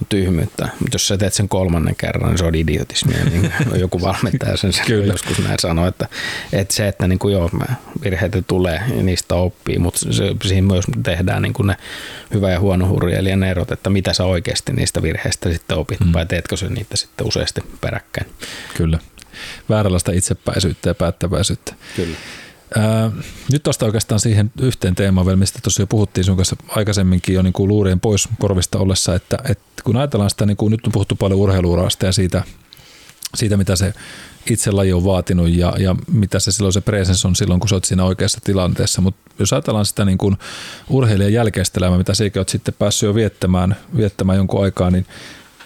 on 0.00 0.06
tyhmyyttä. 0.08 0.64
Mutta 0.64 0.94
jos 0.94 1.08
sä 1.08 1.18
teet 1.18 1.32
sen 1.32 1.48
kolmannen 1.48 1.96
kerran, 1.96 2.30
niin 2.30 2.38
se 2.38 2.44
on 2.44 2.54
idiotismia. 2.54 3.24
Niin 3.24 3.52
joku 3.80 4.00
valmentaja 4.00 4.56
sen 4.56 4.72
Kyllä. 4.86 5.12
joskus 5.12 5.38
näin 5.38 5.58
sanoi, 5.60 5.88
että, 5.88 6.08
että 6.52 6.74
se, 6.74 6.88
että 6.88 7.08
niin 7.08 7.18
kuin 7.18 7.32
joo, 7.32 7.50
virheitä 8.04 8.42
tulee 8.42 8.82
ja 8.96 9.02
niistä 9.02 9.34
oppii, 9.34 9.78
mutta 9.78 10.00
se, 10.00 10.24
siinä 10.44 10.66
myös 10.66 10.84
tehdään 11.02 11.42
niin 11.42 11.52
kuin 11.52 11.66
ne 11.66 11.76
hyvä 12.34 12.50
ja 12.50 12.60
huono 12.60 12.88
hurjailijan 12.88 13.42
erot, 13.42 13.72
että 13.72 13.90
mitä 13.90 14.12
sä 14.12 14.24
oikeasti 14.24 14.72
niistä 14.72 15.02
virheistä 15.02 15.52
sitten 15.52 15.78
opit, 15.78 16.00
mm. 16.00 16.12
vai 16.12 16.26
teetkö 16.26 16.56
sä 16.56 16.68
niitä 16.68 16.96
sitten 16.96 17.26
useasti 17.26 17.60
peräkkäin. 17.80 18.26
Kyllä 18.74 18.98
vääränlaista 19.68 20.12
itsepäisyyttä 20.12 20.90
ja 20.90 20.94
päättäväisyyttä. 20.94 21.74
Kyllä. 21.96 22.16
Ää, 22.76 23.10
nyt 23.52 23.62
tuosta 23.62 23.86
oikeastaan 23.86 24.20
siihen 24.20 24.50
yhteen 24.60 24.94
teemaan 24.94 25.26
vielä, 25.26 25.36
mistä 25.36 25.58
tuossa 25.62 25.82
jo 25.82 25.86
puhuttiin 25.86 26.24
sun 26.24 26.36
kanssa 26.36 26.56
aikaisemminkin 26.68 27.34
jo 27.34 27.42
niin 27.42 27.52
kuin 27.52 27.68
luurien 27.68 28.00
pois 28.00 28.28
korvista 28.38 28.78
ollessa, 28.78 29.14
että, 29.14 29.38
että 29.48 29.82
kun 29.84 29.96
ajatellaan 29.96 30.30
sitä, 30.30 30.46
niin 30.46 30.56
kuin 30.56 30.70
nyt 30.70 30.86
on 30.86 30.92
puhuttu 30.92 31.16
paljon 31.16 31.40
urheiluurasta 31.40 32.06
ja 32.06 32.12
siitä, 32.12 32.42
siitä 33.34 33.56
mitä 33.56 33.76
se 33.76 33.94
itse 34.50 34.70
laji 34.70 34.92
on 34.92 35.04
vaatinut 35.04 35.48
ja, 35.48 35.74
ja 35.78 35.96
mitä 36.12 36.38
se 36.38 36.52
silloin 36.52 36.72
se 36.72 36.80
presence 36.80 37.28
on 37.28 37.36
silloin, 37.36 37.60
kun 37.60 37.68
sä 37.68 37.74
oot 37.74 37.84
siinä 37.84 38.04
oikeassa 38.04 38.40
tilanteessa. 38.44 39.00
Mutta 39.00 39.30
jos 39.38 39.52
ajatellaan 39.52 39.86
sitä 39.86 40.04
niin 40.04 40.18
kuin 40.18 40.36
urheilijan 40.88 41.32
jälkeistä 41.32 41.80
elämää, 41.80 41.98
mitä 41.98 42.14
sekin 42.14 42.40
oot 42.40 42.48
sitten 42.48 42.74
päässyt 42.78 43.06
jo 43.06 43.14
viettämään, 43.14 43.76
viettämään 43.96 44.38
jonkun 44.38 44.64
aikaa, 44.64 44.90
niin 44.90 45.06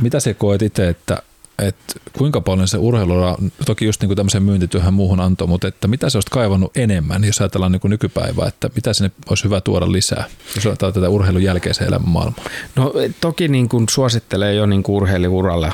mitä 0.01 0.21
se 0.21 0.35
koet 0.35 0.63
itse, 0.63 0.89
että 0.89 1.23
että 1.59 1.95
kuinka 2.19 2.41
paljon 2.41 2.69
se 2.69 2.79
urheilura, 2.79 3.37
toki 3.67 3.85
just 3.85 4.03
niin 4.03 4.17
tämmöiseen 4.17 4.43
myyntityöhön 4.43 4.95
muuhun 4.95 5.21
antoi, 5.21 5.49
mutta 5.49 5.69
että 5.69 5.89
mitä 5.89 6.11
se 6.11 6.19
olisi 6.19 6.31
kaivannut 6.31 6.77
enemmän, 6.77 7.25
jos 7.25 7.41
ajatellaan 7.41 7.73
niin 7.73 7.81
kuin 7.81 7.91
nykypäivää, 7.91 8.49
että 8.49 8.71
mitä 8.75 8.93
sinne 8.93 9.11
olisi 9.31 9.45
hyvä 9.45 9.61
tuoda 9.61 9.93
lisää, 9.93 10.25
jos 10.55 10.67
ajatellaan 10.67 10.95
tätä 10.95 11.09
urheilun 11.09 11.43
jälkeisen 11.43 11.89
elämän 11.89 12.09
maailmaa? 12.09 12.45
No 12.77 12.93
toki 13.21 13.49
niin 13.49 13.69
kuin 13.69 13.87
suosittelee 13.91 14.55
jo 14.55 14.67
niin 14.67 14.83
kuin 14.83 14.97
urheiliuralle, 14.97 15.73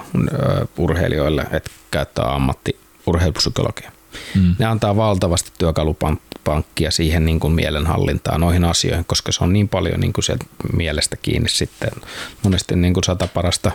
urheilijoille, 0.78 1.46
että 1.52 1.70
käyttää 1.90 2.34
ammatti 2.34 2.76
urheilupsykologia. 3.06 3.92
Mm. 4.34 4.54
Ne 4.58 4.66
antaa 4.66 4.96
valtavasti 4.96 5.52
työkalupankkia 5.58 6.90
siihen 6.90 7.24
niin 7.24 7.40
kuin 7.40 7.52
mielenhallintaan 7.52 8.40
noihin 8.40 8.64
asioihin, 8.64 9.04
koska 9.04 9.32
se 9.32 9.44
on 9.44 9.52
niin 9.52 9.68
paljon 9.68 10.00
niin 10.00 10.12
kuin 10.12 10.24
sieltä 10.24 10.44
mielestä 10.76 11.16
kiinni 11.16 11.48
sitten. 11.48 11.90
Monesti 12.42 12.76
niin 12.76 12.94
kuin 12.94 13.04
sata 13.04 13.28
parasta 13.34 13.70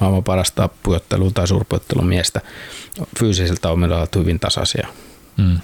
maailman 0.00 0.24
parasta 0.24 0.68
pujottelua 0.82 1.30
tai 1.30 1.48
suurpujottelun 1.48 2.06
miestä 2.06 2.40
fyysisiltä 3.18 3.70
on 3.70 3.80
hyvin 4.16 4.40
tasaisia. 4.40 4.88
Mm. 5.36 5.60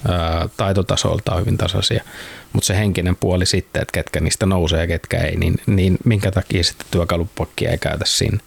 taitotasolta 0.56 1.32
on 1.32 1.40
hyvin 1.40 1.58
tasaisia, 1.58 2.04
mutta 2.52 2.66
se 2.66 2.76
henkinen 2.76 3.16
puoli 3.16 3.46
sitten, 3.46 3.82
että 3.82 3.92
ketkä 3.92 4.20
niistä 4.20 4.46
nousee 4.46 4.80
ja 4.80 4.86
ketkä 4.86 5.18
ei, 5.18 5.36
niin, 5.36 5.54
niin 5.66 5.98
minkä 6.04 6.30
takia 6.30 6.64
sitten 6.64 6.86
työkalupakkia 6.90 7.70
ei 7.70 7.78
käytä 7.78 8.04
sinne. 8.06 8.38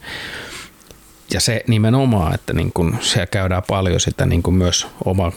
Ja 1.32 1.40
se 1.40 1.64
nimenomaan, 1.66 2.34
että 2.34 2.52
niin 2.52 2.72
kun 2.72 2.98
siellä 3.00 3.26
käydään 3.26 3.62
paljon 3.68 4.00
sitä 4.00 4.26
niin 4.26 4.42
kun 4.42 4.54
myös 4.54 4.86
oma 5.04 5.32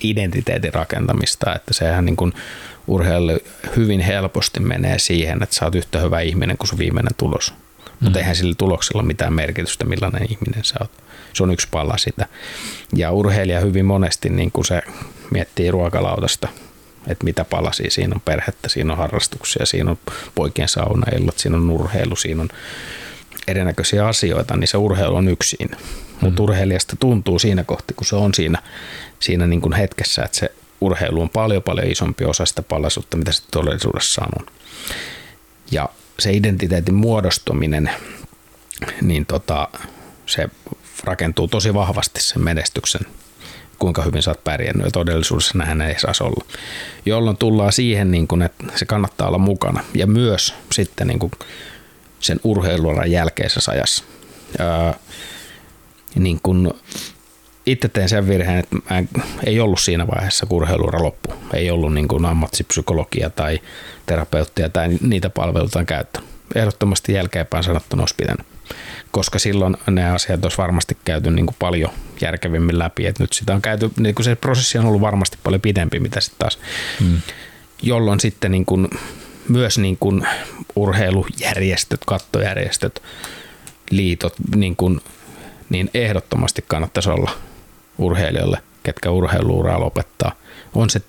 identiteetin 0.00 0.74
rakentamista, 0.74 1.54
että 1.54 1.74
sehän 1.74 2.04
niin 2.04 2.16
kun 2.16 2.32
urheilu 2.86 3.38
hyvin 3.76 4.00
helposti 4.00 4.60
menee 4.60 4.98
siihen, 4.98 5.42
että 5.42 5.56
sä 5.56 5.64
oot 5.64 5.74
yhtä 5.74 6.00
hyvä 6.00 6.20
ihminen 6.20 6.58
kuin 6.58 6.68
sun 6.68 6.78
viimeinen 6.78 7.14
tulos. 7.16 7.54
Mutta 8.00 8.18
mm. 8.18 8.20
eihän 8.20 8.36
sillä 8.36 8.54
tuloksella 8.58 9.00
ole 9.00 9.06
mitään 9.06 9.32
merkitystä, 9.32 9.84
millainen 9.84 10.26
ihminen 10.30 10.64
sä 10.64 10.74
oot. 10.80 10.90
Se 11.32 11.42
on 11.42 11.50
yksi 11.50 11.68
pala 11.70 11.98
sitä. 11.98 12.26
Ja 12.96 13.12
urheilija 13.12 13.60
hyvin 13.60 13.86
monesti, 13.86 14.28
niin 14.28 14.52
kun 14.52 14.64
se 14.64 14.82
miettii 15.30 15.70
ruokalaudasta, 15.70 16.48
että 17.06 17.24
mitä 17.24 17.44
palasia 17.44 17.90
siinä 17.90 18.14
on 18.14 18.20
perhettä, 18.20 18.68
siinä 18.68 18.92
on 18.92 18.98
harrastuksia, 18.98 19.66
siinä 19.66 19.90
on 19.90 19.98
poikien 20.34 20.68
saunaillat, 20.68 21.38
siinä 21.38 21.56
on 21.56 21.70
urheilu, 21.70 22.16
siinä 22.16 22.42
on 22.42 22.48
erinäköisiä 23.48 24.06
asioita, 24.06 24.56
niin 24.56 24.68
se 24.68 24.76
urheilu 24.76 25.16
on 25.16 25.28
yksin. 25.28 25.68
Mm. 25.70 25.76
Mutta 26.20 26.42
urheilijasta 26.42 26.96
tuntuu 26.96 27.38
siinä 27.38 27.64
kohti, 27.64 27.94
kun 27.94 28.06
se 28.06 28.16
on 28.16 28.34
siinä, 28.34 28.62
siinä 29.20 29.46
niin 29.46 29.60
kuin 29.60 29.72
hetkessä, 29.72 30.22
että 30.24 30.38
se 30.38 30.52
urheilu 30.80 31.22
on 31.22 31.30
paljon 31.30 31.62
paljon 31.62 31.90
isompi 31.90 32.24
osa 32.24 32.46
sitä 32.46 32.62
palaisuutta, 32.62 33.16
mitä 33.16 33.32
se 33.32 33.42
todellisuudessa 33.50 34.22
on. 34.38 34.46
Ja 35.70 35.88
se 36.18 36.32
identiteetin 36.32 36.94
muodostuminen, 36.94 37.90
niin 39.02 39.26
tota, 39.26 39.68
se 40.26 40.48
rakentuu 41.04 41.48
tosi 41.48 41.74
vahvasti 41.74 42.20
sen 42.22 42.42
menestyksen, 42.42 43.00
kuinka 43.78 44.02
hyvin 44.02 44.22
sä 44.22 44.30
oot 44.30 44.44
pärjännyt 44.44 44.84
ja 44.84 44.90
todellisuudessa 44.90 45.58
näin 45.58 45.80
ei 45.80 46.00
saisi 46.00 46.24
olla. 46.24 46.44
Jolloin 47.06 47.36
tullaan 47.36 47.72
siihen, 47.72 48.10
niin 48.10 48.28
kun, 48.28 48.42
että 48.42 48.64
se 48.74 48.84
kannattaa 48.84 49.28
olla 49.28 49.38
mukana 49.38 49.84
ja 49.94 50.06
myös 50.06 50.54
sitten 50.72 51.06
niin 51.06 51.18
kun 51.18 51.30
sen 52.20 52.40
urheilualan 52.44 53.10
jälkeisessä 53.10 53.72
ajassa. 53.72 54.04
Ää, 54.58 54.94
niin 56.14 56.40
kun 56.42 56.74
itse 57.66 57.88
tein 57.88 58.08
sen 58.08 58.28
virheen, 58.28 58.58
että 58.58 58.76
mä 58.76 59.02
ei 59.46 59.60
ollut 59.60 59.80
siinä 59.80 60.06
vaiheessa, 60.06 60.46
kun 60.46 60.56
urheiluura 60.56 61.02
loppu. 61.02 61.34
Ei 61.54 61.70
ollut 61.70 61.94
niin 61.94 62.08
kuin 62.08 62.24
ammattipsykologia 62.24 63.30
tai 63.30 63.60
terapeuttia 64.06 64.68
tai 64.68 64.88
niitä 65.00 65.30
palveluita 65.30 65.78
on 65.78 65.86
käyttänyt. 65.86 66.30
Ehdottomasti 66.54 67.12
jälkeenpäin 67.12 67.64
sanottuna 67.64 68.02
olisi 68.02 68.14
pitänyt. 68.14 68.46
Koska 69.10 69.38
silloin 69.38 69.76
ne 69.90 70.10
asiat 70.10 70.44
olisi 70.44 70.58
varmasti 70.58 70.96
käyty 71.04 71.30
niin 71.30 71.46
kuin 71.46 71.56
paljon 71.58 71.90
järkevimmin 72.20 72.78
läpi. 72.78 73.06
Et 73.06 73.18
nyt 73.18 73.32
sitä 73.32 73.54
on 73.54 73.62
käyty, 73.62 73.90
niin 73.98 74.14
kuin 74.14 74.24
se 74.24 74.34
prosessi 74.34 74.78
on 74.78 74.86
ollut 74.86 75.00
varmasti 75.00 75.38
paljon 75.42 75.60
pidempi, 75.60 76.00
mitä 76.00 76.20
sitten 76.20 76.38
taas. 76.38 76.58
Hmm. 77.00 77.20
Jolloin 77.82 78.20
sitten 78.20 78.50
niin 78.50 78.66
kuin, 78.66 78.88
myös 79.48 79.78
niin 79.78 79.96
kuin 80.00 80.26
urheilujärjestöt, 80.76 82.00
kattojärjestöt, 82.06 83.02
liitot, 83.90 84.34
niin, 84.56 84.76
kuin, 84.76 85.00
niin 85.68 85.90
ehdottomasti 85.94 86.64
kannattaisi 86.68 87.10
olla 87.10 87.30
urheilijoille, 87.98 88.58
ketkä 88.82 89.10
urheiluuraa 89.10 89.80
lopettaa. 89.80 90.32
On 90.74 90.90
se, 90.90 91.00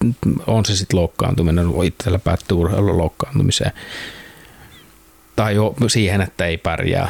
on 0.48 0.66
se 0.66 0.76
sitten 0.76 1.00
loukkaantuminen, 1.00 1.68
itsellä 1.84 2.20
päättyy 2.20 2.58
urheilun 2.58 2.98
loukkaantumiseen. 2.98 3.72
Tai 5.36 5.56
jo 5.56 5.76
siihen, 5.88 6.22
että 6.22 6.46
ei 6.46 6.58
pärjää. 6.58 7.10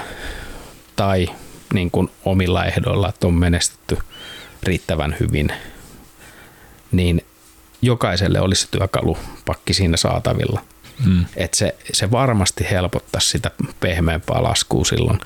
Tai 0.96 1.28
niin 1.74 1.92
kuin 1.92 2.10
omilla 2.26 2.66
ehdoilla, 2.66 3.10
että 3.10 3.28
on 3.28 3.34
menestetty 3.34 3.98
riittävän 4.64 5.16
hyvin. 5.20 5.50
Niin 6.92 7.26
jokaiselle 7.82 8.42
olisi 8.42 8.68
työkalupakki 8.72 9.74
siinä 9.74 9.98
saatavilla. 9.98 10.62
Hmm. 11.04 11.26
Että 11.36 11.58
se, 11.58 11.76
se 11.94 12.12
varmasti 12.12 12.68
helpottaisi 12.72 13.30
sitä 13.30 13.52
pehmeämpää 13.80 14.44
laskua 14.44 14.86
silloin. 14.86 15.20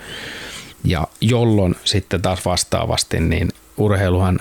Ja 0.83 1.07
jolloin 1.21 1.75
sitten 1.83 2.21
taas 2.21 2.45
vastaavasti, 2.45 3.19
niin 3.19 3.49
urheiluhan 3.83 4.39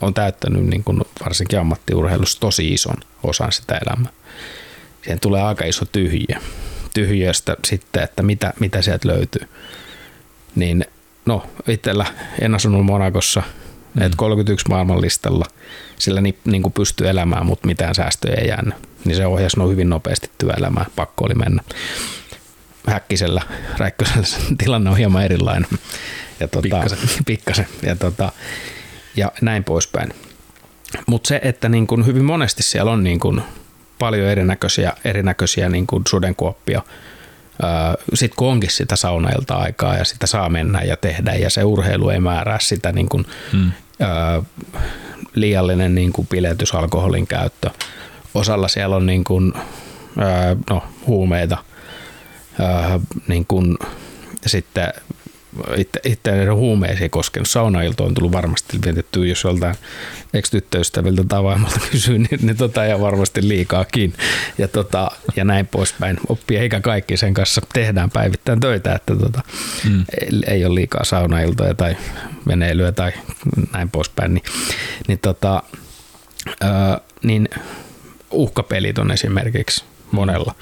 on 0.00 0.14
täyttänyt 0.14 0.64
niin 0.64 0.84
kuin 0.84 1.00
varsinkin 1.24 1.58
ammattiurheilussa 1.58 2.40
tosi 2.40 2.68
ison 2.68 2.96
osan 3.22 3.52
sitä 3.52 3.80
elämää. 3.86 4.12
Siihen 5.02 5.20
tulee 5.20 5.42
aika 5.42 5.64
iso 5.64 5.84
tyhjiö. 5.84 6.36
Tyhjiöstä 6.94 7.56
sitten, 7.64 8.02
että 8.02 8.22
mitä, 8.22 8.52
mitä 8.60 8.82
sieltä 8.82 9.08
löytyy. 9.08 9.48
Niin 10.54 10.84
no, 11.26 11.46
itsellä 11.68 12.06
en 12.40 12.54
asunut 12.54 12.86
Monakossa, 12.86 13.42
mm. 13.94 14.02
että 14.02 14.16
31 14.16 14.68
maailmanlistalla, 14.68 15.44
sillä 15.98 16.20
ni, 16.20 16.38
niin 16.44 16.62
kuin 16.62 16.72
pystyy 16.72 17.08
elämään, 17.08 17.46
mutta 17.46 17.66
mitään 17.66 17.94
säästöjä 17.94 18.34
ei 18.34 18.48
jäänyt. 18.48 18.74
Niin 19.04 19.16
se 19.16 19.26
ohjasi 19.26 19.58
no 19.58 19.68
hyvin 19.68 19.90
nopeasti 19.90 20.30
työelämään, 20.38 20.86
pakko 20.96 21.24
oli 21.24 21.34
mennä. 21.34 21.62
Häkkisellä, 22.86 23.42
Räikkösellä 23.78 24.26
tilanne 24.64 24.90
on 24.90 24.96
hieman 24.96 25.24
erilainen 25.24 25.68
ja 26.42 26.48
tota, 26.48 26.62
pikkasen. 26.62 26.98
pikkasen 27.26 27.66
ja, 27.82 27.96
tota, 27.96 28.32
ja 29.16 29.32
näin 29.42 29.64
poispäin. 29.64 30.14
Mutta 31.06 31.28
se, 31.28 31.40
että 31.42 31.68
niin 31.68 31.86
kun 31.86 32.06
hyvin 32.06 32.24
monesti 32.24 32.62
siellä 32.62 32.90
on 32.90 33.04
niin 33.04 33.20
kun 33.20 33.42
paljon 33.98 34.28
erinäköisiä, 34.28 34.92
erinäköisiä 35.04 35.68
niin 35.68 35.86
kun 35.86 36.02
sudenkuoppia, 36.08 36.82
sitten 38.14 38.36
kun 38.36 38.48
onkin 38.48 38.70
sitä 38.70 38.96
saunailta 38.96 39.54
aikaa 39.54 39.96
ja 39.96 40.04
sitä 40.04 40.26
saa 40.26 40.48
mennä 40.48 40.82
ja 40.82 40.96
tehdä 40.96 41.34
ja 41.34 41.50
se 41.50 41.64
urheilu 41.64 42.10
ei 42.10 42.20
määrää 42.20 42.58
sitä 42.60 42.92
niin 42.92 43.08
kun, 43.08 43.26
hmm. 43.52 43.72
ää, 44.00 44.42
liiallinen 45.34 45.94
niin 45.94 46.12
kun 46.12 46.26
piletys, 46.26 46.74
alkoholin 46.74 47.26
käyttö. 47.26 47.70
Osalla 48.34 48.68
siellä 48.68 48.96
on 48.96 49.06
niin 49.06 49.24
kun, 49.24 49.54
ää, 50.18 50.56
no, 50.70 50.82
huumeita, 51.06 51.58
ää, 52.60 53.00
niin 53.28 53.46
kun, 53.46 53.78
sitten 54.46 54.92
itse, 56.04 56.46
huumeisiin 56.54 57.10
koskenut. 57.10 57.48
Saunailto 57.48 58.04
on 58.04 58.14
tullut 58.14 58.32
varmasti 58.32 58.78
vietettyä, 58.84 59.26
jos 59.26 59.44
joltain 59.44 59.74
ex-tyttöystäviltä 60.34 61.24
tai 61.28 61.42
vaimolta 61.42 61.80
kysyy, 61.90 62.18
niin, 62.18 62.40
niin 62.42 62.56
tota, 62.56 62.84
ja 62.84 63.00
varmasti 63.00 63.48
liikaakin. 63.48 64.14
Ja, 64.58 64.68
tota, 64.68 65.10
ja 65.36 65.44
näin 65.44 65.66
poispäin. 65.66 66.16
Oppii 66.28 66.56
eikä 66.56 66.80
kaikki 66.80 67.16
sen 67.16 67.34
kanssa 67.34 67.60
tehdään 67.72 68.10
päivittäin 68.10 68.60
töitä, 68.60 68.94
että 68.94 69.16
tota, 69.16 69.40
mm. 69.90 70.04
ei, 70.20 70.54
ei, 70.54 70.64
ole 70.64 70.74
liikaa 70.74 71.04
saunailtoja 71.04 71.74
tai 71.74 71.96
veneilyä 72.46 72.92
tai 72.92 73.12
näin 73.72 73.90
poispäin. 73.90 74.34
Niin, 74.34 74.44
niin, 75.08 75.18
tota, 75.18 75.62
ää, 76.60 77.00
niin 77.22 77.48
uhkapelit 78.30 78.98
on 78.98 79.10
esimerkiksi 79.10 79.84
monella 80.12 80.54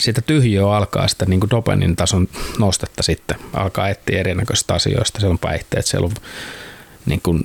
siitä 0.00 0.20
tyhjöä 0.20 0.76
alkaa 0.76 1.08
sitä 1.08 1.24
niin 1.24 1.40
kuin 1.40 1.50
dopamin 1.50 1.96
tason 1.96 2.28
nostetta 2.58 3.02
sitten. 3.02 3.36
Alkaa 3.52 3.88
etsiä 3.88 4.20
erinäköisistä 4.20 4.74
asioista. 4.74 5.20
Siellä 5.20 5.32
on 5.32 5.38
päihteet, 5.38 5.86
siellä 5.86 6.06
on 6.06 6.12
niin 7.06 7.20
kuin, 7.20 7.44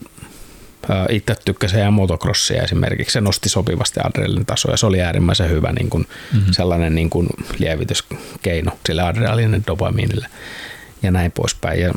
itse 1.10 1.36
tykkäsin 1.45 1.80
ja 1.80 1.91
motocrossia 1.91 2.64
esimerkiksi. 2.64 3.14
Se 3.14 3.22
nosti 3.22 3.49
sopivasti 3.49 3.99
adrenalin 4.04 4.45
tasoa 4.45 4.72
ja 4.72 4.78
se 4.78 4.86
oli 4.86 5.01
äärimmäisen 5.01 5.49
hyvä 5.49 5.74
niin 5.74 5.89
kuin 5.89 6.08
mm-hmm. 6.34 6.54
sellainen 6.54 6.95
niin 6.95 7.10
kuin 7.10 7.28
lievityskeino 7.58 8.72
sille 8.86 9.01
adrenalinen 9.01 9.64
dopamiinille 9.68 10.28
ja 11.04 11.12
näin 11.12 11.32
poispäin. 11.32 11.82
Ja 11.82 11.93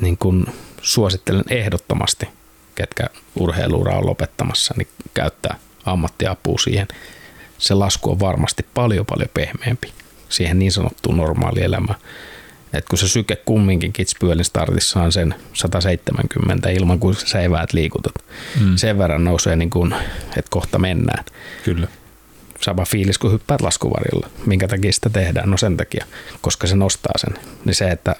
niin 0.00 0.18
kuin 0.18 0.46
suosittelen 0.82 1.44
ehdottomasti, 1.50 2.28
ketkä 2.74 3.06
urheiluura 3.36 3.98
on 3.98 4.06
lopettamassa, 4.06 4.74
niin 4.78 4.88
käyttää 5.14 5.56
ammattiapua 5.84 6.58
siihen– 6.58 6.88
se 7.62 7.74
lasku 7.74 8.10
on 8.10 8.20
varmasti 8.20 8.66
paljon 8.74 9.06
paljon 9.06 9.28
pehmeämpi 9.34 9.92
siihen 10.28 10.58
niin 10.58 10.72
sanottuun 10.72 11.16
normaalielämään. 11.16 11.98
Et 12.72 12.84
kun 12.88 12.98
se 12.98 13.08
syke 13.08 13.36
kumminkin 13.36 13.92
kitspyölin 13.92 14.44
startissa 14.44 15.02
on 15.02 15.12
sen 15.12 15.34
170 15.52 16.70
ilman 16.70 16.98
kuin 16.98 17.14
sä 17.14 17.40
eväät 17.40 17.72
liikutat. 17.72 18.14
Mm. 18.60 18.76
Sen 18.76 18.98
verran 18.98 19.24
nousee, 19.24 19.56
niin 19.56 19.70
kuin, 19.70 19.94
että 20.28 20.50
kohta 20.50 20.78
mennään. 20.78 21.24
Kyllä. 21.64 21.88
Sama 22.60 22.84
fiilis 22.84 23.18
kuin 23.18 23.32
hyppäät 23.32 23.60
laskuvarjolla. 23.60 24.28
Minkä 24.46 24.68
takia 24.68 24.92
sitä 24.92 25.10
tehdään? 25.10 25.50
No 25.50 25.56
sen 25.56 25.76
takia, 25.76 26.06
koska 26.40 26.66
se 26.66 26.76
nostaa 26.76 27.12
sen. 27.16 27.38
Niin 27.64 27.74
se, 27.74 27.88
että 27.88 28.14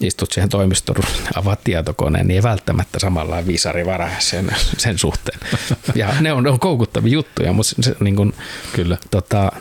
istut 0.00 0.32
siihen 0.32 0.48
toimiston, 0.48 0.96
avaat 1.34 1.64
tietokoneen, 1.64 2.26
niin 2.26 2.36
ei 2.36 2.42
välttämättä 2.42 2.98
samalla 2.98 3.46
visari 3.46 3.86
varaa 3.86 4.10
sen, 4.18 4.50
sen 4.76 4.98
suhteen. 4.98 5.40
Ja 5.94 6.14
ne 6.20 6.32
on, 6.32 6.44
ne 6.44 6.50
on 6.50 6.60
koukuttavia 6.60 7.12
juttuja, 7.12 7.52
mutta 7.52 7.74
se, 7.80 7.96
niin 8.00 8.16
kuin, 8.16 8.34
Kyllä. 8.72 8.98
tota, 9.10 9.52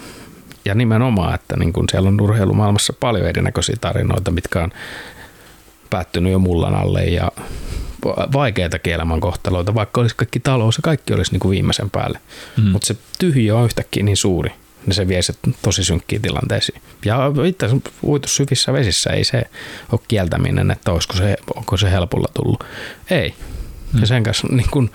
ja 0.65 0.75
nimenomaan, 0.75 1.35
että 1.35 1.57
niin 1.57 1.73
kun 1.73 1.85
siellä 1.91 2.07
on 2.07 2.21
urheilumaailmassa 2.21 2.93
paljon 2.99 3.27
erinäköisiä 3.27 3.75
tarinoita, 3.81 4.31
mitkä 4.31 4.63
on 4.63 4.71
päättynyt 5.89 6.31
jo 6.31 6.39
mullan 6.39 6.75
alle 6.75 7.03
ja 7.03 7.31
vaikeita 8.33 8.77
elämänkohtaloita, 8.87 9.75
vaikka 9.75 10.01
olisi 10.01 10.15
kaikki 10.15 10.39
talous 10.39 10.77
ja 10.77 10.81
kaikki 10.81 11.13
olisi 11.13 11.31
niin 11.31 11.39
kuin 11.39 11.51
viimeisen 11.51 11.89
päälle. 11.89 12.19
Mm. 12.57 12.63
Mutta 12.63 12.85
se 12.85 12.95
tyhjö 13.19 13.55
on 13.55 13.65
yhtäkkiä 13.65 14.03
niin 14.03 14.17
suuri, 14.17 14.51
niin 14.87 14.95
se 14.95 15.07
vie 15.07 15.21
se 15.21 15.33
tosi 15.61 15.83
synkkiin 15.83 16.21
tilanteisiin. 16.21 16.81
Ja 17.05 17.17
itse 17.45 17.65
asiassa 17.65 17.89
uitu 18.03 18.27
syvissä 18.27 18.73
vesissä 18.73 19.09
ei 19.09 19.23
se 19.23 19.43
ole 19.91 19.99
kieltäminen, 20.07 20.71
että 20.71 20.91
olisiko 20.91 21.13
se, 21.13 21.35
onko 21.55 21.77
se 21.77 21.91
helpolla 21.91 22.27
tullut. 22.33 22.63
Ei. 23.09 23.33
Mm. 23.93 23.99
Ja 23.99 24.07
sen 24.07 24.23
kanssa 24.23 24.47
niin 24.51 24.69
kun, 24.71 24.91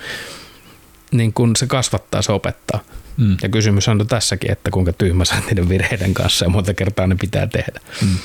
niin 1.11 1.33
kun 1.33 1.57
se 1.57 1.67
kasvattaa, 1.67 2.23
se 2.23 2.33
opettaa. 2.33 2.81
Mm. 3.17 3.37
Ja 3.43 3.49
kysymys 3.49 3.89
on 3.89 4.07
tässäkin, 4.09 4.53
että 4.53 4.71
kuinka 4.71 4.93
tyhmä 4.93 5.25
sä 5.25 5.35
niiden 5.47 5.69
virheiden 5.69 6.15
kanssa 6.15 6.45
ja 6.45 6.49
monta 6.49 6.75
kertaa 6.75 7.07
ne 7.07 7.17
pitää 7.21 7.47
tehdä. 7.47 7.81
Mm. 8.03 8.17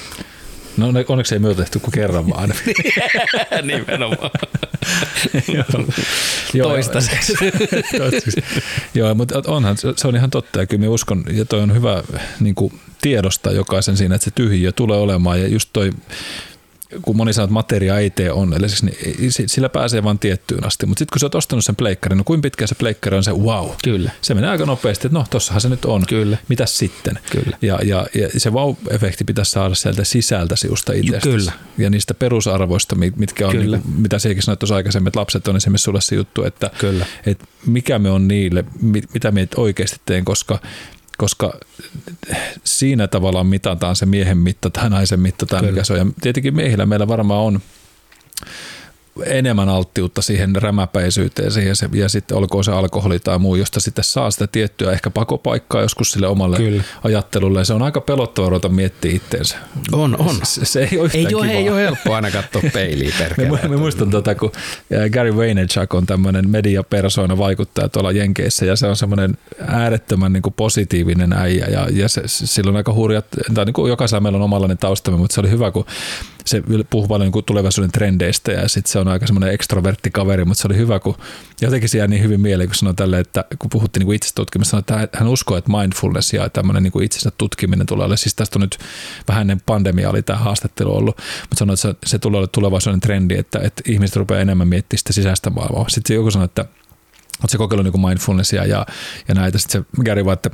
No 0.78 0.88
onneksi 1.08 1.36
ei 1.36 1.40
myötetty 1.40 1.80
kuin 1.80 1.92
kerran 1.92 2.30
vaan. 2.30 2.54
Nimenomaan. 3.62 4.32
Toistaiseksi. 6.64 7.34
Joo, 8.94 9.16
mutta 9.16 9.42
onhan, 9.48 9.78
se 9.78 10.08
on 10.08 10.16
ihan 10.16 10.30
totta 10.30 10.60
ja 10.60 10.66
kyllä 10.66 10.86
mä 10.86 10.90
uskon, 10.90 11.24
ja 11.32 11.46
toi 11.46 11.60
on 11.60 11.74
hyvä 11.74 12.04
niin 12.40 12.56
kuin, 12.56 12.80
tiedosta 13.02 13.52
jokaisen 13.52 13.98
siinä, 13.98 14.16
että 14.16 14.26
se 14.26 14.32
tyhjiö 14.32 14.72
tulee 14.72 14.98
olemaan 14.98 15.42
ja 15.42 15.48
just 15.48 15.70
toi 15.74 15.92
kun 17.02 17.18
moni 17.18 17.34
sanoo, 17.34 17.44
että 17.46 17.54
materia 17.54 18.00
ei 18.00 18.10
tee 18.10 18.32
onnelliseksi, 18.32 18.86
niin 18.86 19.32
sillä 19.32 19.70
pääsee 19.70 20.04
vain 20.04 20.20
tiettyyn 20.20 20.68
asti. 20.68 20.86
Mutta 20.86 21.00
sitten 21.00 21.14
kun 21.14 21.20
sä 21.20 21.26
oot 21.26 21.36
ostanut 21.36 21.66
sen 21.66 21.76
pleikkarin, 21.76 22.18
no 22.18 22.24
kuinka 22.24 22.42
pitkä 22.42 22.68
se 22.68 22.76
pleikkari 22.76 23.18
on 23.18 23.24
se 23.24 23.32
wow. 23.32 23.70
Kyllä. 23.84 24.12
Se 24.22 24.34
menee 24.34 24.50
aika 24.50 24.66
nopeasti, 24.66 25.08
että 25.08 25.20
no 25.20 25.26
tossahan 25.30 25.62
se 25.62 25.70
nyt 25.70 25.86
on. 25.86 26.04
Kyllä. 26.08 26.38
Mitäs 26.48 26.78
sitten? 26.78 27.20
Kyllä. 27.32 27.58
Ja, 27.62 27.80
ja, 27.84 28.08
ja 28.14 28.30
se 28.40 28.50
wow-efekti 28.50 29.24
pitäisi 29.26 29.52
saada 29.52 29.76
sieltä 29.76 30.04
sisältä 30.04 30.56
sinusta 30.56 30.94
itsestäsi. 30.94 31.30
Kyllä. 31.30 31.52
Ja 31.78 31.90
niistä 31.90 32.14
perusarvoista, 32.14 32.96
mitkä 32.96 33.48
on, 33.48 33.52
Kyllä. 33.52 33.78
Niin, 33.78 33.94
mitä 33.98 34.20
sinäkin 34.20 34.44
sanoit 34.44 34.60
tuossa 34.60 34.76
aikaisemmin, 34.76 35.08
että 35.08 35.20
lapset 35.20 35.48
on 35.48 35.56
esimerkiksi 35.56 35.84
sulle 35.84 36.02
se 36.02 36.16
juttu, 36.16 36.44
että, 36.44 36.72
Kyllä. 36.80 37.06
että 37.26 37.46
mikä 37.66 38.00
me 38.00 38.10
on 38.10 38.28
niille, 38.28 38.66
mitä 39.14 39.32
me 39.32 39.48
oikeasti 39.56 39.98
teen, 40.06 40.26
koska 40.26 40.60
koska 41.18 41.54
siinä 42.64 43.08
tavallaan 43.08 43.48
mitataan 43.48 43.96
se 43.96 44.06
miehen 44.06 44.38
mitta 44.38 44.70
tai 44.70 44.90
naisen 44.90 45.20
mitta 45.20 45.46
tai 45.46 45.62
mikä 45.62 45.84
se 45.84 45.94
on. 45.94 46.00
Ja 46.00 46.06
tietenkin 46.22 46.56
miehillä 46.56 46.86
meillä 46.86 47.08
varmaan 47.08 47.42
on 47.42 47.60
enemmän 49.26 49.70
alttiutta 49.70 50.22
siihen 50.22 50.56
rämäpäisyyteen 50.56 51.52
siihen 51.52 51.76
se, 51.76 51.90
ja 51.94 52.10
sitten 52.10 52.38
olkoon 52.38 52.64
se 52.64 52.72
alkoholi 52.72 53.20
tai 53.20 53.40
muu, 53.40 53.56
josta 53.56 53.80
sitten 53.80 54.04
saa 54.04 54.32
sitä 54.32 54.48
tiettyä 54.48 54.92
ehkä 54.92 55.10
pakopaikkaa 55.10 55.82
joskus 55.82 56.12
sille 56.12 56.28
omalle 56.28 56.58
Kyllä. 56.58 56.84
ajattelulle. 57.04 57.66
Se 57.66 57.74
on 57.74 57.82
aika 57.82 58.02
pelottava 58.02 58.50
ruveta 58.50 58.70
miettiä 58.70 59.12
itteensä. 59.12 59.58
On, 59.92 60.16
on. 60.20 60.36
Se, 60.44 60.66
se 60.66 60.90
ei 60.92 61.00
ole 61.00 61.10
ei, 61.14 61.36
ole, 61.36 61.52
ei 61.52 61.70
ole 61.70 61.82
helppo 61.82 62.14
aina 62.14 62.32
katsoa 62.32 62.62
peiliä 62.74 63.14
perkele. 63.18 63.50
me, 63.50 63.68
me 63.68 63.78
muistan 63.78 64.10
tuota, 64.10 64.36
kun 64.36 64.52
Gary 65.14 65.36
Vaynerchuk 65.36 65.94
on 65.94 66.06
tämmöinen 66.06 66.50
mediapersoona 66.50 67.38
vaikuttaja 67.38 67.90
tuolla 67.90 68.12
Jenkeissä 68.12 68.66
ja 68.66 68.76
se 68.76 68.88
on 68.88 68.96
semmoinen 68.96 69.38
äärettömän 69.68 70.34
niin 70.34 70.44
kuin 70.44 70.54
positiivinen 70.54 71.34
äijä 71.34 71.66
ja, 71.66 71.88
ja 71.92 72.10
se, 72.10 72.22
sillä 72.26 72.70
on 72.70 72.76
aika 72.76 72.94
hurjat, 72.94 73.26
tai 73.54 73.66
niin 73.66 73.74
kuin 73.74 73.90
jokaisella 73.90 74.22
meillä 74.22 74.38
on 74.38 74.42
omallainen 74.42 74.78
taustamme, 74.78 75.18
mutta 75.18 75.34
se 75.34 75.40
oli 75.40 75.50
hyvä, 75.50 75.72
kun 75.72 75.86
se 76.46 76.64
puhuu 76.90 77.08
paljon 77.08 77.32
niin 77.32 77.46
tulevaisuuden 77.46 77.92
trendeistä 77.92 78.52
ja 78.52 78.70
sitten 78.70 78.92
se 78.92 79.00
on 79.00 79.07
aika 79.14 79.28
semmoinen 79.28 79.54
ekstrovertti 79.54 80.12
kaveri, 80.12 80.46
mutta 80.46 80.62
se 80.62 80.68
oli 80.68 80.78
hyvä, 80.78 81.00
kun 81.00 81.16
jotenkin 81.62 81.90
se 81.90 81.98
jää 81.98 82.08
niin 82.08 82.24
hyvin 82.24 82.42
mieleen, 82.42 82.70
kun 82.70 82.76
sanoi 82.76 82.94
tälle, 82.94 83.20
että 83.20 83.46
kun 83.60 83.70
puhuttiin 83.70 84.06
niin 84.06 84.16
itsestutkimista, 84.16 84.78
että 84.78 85.08
hän 85.14 85.28
uskoo, 85.28 85.58
että 85.58 85.72
mindfulness 85.72 86.34
ja 86.34 86.50
tämmöinen 86.50 86.84
niin 86.84 87.04
itsensä 87.04 87.32
tutkiminen 87.38 87.88
tulee 87.88 88.06
olemaan, 88.06 88.18
siis 88.18 88.36
tästä 88.36 88.60
on 88.60 88.62
nyt 88.62 88.78
vähän 89.28 89.42
ennen 89.42 89.62
pandemia 89.66 90.10
oli 90.10 90.22
tämä 90.22 90.40
haastattelu 90.40 90.98
ollut, 90.98 91.18
mutta 91.42 91.56
sanoi, 91.56 91.74
että 91.74 91.94
se, 92.06 92.20
tulee 92.20 92.38
olemaan 92.38 92.52
tulevaisuuden 92.52 93.00
trendi, 93.00 93.36
että, 93.38 93.60
että 93.60 93.84
ihmiset 93.86 94.16
rupeaa 94.16 94.42
enemmän 94.42 94.68
miettimään 94.68 95.00
sitä 95.00 95.14
sisäistä 95.14 95.50
maailmaa. 95.50 95.90
Sitten 95.90 96.16
joku 96.16 96.32
sanoi, 96.32 96.46
että 96.46 96.66
Oletko 97.38 97.52
se 97.52 97.58
kokeillut 97.58 97.94
niin 97.94 98.08
mindfulnessia 98.08 98.66
ja, 98.66 98.86
ja 99.28 99.36
näitä? 99.36 99.58
Sitten 99.58 99.82
se 99.82 100.04
Gary 100.04 100.26
vaan, 100.26 100.34
että 100.34 100.50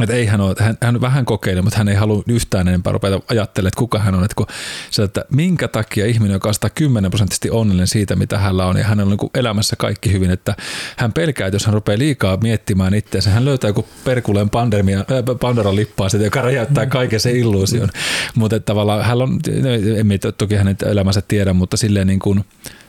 että 0.00 0.14
ei 0.14 0.26
hän, 0.26 0.40
ole, 0.40 0.54
hän, 0.60 0.78
hän 0.82 1.00
vähän 1.00 1.24
kokeili, 1.24 1.62
mutta 1.62 1.78
hän 1.78 1.88
ei 1.88 1.94
halua 1.94 2.22
yhtään 2.28 2.68
enempää 2.68 2.92
rupeta 2.92 3.20
ajattelemaan, 3.28 3.68
että 3.68 3.78
kuka 3.78 3.98
hän 3.98 4.14
on. 4.14 4.24
Että, 4.24 4.34
kun, 4.34 4.46
se, 4.90 5.02
että 5.02 5.24
minkä 5.30 5.68
takia 5.68 6.06
ihminen, 6.06 6.32
joka 6.32 6.48
on 6.48 6.54
110 6.54 7.10
prosenttisesti 7.10 7.50
onnellinen 7.50 7.86
siitä, 7.86 8.16
mitä 8.16 8.38
hänellä 8.38 8.66
on, 8.66 8.76
ja 8.76 8.84
hänellä 8.84 9.12
on 9.12 9.18
niin 9.20 9.30
elämässä 9.34 9.76
kaikki 9.76 10.12
hyvin, 10.12 10.30
että 10.30 10.54
hän 10.96 11.12
pelkää, 11.12 11.46
että 11.46 11.54
jos 11.54 11.66
hän 11.66 11.74
rupeaa 11.74 11.98
liikaa 11.98 12.36
miettimään 12.36 12.94
itseänsä, 12.94 13.30
hän 13.30 13.44
löytää 13.44 13.68
joku 13.68 13.86
perkuleen 14.04 14.50
pandemia, 14.50 14.98
äh, 14.98 15.74
lippaa, 15.74 16.08
sitä, 16.08 16.24
joka 16.24 16.42
räjäyttää 16.42 16.86
kaiken 16.86 17.20
sen 17.20 17.36
illuusion. 17.36 17.88
mutta 18.34 18.60
tavallaan 18.60 19.04
hän 19.04 19.22
on, 19.22 19.40
emme 19.96 20.18
toki 20.38 20.54
hänen 20.54 20.76
elämänsä 20.86 21.22
tiedä, 21.28 21.52
mutta 21.52 21.76
silleen 21.76 22.06
niin 22.06 22.18
kuin, 22.18 22.44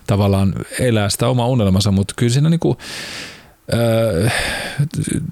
tavallaan 0.07 0.53
elää 0.79 1.09
sitä 1.09 1.27
omaa 1.27 1.47
unelmansa, 1.47 1.91
mutta 1.91 2.13
kyllä 2.17 2.33
siinä 2.33 2.49
niin 2.49 2.59
kuin, 2.59 2.77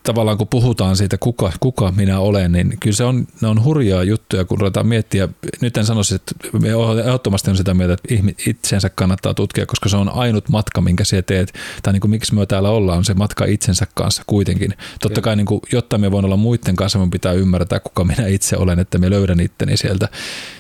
Tavallaan 0.04 0.38
kun 0.38 0.48
puhutaan 0.48 0.96
siitä, 0.96 1.18
kuka, 1.18 1.52
kuka 1.60 1.92
minä 1.92 2.20
olen, 2.20 2.52
niin 2.52 2.78
kyllä 2.80 2.96
se 2.96 3.04
on, 3.04 3.28
ne 3.42 3.48
on 3.48 3.64
hurjaa 3.64 4.04
juttuja, 4.04 4.46
kun 4.46 4.60
ruvetaan 4.60 4.88
miettiä. 4.88 5.30
Nyt 5.62 5.78
en 5.78 5.86
sanoisi, 5.86 6.16
että 6.16 6.36
me 6.60 6.70
ehdottomasti 7.00 7.50
on 7.50 7.58
sitä 7.58 7.74
mieltä, 7.74 7.94
että 7.94 8.34
itsensä 8.48 8.90
kannattaa 8.90 9.34
tutkia, 9.34 9.66
koska 9.66 9.90
se 9.90 9.98
on 9.98 10.10
ainut 10.10 10.50
matka, 10.50 10.82
minkä 10.82 11.04
sä 11.04 11.22
teet, 11.22 11.54
tai 11.84 11.94
niin 11.94 12.02
kuin 12.02 12.12
miksi 12.12 12.36
me 12.36 12.46
täällä 12.46 12.70
ollaan, 12.70 12.98
on 12.98 13.06
se 13.06 13.14
matka 13.14 13.46
itsensä 13.46 13.88
kanssa 13.94 14.24
kuitenkin. 14.28 14.74
Totta 15.02 15.22
kai, 15.22 15.36
niin 15.36 15.46
kuin, 15.46 15.62
jotta 15.72 15.98
me 15.98 16.12
voin 16.12 16.26
olla 16.26 16.38
muiden 16.38 16.76
kanssa, 16.76 17.00
me 17.00 17.08
pitää 17.12 17.34
ymmärtää, 17.34 17.80
kuka 17.80 18.04
minä 18.04 18.28
itse 18.28 18.58
olen, 18.58 18.80
että 18.80 18.98
me 18.98 19.10
löydän 19.10 19.40
itteni 19.40 19.78
sieltä. 19.78 20.10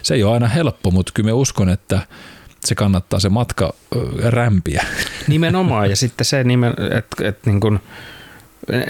Se 0.01 0.13
ei 0.13 0.23
ole 0.23 0.33
aina 0.33 0.47
helppo, 0.47 0.91
mutta 0.91 1.11
kyllä 1.15 1.27
me 1.27 1.33
uskon, 1.33 1.69
että 1.69 1.99
se 2.65 2.75
kannattaa 2.75 3.19
se 3.19 3.29
matka 3.29 3.73
rämpiä. 4.23 4.85
Nimenomaan, 5.27 5.89
ja 5.89 5.95
sitten 5.95 6.25
se, 6.25 6.43
nimen, 6.43 6.73
että, 6.97 7.27
että 7.27 7.49
niin 7.49 7.59
kuin 7.59 7.79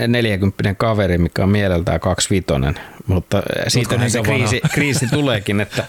40 0.08 0.76
kaveri, 0.78 1.18
mikä 1.18 1.44
on 1.44 1.50
mieleltään 1.50 2.00
25, 2.00 2.80
mutta 3.08 3.44
siitä 3.68 4.10
se 4.10 4.22
kriisi, 4.22 4.62
kriisi 4.74 5.08
tuleekin, 5.08 5.62
että 5.62 5.84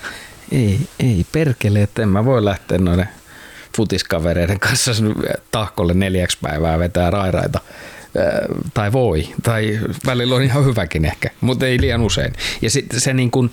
ei, 0.53 0.81
ei 1.01 1.27
perkele, 1.33 1.83
että 1.83 2.03
en 2.03 2.09
mä 2.09 2.25
voi 2.25 2.45
lähteä 2.45 2.79
noiden 2.79 3.09
futiskavereiden 3.77 4.61
kanssa 4.61 4.93
tahkolle 5.51 5.95
neljäksi 5.95 6.39
päivää 6.43 6.79
vetää 6.79 7.11
rairaita 7.11 7.61
tai 8.75 8.93
voi, 8.93 9.29
tai 9.43 9.81
välillä 10.07 10.35
on 10.35 10.43
ihan 10.43 10.65
hyväkin 10.65 11.05
ehkä, 11.05 11.31
mutta 11.41 11.67
ei 11.67 11.81
liian 11.81 12.03
usein. 12.03 12.33
Ja 12.63 12.71
sitten 12.71 13.01
se 13.01 13.13
niin 13.13 13.31
kuin, 13.31 13.51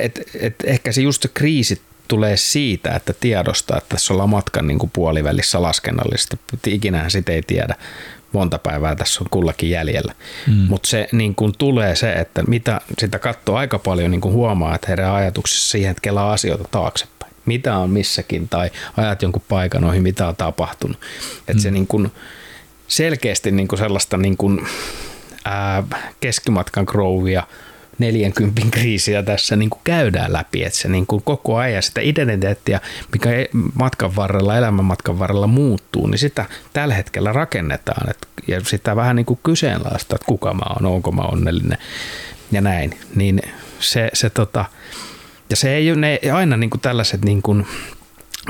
että 0.00 0.20
et 0.40 0.54
ehkä 0.64 0.92
se 0.92 1.02
just 1.02 1.22
se 1.22 1.28
kriisi 1.34 1.82
tulee 2.10 2.36
siitä, 2.36 2.94
että 2.94 3.12
tiedostaa, 3.20 3.78
että 3.78 3.88
tässä 3.88 4.12
ollaan 4.12 4.30
matkan 4.30 4.66
niin 4.66 4.78
kuin 4.78 4.90
puolivälissä 4.92 5.62
laskennallisesti. 5.62 6.40
Ikinähän 6.66 7.10
sitä 7.10 7.32
ei 7.32 7.42
tiedä. 7.42 7.74
Monta 8.32 8.58
päivää 8.58 8.96
tässä 8.96 9.20
on 9.20 9.26
kullakin 9.30 9.70
jäljellä. 9.70 10.14
Mm. 10.46 10.54
Mutta 10.54 10.88
se 10.88 11.08
niin 11.12 11.34
kuin 11.34 11.52
tulee 11.58 11.96
se, 11.96 12.12
että 12.12 12.42
mitä 12.42 12.80
sitä 12.98 13.18
katsoo 13.18 13.56
aika 13.56 13.78
paljon, 13.78 14.10
niin 14.10 14.20
kuin 14.20 14.34
huomaa, 14.34 14.74
että 14.74 14.86
herää 14.88 15.14
ajatuksissa 15.14 15.70
siihen, 15.70 15.90
että 15.90 16.00
kelaa 16.00 16.32
asioita 16.32 16.64
taaksepäin. 16.70 17.32
Mitä 17.46 17.76
on 17.76 17.90
missäkin 17.90 18.48
tai 18.48 18.70
ajat 18.96 19.22
jonkun 19.22 19.42
paikan 19.48 19.84
ohi, 19.84 20.00
mitä 20.00 20.28
on 20.28 20.36
tapahtunut. 20.36 21.00
Että 21.38 21.52
mm. 21.52 21.58
se 21.58 21.70
niin 21.70 21.86
kuin 21.86 22.12
selkeästi 22.88 23.50
niin 23.50 23.68
kuin 23.68 23.78
sellaista 23.78 24.16
niin 24.16 24.36
kuin, 24.36 24.66
ää, 25.44 25.82
keskimatkan 26.20 26.84
growia– 26.84 27.46
40 28.00 28.62
kriisiä 28.70 29.22
tässä 29.22 29.56
niin 29.56 29.70
kuin 29.70 29.80
käydään 29.84 30.32
läpi, 30.32 30.64
että 30.64 30.78
se 30.78 30.88
niin 30.88 31.06
kuin 31.06 31.22
koko 31.22 31.56
ajan 31.56 31.82
sitä 31.82 32.00
identiteettiä, 32.00 32.80
mikä 33.12 33.32
e- 33.32 33.48
matkan 33.74 34.16
varrella, 34.16 34.56
elämän 34.56 34.84
matkan 34.84 35.18
varrella 35.18 35.46
muuttuu, 35.46 36.06
niin 36.06 36.18
sitä 36.18 36.44
tällä 36.72 36.94
hetkellä 36.94 37.32
rakennetaan 37.32 38.10
että, 38.10 38.26
ja 38.48 38.60
sitä 38.64 38.96
vähän 38.96 39.16
niin 39.16 39.26
kuin 39.26 39.40
kyseenalaista, 39.42 40.14
että 40.14 40.26
kuka 40.26 40.54
mä 40.54 40.64
oon, 40.70 40.86
onko 40.86 41.12
mä 41.12 41.22
onnellinen 41.22 41.78
ja 42.52 42.60
näin, 42.60 42.98
niin 43.14 43.42
se, 43.80 44.10
se 44.12 44.30
tota, 44.30 44.64
ja 45.50 45.56
se 45.56 45.74
ei 45.74 45.90
ole 45.90 45.98
ne, 46.00 46.20
aina 46.32 46.56
niin 46.56 46.70
kuin 46.70 46.80
tällaiset 46.80 47.24
niin 47.24 47.42
kuin 47.42 47.66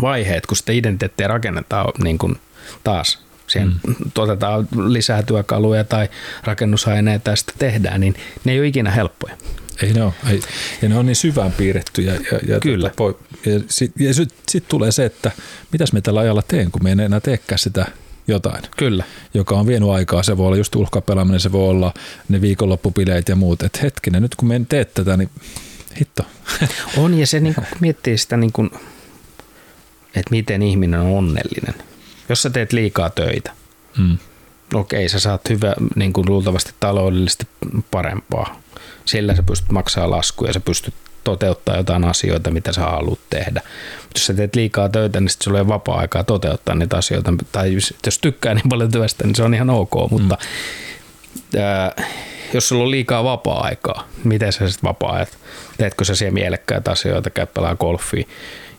vaiheet, 0.03 0.47
kun 0.47 0.57
sitä 0.57 0.73
identiteettiä 0.73 1.29
rakennetaan 1.29 1.93
niin 2.03 2.19
kuin 2.19 2.37
taas 2.85 3.30
siihen 3.51 3.69
mm. 3.69 3.95
tuotetaan 4.15 4.69
lisää 4.87 5.23
työkaluja 5.23 5.85
tai 5.85 6.09
rakennusaineita 6.45 7.31
ja 7.31 7.37
sitä 7.37 7.53
tehdään, 7.59 8.01
niin 8.01 8.15
ne 8.45 8.53
ei 8.53 8.59
ole 8.59 8.67
ikinä 8.67 8.91
helppoja. 8.91 9.37
Ei 9.83 9.93
ne 9.93 10.03
ole. 10.03 10.13
Ei. 10.31 10.41
Ja 10.83 10.89
ne 10.89 10.97
on 10.97 11.07
niin 11.07 11.17
syvään 11.17 11.53
piirrettyjä. 11.53 12.15
Ja, 12.15 12.39
ja 12.49 12.61
Kyllä. 12.61 12.91
Tota, 12.97 13.19
ja 13.47 13.61
sitten 13.69 14.15
sit, 14.15 14.35
sit 14.49 14.69
tulee 14.69 14.93
se, 14.93 15.05
että 15.05 15.31
mitäs 15.73 15.93
me 15.93 16.01
tällä 16.01 16.21
ajalla 16.21 16.43
teen, 16.49 16.71
kun 16.71 16.85
me 16.85 16.91
ei 16.91 17.05
enää 17.05 17.21
teekään 17.21 17.59
sitä 17.59 17.87
jotain. 18.29 18.63
Kyllä. 18.77 19.05
Joka 19.35 19.55
on 19.55 19.67
vienyt 19.67 19.89
aikaa. 19.89 20.23
Se 20.23 20.37
voi 20.37 20.47
olla 20.47 20.57
just 20.57 20.77
ulkapelaaminen, 20.77 21.41
se 21.41 21.53
voi 21.53 21.69
olla 21.69 21.95
ne 22.29 22.41
viikonloppupileet 22.41 23.29
ja 23.29 23.37
muut. 23.37 23.63
Että 23.63 23.79
hetkinen, 23.83 24.23
nyt 24.23 24.35
kun 24.35 24.49
me 24.49 24.57
en 24.57 24.67
tee 24.67 24.85
tätä, 24.85 25.17
niin 25.17 25.31
hitto. 26.01 26.23
On 26.97 27.19
ja 27.19 27.27
se 27.27 27.41
niin 27.41 27.55
kun 27.55 27.65
miettii 27.81 28.19
sitä 28.19 28.37
niin 28.37 28.53
kun 28.53 28.71
että 30.15 30.31
miten 30.31 30.63
ihminen 30.63 31.01
on 31.01 31.07
onnellinen. 31.07 31.75
Jos 32.31 32.43
sä 32.43 32.51
teet 32.51 32.73
liikaa 32.73 33.11
töitä, 33.11 33.53
Mm. 33.99 34.19
okei, 34.75 35.09
sä 35.09 35.21
saat 35.21 35.49
hyvä, 35.49 35.75
niin 35.97 36.13
kuin 36.13 36.27
luultavasti 36.29 36.73
taloudellisesti 36.81 37.47
parempaa. 37.91 38.61
Sillä 39.05 39.35
sä 39.37 39.43
pystyt 39.43 39.73
maksaa 39.73 40.11
laskuja, 40.11 40.53
sä 40.53 40.61
pystyt 40.61 40.95
toteuttaa 41.25 41.77
jotain 41.77 42.05
asioita, 42.05 42.51
mitä 42.51 42.73
sä 42.73 42.81
haluat 42.81 43.19
tehdä. 43.31 43.61
Mutta 44.03 44.15
jos 44.17 44.27
sä 44.27 44.35
teet 44.35 44.55
liikaa 44.57 44.89
töitä, 44.89 45.21
niin 45.21 45.29
sitten 45.29 45.45
sulla 45.45 45.59
ei 45.59 45.63
ole 45.63 45.69
vapaa-aikaa 45.69 46.25
toteuttaa 46.25 46.75
niitä 46.75 46.97
asioita. 46.97 47.33
Tai 47.53 47.75
jos- 47.75 47.95
jos 48.07 48.19
tykkää 48.19 48.55
niin 48.55 48.69
paljon 48.69 48.91
työstä, 48.93 49.25
niin 49.27 49.35
se 49.35 49.43
on 49.43 49.55
ihan 49.55 49.71
ok, 49.71 49.93
mutta 50.11 50.39
ää, 51.59 51.93
jos 52.55 52.69
sulla 52.69 52.85
on 52.85 52.91
liikaa 52.91 53.25
vapaa-aikaa, 53.25 54.09
miten 54.25 54.53
sä 54.53 54.69
sitten 54.71 54.89
vapaa-ajat? 54.89 55.39
Teetkö 55.79 56.05
sä 56.05 56.15
siellä 56.15 56.35
mielekkäitä 56.35 56.91
asioita, 56.91 57.31
käy 57.31 57.47
pelaa 57.47 57.77
golfia? 57.77 58.25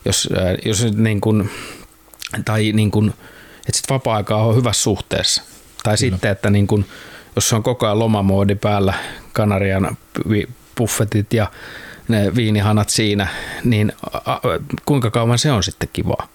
Jos, 0.04 0.28
ää, 0.36 0.54
jos 0.64 0.84
nyt 0.84 0.96
niin 0.96 1.20
kuin, 1.20 1.50
tai 2.44 2.72
niin 2.72 2.90
kuin, 2.90 3.14
että 3.68 3.76
sit 3.76 3.90
vapaa-aikaa 3.90 4.46
on 4.46 4.56
hyvässä 4.56 4.82
suhteessa. 4.82 5.42
Tai 5.82 5.96
Kyllä. 5.96 5.96
sitten, 5.96 6.30
että 6.30 6.50
niin 6.50 6.66
kun, 6.66 6.84
jos 7.36 7.52
on 7.52 7.62
koko 7.62 7.86
ajan 7.86 7.98
lomamoodi 7.98 8.54
päällä, 8.54 8.94
Kanarian 9.32 9.96
buffetit 10.78 11.32
ja 11.32 11.50
ne 12.08 12.34
viinihanat 12.34 12.88
siinä, 12.88 13.28
niin 13.64 13.92
kuinka 14.84 15.10
kauan 15.10 15.38
se 15.38 15.52
on 15.52 15.62
sitten 15.62 15.88
kivaa? 15.92 16.28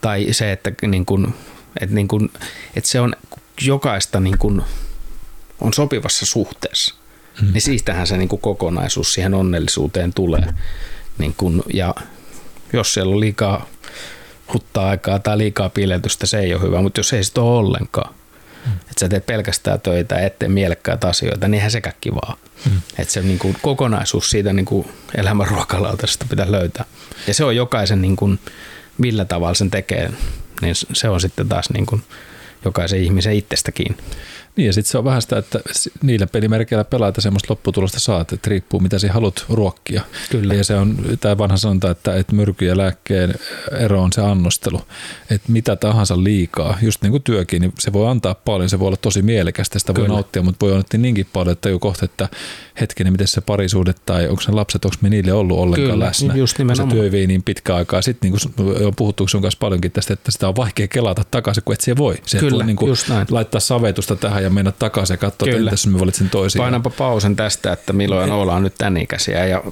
Tai 0.00 0.26
se, 0.30 0.52
että, 0.52 0.72
niin 0.86 1.06
kun, 1.06 1.34
että, 1.80 1.94
niin 1.94 2.08
kun, 2.08 2.30
että 2.76 2.90
se 2.90 3.00
on 3.00 3.16
jokaista 3.60 4.20
niin 4.20 4.38
kun, 4.38 4.62
on 5.60 5.74
sopivassa 5.74 6.26
suhteessa. 6.26 6.94
Mm. 7.42 7.52
Niin 7.52 7.62
siitähän 7.62 8.06
se 8.06 8.16
niin 8.16 8.28
kun 8.28 8.40
kokonaisuus 8.40 9.14
siihen 9.14 9.34
onnellisuuteen 9.34 10.12
tulee. 10.14 10.54
Niin 11.18 11.34
kun, 11.36 11.62
ja 11.74 11.94
jos 12.72 12.94
siellä 12.94 13.14
on 13.14 13.20
liikaa 13.20 13.66
huttaa 14.52 14.88
aikaa 14.88 15.18
tai 15.18 15.38
liikaa 15.38 15.68
piiletystä, 15.68 16.26
se 16.26 16.38
ei 16.38 16.54
ole 16.54 16.62
hyvä, 16.62 16.82
mutta 16.82 17.00
jos 17.00 17.12
ei 17.12 17.24
sitä 17.24 17.40
ole 17.40 17.58
ollenkaan, 17.58 18.14
mm. 18.66 18.72
että 18.72 19.00
sä 19.00 19.08
teet 19.08 19.26
pelkästään 19.26 19.80
töitä 19.80 20.14
ja 20.14 20.26
ettei 20.26 20.48
mielekkäitä 20.48 21.08
asioita, 21.08 21.48
niin 21.48 21.54
eihän 21.54 21.70
sekään 21.70 21.96
kivaa. 22.00 22.36
Mm. 22.64 22.80
Että 22.98 23.12
se 23.12 23.22
niin 23.22 23.38
kuin, 23.38 23.56
kokonaisuus 23.62 24.30
siitä 24.30 24.52
niin 24.52 24.66
kuin 24.66 24.88
elämän 25.14 25.48
ruokalautasesta 25.48 26.26
pitää 26.30 26.52
löytää. 26.52 26.84
Ja 27.26 27.34
se 27.34 27.44
on 27.44 27.56
jokaisen, 27.56 28.02
niin 28.02 28.16
kuin, 28.16 28.38
millä 28.98 29.24
tavalla 29.24 29.54
sen 29.54 29.70
tekee, 29.70 30.10
niin 30.62 30.74
se 30.74 31.08
on 31.08 31.20
sitten 31.20 31.48
taas 31.48 31.70
niin 31.70 31.86
kuin, 31.86 32.02
jokaisen 32.64 33.02
ihmisen 33.02 33.34
itsestä 33.34 33.72
kiinni. 33.72 34.02
Niin 34.56 34.66
ja 34.66 34.72
sitten 34.72 34.90
se 34.90 34.98
on 34.98 35.04
vähän 35.04 35.22
sitä, 35.22 35.38
että 35.38 35.60
niillä 36.02 36.26
pelimerkeillä 36.26 36.84
pelaita 36.84 37.20
semmoista 37.20 37.52
lopputulosta 37.52 38.00
saat, 38.00 38.32
että 38.32 38.50
riippuu 38.50 38.80
mitä 38.80 38.98
sä 38.98 39.12
haluat 39.12 39.44
ruokkia. 39.48 40.02
Kyllä. 40.30 40.54
Ja 40.54 40.64
se 40.64 40.74
on 40.74 40.96
tämä 41.20 41.38
vanha 41.38 41.56
sanonta, 41.56 41.90
että, 41.90 42.16
että 42.16 42.34
myrky 42.34 42.64
ja 42.64 42.76
lääkkeen 42.76 43.34
ero 43.78 44.02
on 44.02 44.12
se 44.12 44.20
annostelu. 44.20 44.80
Että 45.30 45.52
mitä 45.52 45.76
tahansa 45.76 46.24
liikaa, 46.24 46.78
just 46.82 47.02
niin 47.02 47.10
kuin 47.10 47.22
työkin, 47.22 47.62
niin 47.62 47.72
se 47.78 47.92
voi 47.92 48.08
antaa 48.10 48.34
paljon, 48.34 48.70
se 48.70 48.78
voi 48.78 48.86
olla 48.86 48.96
tosi 48.96 49.22
mielekästä, 49.22 49.78
sitä 49.78 49.94
voi 49.94 50.02
Kyllä. 50.04 50.14
nauttia, 50.14 50.42
mutta 50.42 50.66
voi 50.66 50.72
olla 50.72 50.84
niinkin 50.96 51.26
paljon, 51.32 51.52
että 51.52 51.68
jo 51.68 51.78
kohta, 51.78 52.04
että 52.04 52.28
hetkinen, 52.80 53.12
miten 53.12 53.28
se 53.28 53.40
parisuhde 53.40 53.94
tai 54.06 54.28
onko 54.28 54.42
ne 54.48 54.54
lapset, 54.54 54.84
onko 54.84 54.96
me 55.00 55.08
niille 55.10 55.32
ollut 55.32 55.58
ollenkaan 55.58 55.92
Kyllä, 55.92 56.06
läsnä. 56.06 56.34
just 56.34 56.56
kun 56.56 56.66
se 56.66 56.72
nimenomaan. 56.72 56.98
työ 56.98 57.12
vei 57.12 57.26
niin 57.26 57.42
pitkä 57.42 57.74
aikaa. 57.74 58.02
Sitten 58.02 58.30
niin 58.30 58.40
kuin 58.56 58.86
on 58.86 58.94
puhuttu 58.96 59.28
sun 59.28 59.42
kanssa 59.42 59.58
paljonkin 59.60 59.92
tästä, 59.92 60.12
että 60.12 60.30
sitä 60.30 60.48
on 60.48 60.56
vaikea 60.56 60.88
kelata 60.88 61.22
takaisin, 61.30 61.64
kun 61.64 61.74
et 61.74 61.80
se 61.80 61.96
voi. 61.96 62.16
Se 62.26 62.38
Kyllä, 62.38 62.64
niin 62.64 62.76
kuin 62.76 62.92
laittaa 63.30 63.60
savetusta 63.60 64.16
tähän 64.16 64.39
ja 64.40 64.50
mennä 64.50 64.72
takaisin 64.72 65.14
ja 65.14 65.18
katsoa, 65.18 65.46
että 65.46 65.56
Kyllä. 65.58 65.70
jos 65.70 65.86
mä 65.86 66.00
valitsin 66.00 66.30
toisia. 66.30 66.62
Painanpa 66.62 66.90
pausen 66.90 67.36
tästä, 67.36 67.72
että 67.72 67.92
milloin 67.92 68.32
ollaan 68.32 68.62
nyt 68.62 68.74
tämän 68.78 68.96
ikäisiä 68.96 69.46
ja 69.46 69.62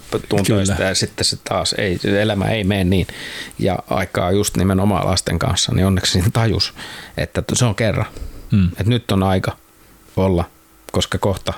Kyllä. 0.46 0.76
ja 0.78 0.94
sitten 0.94 1.24
se 1.24 1.36
taas, 1.48 1.74
ei, 1.78 1.98
elämä 2.04 2.44
ei 2.44 2.64
mene 2.64 2.84
niin. 2.84 3.06
Ja 3.58 3.78
aikaa 3.90 4.30
just 4.30 4.56
nimenomaan 4.56 5.06
lasten 5.06 5.38
kanssa, 5.38 5.72
niin 5.74 5.86
onneksi 5.86 6.12
siinä 6.12 6.28
tajus, 6.32 6.74
että 7.16 7.42
se 7.52 7.64
on 7.64 7.74
kerran. 7.74 8.06
Mm. 8.50 8.68
Että 8.68 8.84
nyt 8.84 9.10
on 9.10 9.22
aika 9.22 9.56
olla, 10.16 10.44
koska 10.92 11.18
kohta 11.18 11.52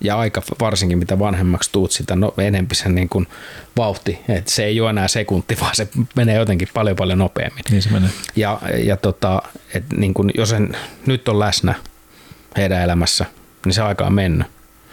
ja 0.00 0.18
aika 0.18 0.42
varsinkin 0.60 0.98
mitä 0.98 1.18
vanhemmaksi 1.18 1.72
tuut, 1.72 1.92
sitä 1.92 2.16
no, 2.16 2.34
enempi 2.38 2.74
sen 2.74 2.94
niin 2.94 3.08
kuin 3.08 3.26
vauhti. 3.76 4.18
Että 4.28 4.50
se 4.50 4.64
ei 4.64 4.80
ole 4.80 4.90
enää 4.90 5.08
sekunti, 5.08 5.56
vaan 5.60 5.74
se 5.74 5.88
menee 6.16 6.36
jotenkin 6.36 6.68
paljon 6.74 6.96
paljon 6.96 7.18
nopeammin. 7.18 7.64
Niin 7.70 7.82
se 7.82 7.90
menee. 7.90 8.10
Ja, 8.36 8.60
ja 8.84 8.96
tota, 8.96 9.42
et 9.74 9.84
niin 9.96 10.14
kun, 10.14 10.30
jos 10.34 10.52
en 10.52 10.76
nyt 11.06 11.28
on 11.28 11.38
läsnä 11.38 11.74
heidän 12.56 12.82
elämässä, 12.82 13.26
niin 13.64 13.72
se 13.72 13.82
aika 13.82 14.04
on 14.06 14.12
mennyt. 14.12 14.46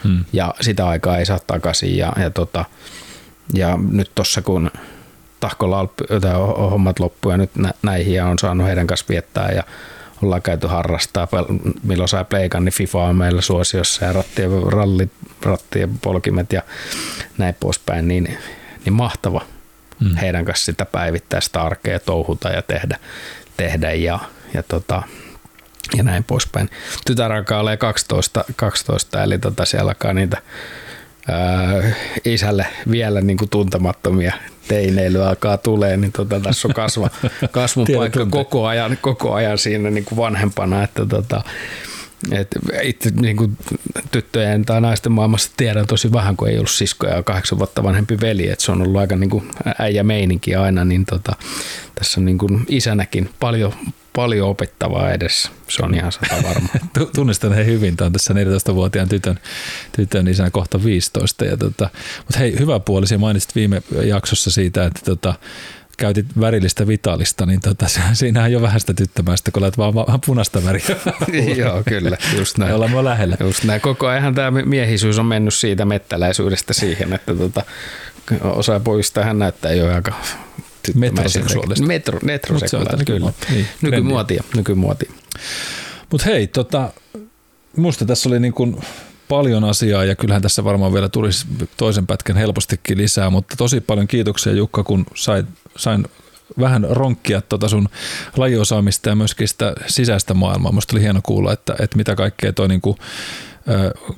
Hmm. 0.03 0.25
Ja 0.33 0.53
sitä 0.61 0.87
aikaa 0.87 1.17
ei 1.17 1.25
saa 1.25 1.39
takaisin. 1.47 1.97
Ja, 1.97 2.13
ja, 2.19 2.29
tota, 2.29 2.65
ja 3.53 3.77
nyt 3.91 4.11
tuossa 4.15 4.41
kun 4.41 4.71
tahkolla 5.39 5.79
on 5.79 5.89
hommat 6.71 6.99
loppu 6.99 7.29
ja 7.29 7.37
nyt 7.37 7.55
nä- 7.55 7.73
näihin 7.83 8.13
ja 8.13 8.25
on 8.27 8.39
saanut 8.39 8.67
heidän 8.67 8.87
kanssa 8.87 9.05
viettää 9.09 9.51
ja 9.51 9.63
ollaan 10.23 10.41
käyty 10.41 10.67
harrastaa. 10.67 11.27
Milloin 11.83 12.09
sai 12.09 12.25
pleikan, 12.25 12.65
niin 12.65 12.73
FIFA 12.73 13.03
on 13.03 13.15
meillä 13.15 13.41
suosiossa 13.41 14.05
ja 14.05 14.13
rattien, 14.13 14.49
rallit, 14.67 15.11
rattien 15.43 15.97
polkimet 15.99 16.53
ja 16.53 16.61
näin 17.37 17.55
poispäin. 17.59 18.07
Niin, 18.07 18.37
niin 18.85 18.93
mahtava 18.93 19.41
Mm. 19.99 20.15
heidän 20.15 20.45
kanssa 20.45 20.65
sitä 20.65 20.85
päivittäistä 20.85 21.61
arkea 21.61 21.99
touhuta 21.99 22.49
ja 22.49 22.61
tehdä, 22.61 22.97
tehdä 23.57 23.93
ja, 23.93 24.19
ja, 24.53 24.63
tota, 24.63 25.03
ja 25.97 26.03
näin 26.03 26.23
poispäin. 26.23 26.69
Tytär 27.05 27.31
alkaa 27.31 27.59
olla 27.59 27.77
12, 27.77 28.43
12 28.55 29.23
eli 29.23 29.39
tota, 29.39 29.65
siellä 29.65 29.89
alkaa 29.89 30.13
niitä 30.13 30.37
ää, 31.27 31.91
isälle 32.25 32.65
vielä 32.91 33.21
niin 33.21 33.37
kuin 33.37 33.49
tuntemattomia 33.49 34.33
teineilyä 34.67 35.29
alkaa 35.29 35.57
tulee, 35.57 35.97
niin 35.97 36.11
tota, 36.11 36.39
tässä 36.39 36.67
on 36.67 36.73
kasva, 36.73 37.09
kasvun 37.51 37.85
Tiedän 37.85 38.01
paikka 38.01 38.19
tunteen. 38.19 38.45
koko 38.45 38.65
ajan, 38.67 38.97
koko 39.01 39.33
ajan 39.33 39.57
siinä 39.57 39.91
niin 39.91 40.05
kuin 40.05 40.17
vanhempana, 40.17 40.83
että 40.83 41.05
tota, 41.05 41.43
et 42.31 42.47
itse 42.81 43.11
niin 43.21 43.37
kuin 43.37 43.57
tyttöjen 44.11 44.65
tai 44.65 44.81
naisten 44.81 45.11
maailmassa 45.11 45.51
tiedän 45.57 45.87
tosi 45.87 46.11
vähän, 46.11 46.37
kun 46.37 46.49
ei 46.49 46.57
ollut 46.57 46.69
siskoja 46.69 47.15
ja 47.15 47.23
kahdeksan 47.23 47.57
vuotta 47.59 47.83
vanhempi 47.83 48.21
veli, 48.21 48.49
että 48.49 48.65
se 48.65 48.71
on 48.71 48.81
ollut 48.81 49.01
aika 49.01 49.15
niin 49.15 49.29
kuin 49.29 49.49
äijä 49.79 50.03
meininki 50.03 50.55
aina, 50.55 50.85
niin 50.85 51.05
tota, 51.05 51.35
tässä 51.95 52.21
on 52.21 52.25
niin 52.25 52.37
kuin 52.37 52.65
isänäkin 52.69 53.29
paljon, 53.39 53.73
paljon 54.15 54.49
opettavaa 54.49 55.11
edessä. 55.11 55.49
Se 55.67 55.83
on 55.83 55.95
ihan 55.95 56.11
sata 56.11 56.43
varma. 56.43 56.69
Tu- 56.97 57.09
Tunnistan 57.15 57.53
he 57.53 57.65
hyvin, 57.65 57.97
tämä 57.97 58.05
on 58.05 58.11
tässä 58.13 58.33
14-vuotiaan 58.33 59.09
tytön, 59.09 59.39
tytön 59.95 60.27
isänä 60.27 60.49
kohta 60.49 60.83
15. 60.83 61.45
Ja 61.45 61.57
tota, 61.57 61.89
mutta 62.17 62.39
hei, 62.39 62.59
hyvä 62.59 62.79
puoli, 62.79 63.07
se 63.07 63.17
mainitsit 63.17 63.55
viime 63.55 63.81
jaksossa 64.03 64.51
siitä, 64.51 64.85
että 64.85 64.99
tota, 65.05 65.33
käytit 65.97 66.25
värillistä 66.39 66.87
vitalista, 66.87 67.45
niin 67.45 67.61
tota, 67.61 67.85
siinähän 68.13 68.51
jo 68.51 68.61
vähän 68.61 68.79
sitä 68.79 68.93
tyttömäistä, 68.93 69.51
kun 69.51 69.63
olet 69.63 69.77
vaan, 69.77 69.95
vaan 69.95 70.21
punaista 70.25 70.63
väriä. 70.63 70.85
Joo, 71.57 71.83
kyllä, 71.89 72.17
just 72.37 72.57
näin. 72.57 72.73
Ollaan 72.73 72.91
me 72.91 73.03
lähellä. 73.03 73.37
Just 73.39 73.63
näin. 73.63 73.81
Koko 73.81 74.07
ajan 74.07 74.35
tämä 74.35 74.51
miehisyys 74.51 75.19
on 75.19 75.25
mennyt 75.25 75.53
siitä 75.53 75.85
mettäläisyydestä 75.85 76.73
siihen, 76.73 77.13
että 77.13 77.35
tota, 77.35 77.63
osa 78.43 78.79
pojista 78.79 79.23
hän 79.23 79.39
näyttää 79.39 79.73
jo 79.73 79.95
aika 79.95 80.13
Metroseksuaalista. 80.95 81.85
Metro, 81.85 82.19
metroseksuaalista, 82.23 83.05
kyllä. 83.05 83.33
Niin, 83.49 83.67
Nykymuotia, 83.81 84.43
nykymuotia. 84.55 85.11
Mutta 86.11 86.25
hei, 86.25 86.47
tota, 86.47 86.93
musta 87.77 88.05
tässä 88.05 88.29
oli 88.29 88.39
niin 88.39 88.53
kuin 88.53 88.77
paljon 89.27 89.63
asiaa 89.63 90.03
ja 90.03 90.15
kyllähän 90.15 90.41
tässä 90.41 90.63
varmaan 90.63 90.93
vielä 90.93 91.09
tulisi 91.09 91.45
toisen 91.77 92.07
pätkän 92.07 92.37
helpostikin 92.37 92.97
lisää, 92.97 93.29
mutta 93.29 93.55
tosi 93.57 93.81
paljon 93.81 94.07
kiitoksia 94.07 94.53
Jukka, 94.53 94.83
kun 94.83 95.05
sait, 95.15 95.45
sain 95.77 96.05
vähän 96.59 96.87
ronkkia 96.89 97.41
tota 97.41 97.69
sun 97.69 97.89
lajiosaamista 98.37 99.09
ja 99.09 99.15
myöskin 99.15 99.47
sitä 99.47 99.73
sisäistä 99.87 100.33
maailmaa. 100.33 100.71
Musta 100.71 100.95
oli 100.95 101.01
hieno 101.01 101.19
kuulla, 101.23 101.53
että, 101.53 101.75
että 101.79 101.97
mitä 101.97 102.15
kaikkea 102.15 102.53
toi 102.53 102.67
niin 102.67 102.81
kuin, 102.81 102.97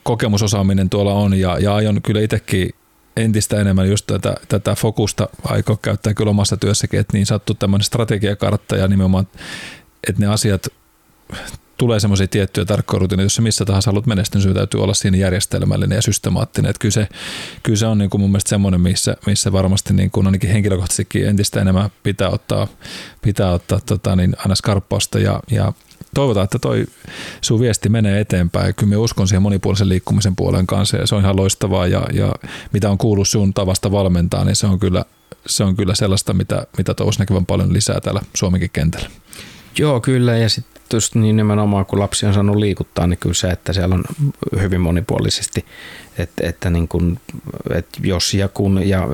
kokemusosaaminen 0.03 0.89
tuolla 0.89 1.13
on 1.13 1.33
ja, 1.33 1.59
ja 1.59 1.75
aion 1.75 2.01
kyllä 2.01 2.21
itsekin 2.21 2.69
entistä 3.17 3.61
enemmän 3.61 3.89
just 3.89 4.07
tätä, 4.07 4.35
tätä 4.47 4.75
fokusta 4.75 5.29
aikoo 5.43 5.77
käyttää 5.77 6.13
kyllä 6.13 6.29
omassa 6.29 6.57
työssäkin, 6.57 6.99
että 6.99 7.17
niin 7.17 7.25
sattuu 7.25 7.55
tämmöinen 7.55 7.83
strategiakartta 7.83 8.75
ja 8.75 8.87
nimenomaan, 8.87 9.27
että 10.07 10.21
ne 10.21 10.27
asiat 10.27 10.67
tulee 11.77 11.99
semmoisia 11.99 12.27
tiettyjä 12.27 12.65
tarkkoja 12.65 13.23
jos 13.23 13.35
sä 13.35 13.41
missä 13.41 13.65
tahansa 13.65 13.91
haluat 13.91 14.05
menestyä, 14.05 14.41
niin 14.41 14.53
täytyy 14.53 14.83
olla 14.83 14.93
siinä 14.93 15.17
järjestelmällinen 15.17 15.95
ja 15.95 16.01
systemaattinen. 16.01 16.69
Että 16.69 16.79
kyllä 16.79 16.93
se, 16.93 17.07
kyllä 17.63 17.77
se 17.77 17.85
on 17.85 17.97
niin 17.97 18.09
kuin 18.09 18.21
mun 18.21 18.29
mielestä 18.29 18.49
semmoinen, 18.49 18.81
missä, 18.81 19.17
missä 19.25 19.51
varmasti 19.51 19.93
niin 19.93 20.11
kuin 20.11 20.25
ainakin 20.25 20.49
henkilökohtaisestikin 20.49 21.27
entistä 21.27 21.61
enemmän 21.61 21.89
pitää 22.03 22.29
ottaa, 22.29 22.67
pitää 23.21 23.51
ottaa 23.51 23.79
tota, 23.85 24.15
niin 24.15 24.35
aina 24.37 24.55
skarppausta 24.55 25.19
ja, 25.19 25.39
ja 25.51 25.73
toivotaan, 26.15 26.43
että 26.43 26.59
toi 26.59 26.85
sun 27.41 27.59
viesti 27.59 27.89
menee 27.89 28.19
eteenpäin. 28.19 28.75
Kyllä 28.75 28.89
me 28.89 28.97
uskon 28.97 29.27
siihen 29.27 29.41
monipuolisen 29.41 29.89
liikkumisen 29.89 30.35
puolen 30.35 30.67
kanssa 30.67 30.97
ja 30.97 31.07
se 31.07 31.15
on 31.15 31.21
ihan 31.21 31.35
loistavaa 31.35 31.87
ja, 31.87 32.07
ja 32.13 32.35
mitä 32.73 32.89
on 32.89 32.97
kuullut 32.97 33.27
sun 33.27 33.53
tavasta 33.53 33.91
valmentaa, 33.91 34.43
niin 34.43 34.55
se 34.55 34.67
on 34.67 34.79
kyllä, 34.79 35.05
se 35.45 35.63
on 35.63 35.75
kyllä 35.75 35.95
sellaista, 35.95 36.33
mitä, 36.33 36.67
mitä 36.77 36.93
toivoisi 36.93 37.19
näkyvän 37.19 37.45
paljon 37.45 37.73
lisää 37.73 38.01
täällä 38.01 38.21
Suomenkin 38.33 38.69
kentällä. 38.73 39.09
Joo, 39.77 39.99
kyllä. 39.99 40.37
Ja 40.37 40.49
sitten 40.49 40.77
niin 41.13 41.35
nimenomaan, 41.35 41.85
kun 41.85 41.99
lapsi 41.99 42.25
on 42.25 42.33
saanut 42.33 42.55
liikuttaa, 42.55 43.07
niin 43.07 43.19
kyllä 43.19 43.35
se, 43.35 43.47
että 43.47 43.73
siellä 43.73 43.95
on 43.95 44.03
hyvin 44.59 44.81
monipuolisesti, 44.81 45.65
että, 46.17 46.47
että, 46.47 46.69
niin 46.69 46.87
kuin, 46.87 47.19
että 47.73 47.99
jos 48.03 48.33
ja 48.33 48.47
kun 48.47 48.89
ja 48.89 49.07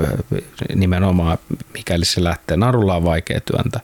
nimenomaan 0.75 1.37
mikäli 1.73 2.05
se 2.05 2.23
lähtee, 2.23 2.57
narulla 2.57 2.95
on 2.95 3.03
vaikea 3.03 3.41
työntä. 3.41 3.79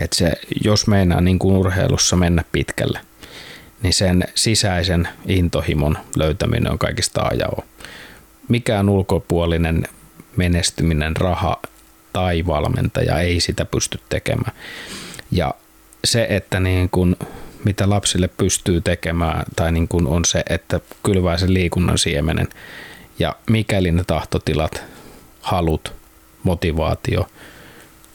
Että 0.00 0.16
se, 0.16 0.32
jos 0.64 0.86
meinaa 0.86 1.20
niin 1.20 1.38
kuin 1.38 1.56
urheilussa 1.56 2.16
mennä 2.16 2.44
pitkälle, 2.52 3.00
niin 3.82 3.94
sen 3.94 4.24
sisäisen 4.34 5.08
intohimon 5.26 5.98
löytäminen 6.16 6.72
on 6.72 6.78
kaikista 6.78 7.22
ajaoa. 7.22 7.64
Mikään 8.48 8.88
ulkopuolinen 8.88 9.82
menestyminen, 10.36 11.16
raha 11.16 11.60
tai 12.12 12.46
valmentaja 12.46 13.20
ei 13.20 13.40
sitä 13.40 13.64
pysty 13.64 14.00
tekemään. 14.08 14.52
Ja 15.30 15.54
se, 16.04 16.26
että 16.30 16.60
niin 16.60 16.90
kuin, 16.90 17.16
mitä 17.64 17.90
lapsille 17.90 18.28
pystyy 18.28 18.80
tekemään, 18.80 19.44
tai 19.56 19.72
niin 19.72 19.88
kuin 19.88 20.06
on 20.06 20.24
se, 20.24 20.42
että 20.48 20.80
kylvää 21.02 21.38
sen 21.38 21.54
liikunnan 21.54 21.98
siemenen. 21.98 22.48
Ja 23.18 23.36
mikäli 23.50 23.92
ne 23.92 24.04
tahtotilat, 24.04 24.82
halut, 25.40 25.92
motivaatio, 26.42 27.26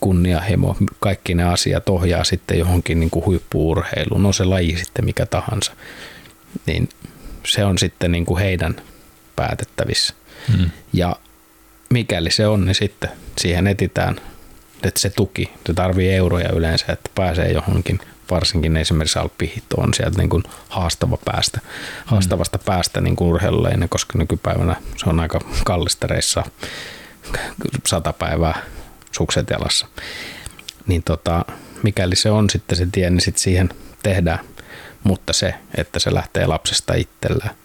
kunnianhimo, 0.05 0.77
kaikki 0.99 1.33
ne 1.33 1.43
asiat 1.43 1.89
ohjaa 1.89 2.23
sitten 2.23 2.59
johonkin 2.59 2.99
niin 2.99 3.09
kuin 3.09 3.25
huippuurheiluun, 3.25 4.25
on 4.25 4.33
se 4.33 4.45
laji 4.45 4.77
sitten 4.77 5.05
mikä 5.05 5.25
tahansa, 5.25 5.71
niin 6.65 6.89
se 7.45 7.65
on 7.65 7.77
sitten 7.77 8.11
niin 8.11 8.25
kuin 8.25 8.39
heidän 8.39 8.75
päätettävissä. 9.35 10.13
Hmm. 10.51 10.69
Ja 10.93 11.15
mikäli 11.89 12.31
se 12.31 12.47
on, 12.47 12.65
niin 12.65 12.75
sitten 12.75 13.09
siihen 13.37 13.67
etitään 13.67 14.21
että 14.83 14.99
se 14.99 15.09
tuki, 15.09 15.51
se 15.67 15.73
tarvii 15.73 16.13
euroja 16.13 16.49
yleensä, 16.49 16.85
että 16.93 17.09
pääsee 17.15 17.51
johonkin, 17.51 17.99
varsinkin 18.31 18.77
esimerkiksi 18.77 19.19
alppihitto 19.19 19.81
on 19.81 19.93
sieltä 19.93 20.17
niin 20.17 20.29
kuin 20.29 20.43
haastava 20.69 21.17
päästä, 21.25 21.59
haastavasta 22.05 22.57
päästä 22.57 23.01
niin 23.01 23.15
kuin 23.15 23.27
urheiluleinen, 23.27 23.89
koska 23.89 24.17
nykypäivänä 24.17 24.75
se 24.97 25.09
on 25.09 25.19
aika 25.19 25.39
kallista 25.63 26.07
reissaa. 26.07 26.45
Sata 27.87 28.13
päivää 28.13 28.61
sukset 29.15 29.49
jalassa. 29.49 29.87
Niin 30.87 31.03
tota, 31.03 31.45
mikäli 31.83 32.15
se 32.15 32.31
on 32.31 32.49
sitten 32.49 32.77
se 32.77 32.87
tie, 32.91 33.09
niin 33.09 33.21
sitten 33.21 33.43
siihen 33.43 33.69
tehdään. 34.03 34.39
Mutta 35.03 35.33
se, 35.33 35.53
että 35.77 35.99
se 35.99 36.13
lähtee 36.13 36.45
lapsesta 36.45 36.93
itsellään. 36.93 37.55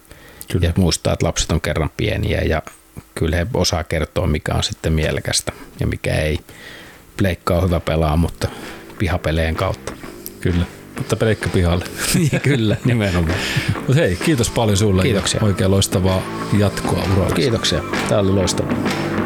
Kyllä. 0.51 0.67
Ja 0.67 0.73
muistaa, 0.77 1.13
että 1.13 1.25
lapset 1.25 1.51
on 1.51 1.61
kerran 1.61 1.89
pieniä 1.97 2.41
ja 2.41 2.61
kyllä 3.15 3.35
he 3.35 3.47
osaa 3.53 3.83
kertoa, 3.83 4.27
mikä 4.27 4.53
on 4.53 4.63
sitten 4.63 4.93
mielekästä 4.93 5.51
ja 5.79 5.87
mikä 5.87 6.15
ei. 6.15 6.39
Pleikka 7.17 7.57
on 7.57 7.63
hyvä 7.63 7.79
pelaa, 7.79 8.17
mutta 8.17 8.47
pihapeleen 8.99 9.55
kautta. 9.55 9.93
Kyllä, 10.41 10.65
mutta 10.97 11.15
pleikka 11.15 11.49
pihalle. 11.49 11.85
Kyllä, 12.43 12.77
nimenomaan. 12.85 13.39
Mutta 13.75 13.93
hei, 13.93 14.15
kiitos 14.15 14.49
paljon 14.49 14.77
sulle. 14.77 15.01
Kiitoksia. 15.01 15.39
Oikein 15.43 15.71
loistavaa 15.71 16.21
jatkoa 16.57 17.03
uralla. 17.13 17.35
Kiitoksia. 17.35 17.83
Tämä 18.09 18.21
oli 18.21 18.31
loistavaa. 18.31 19.20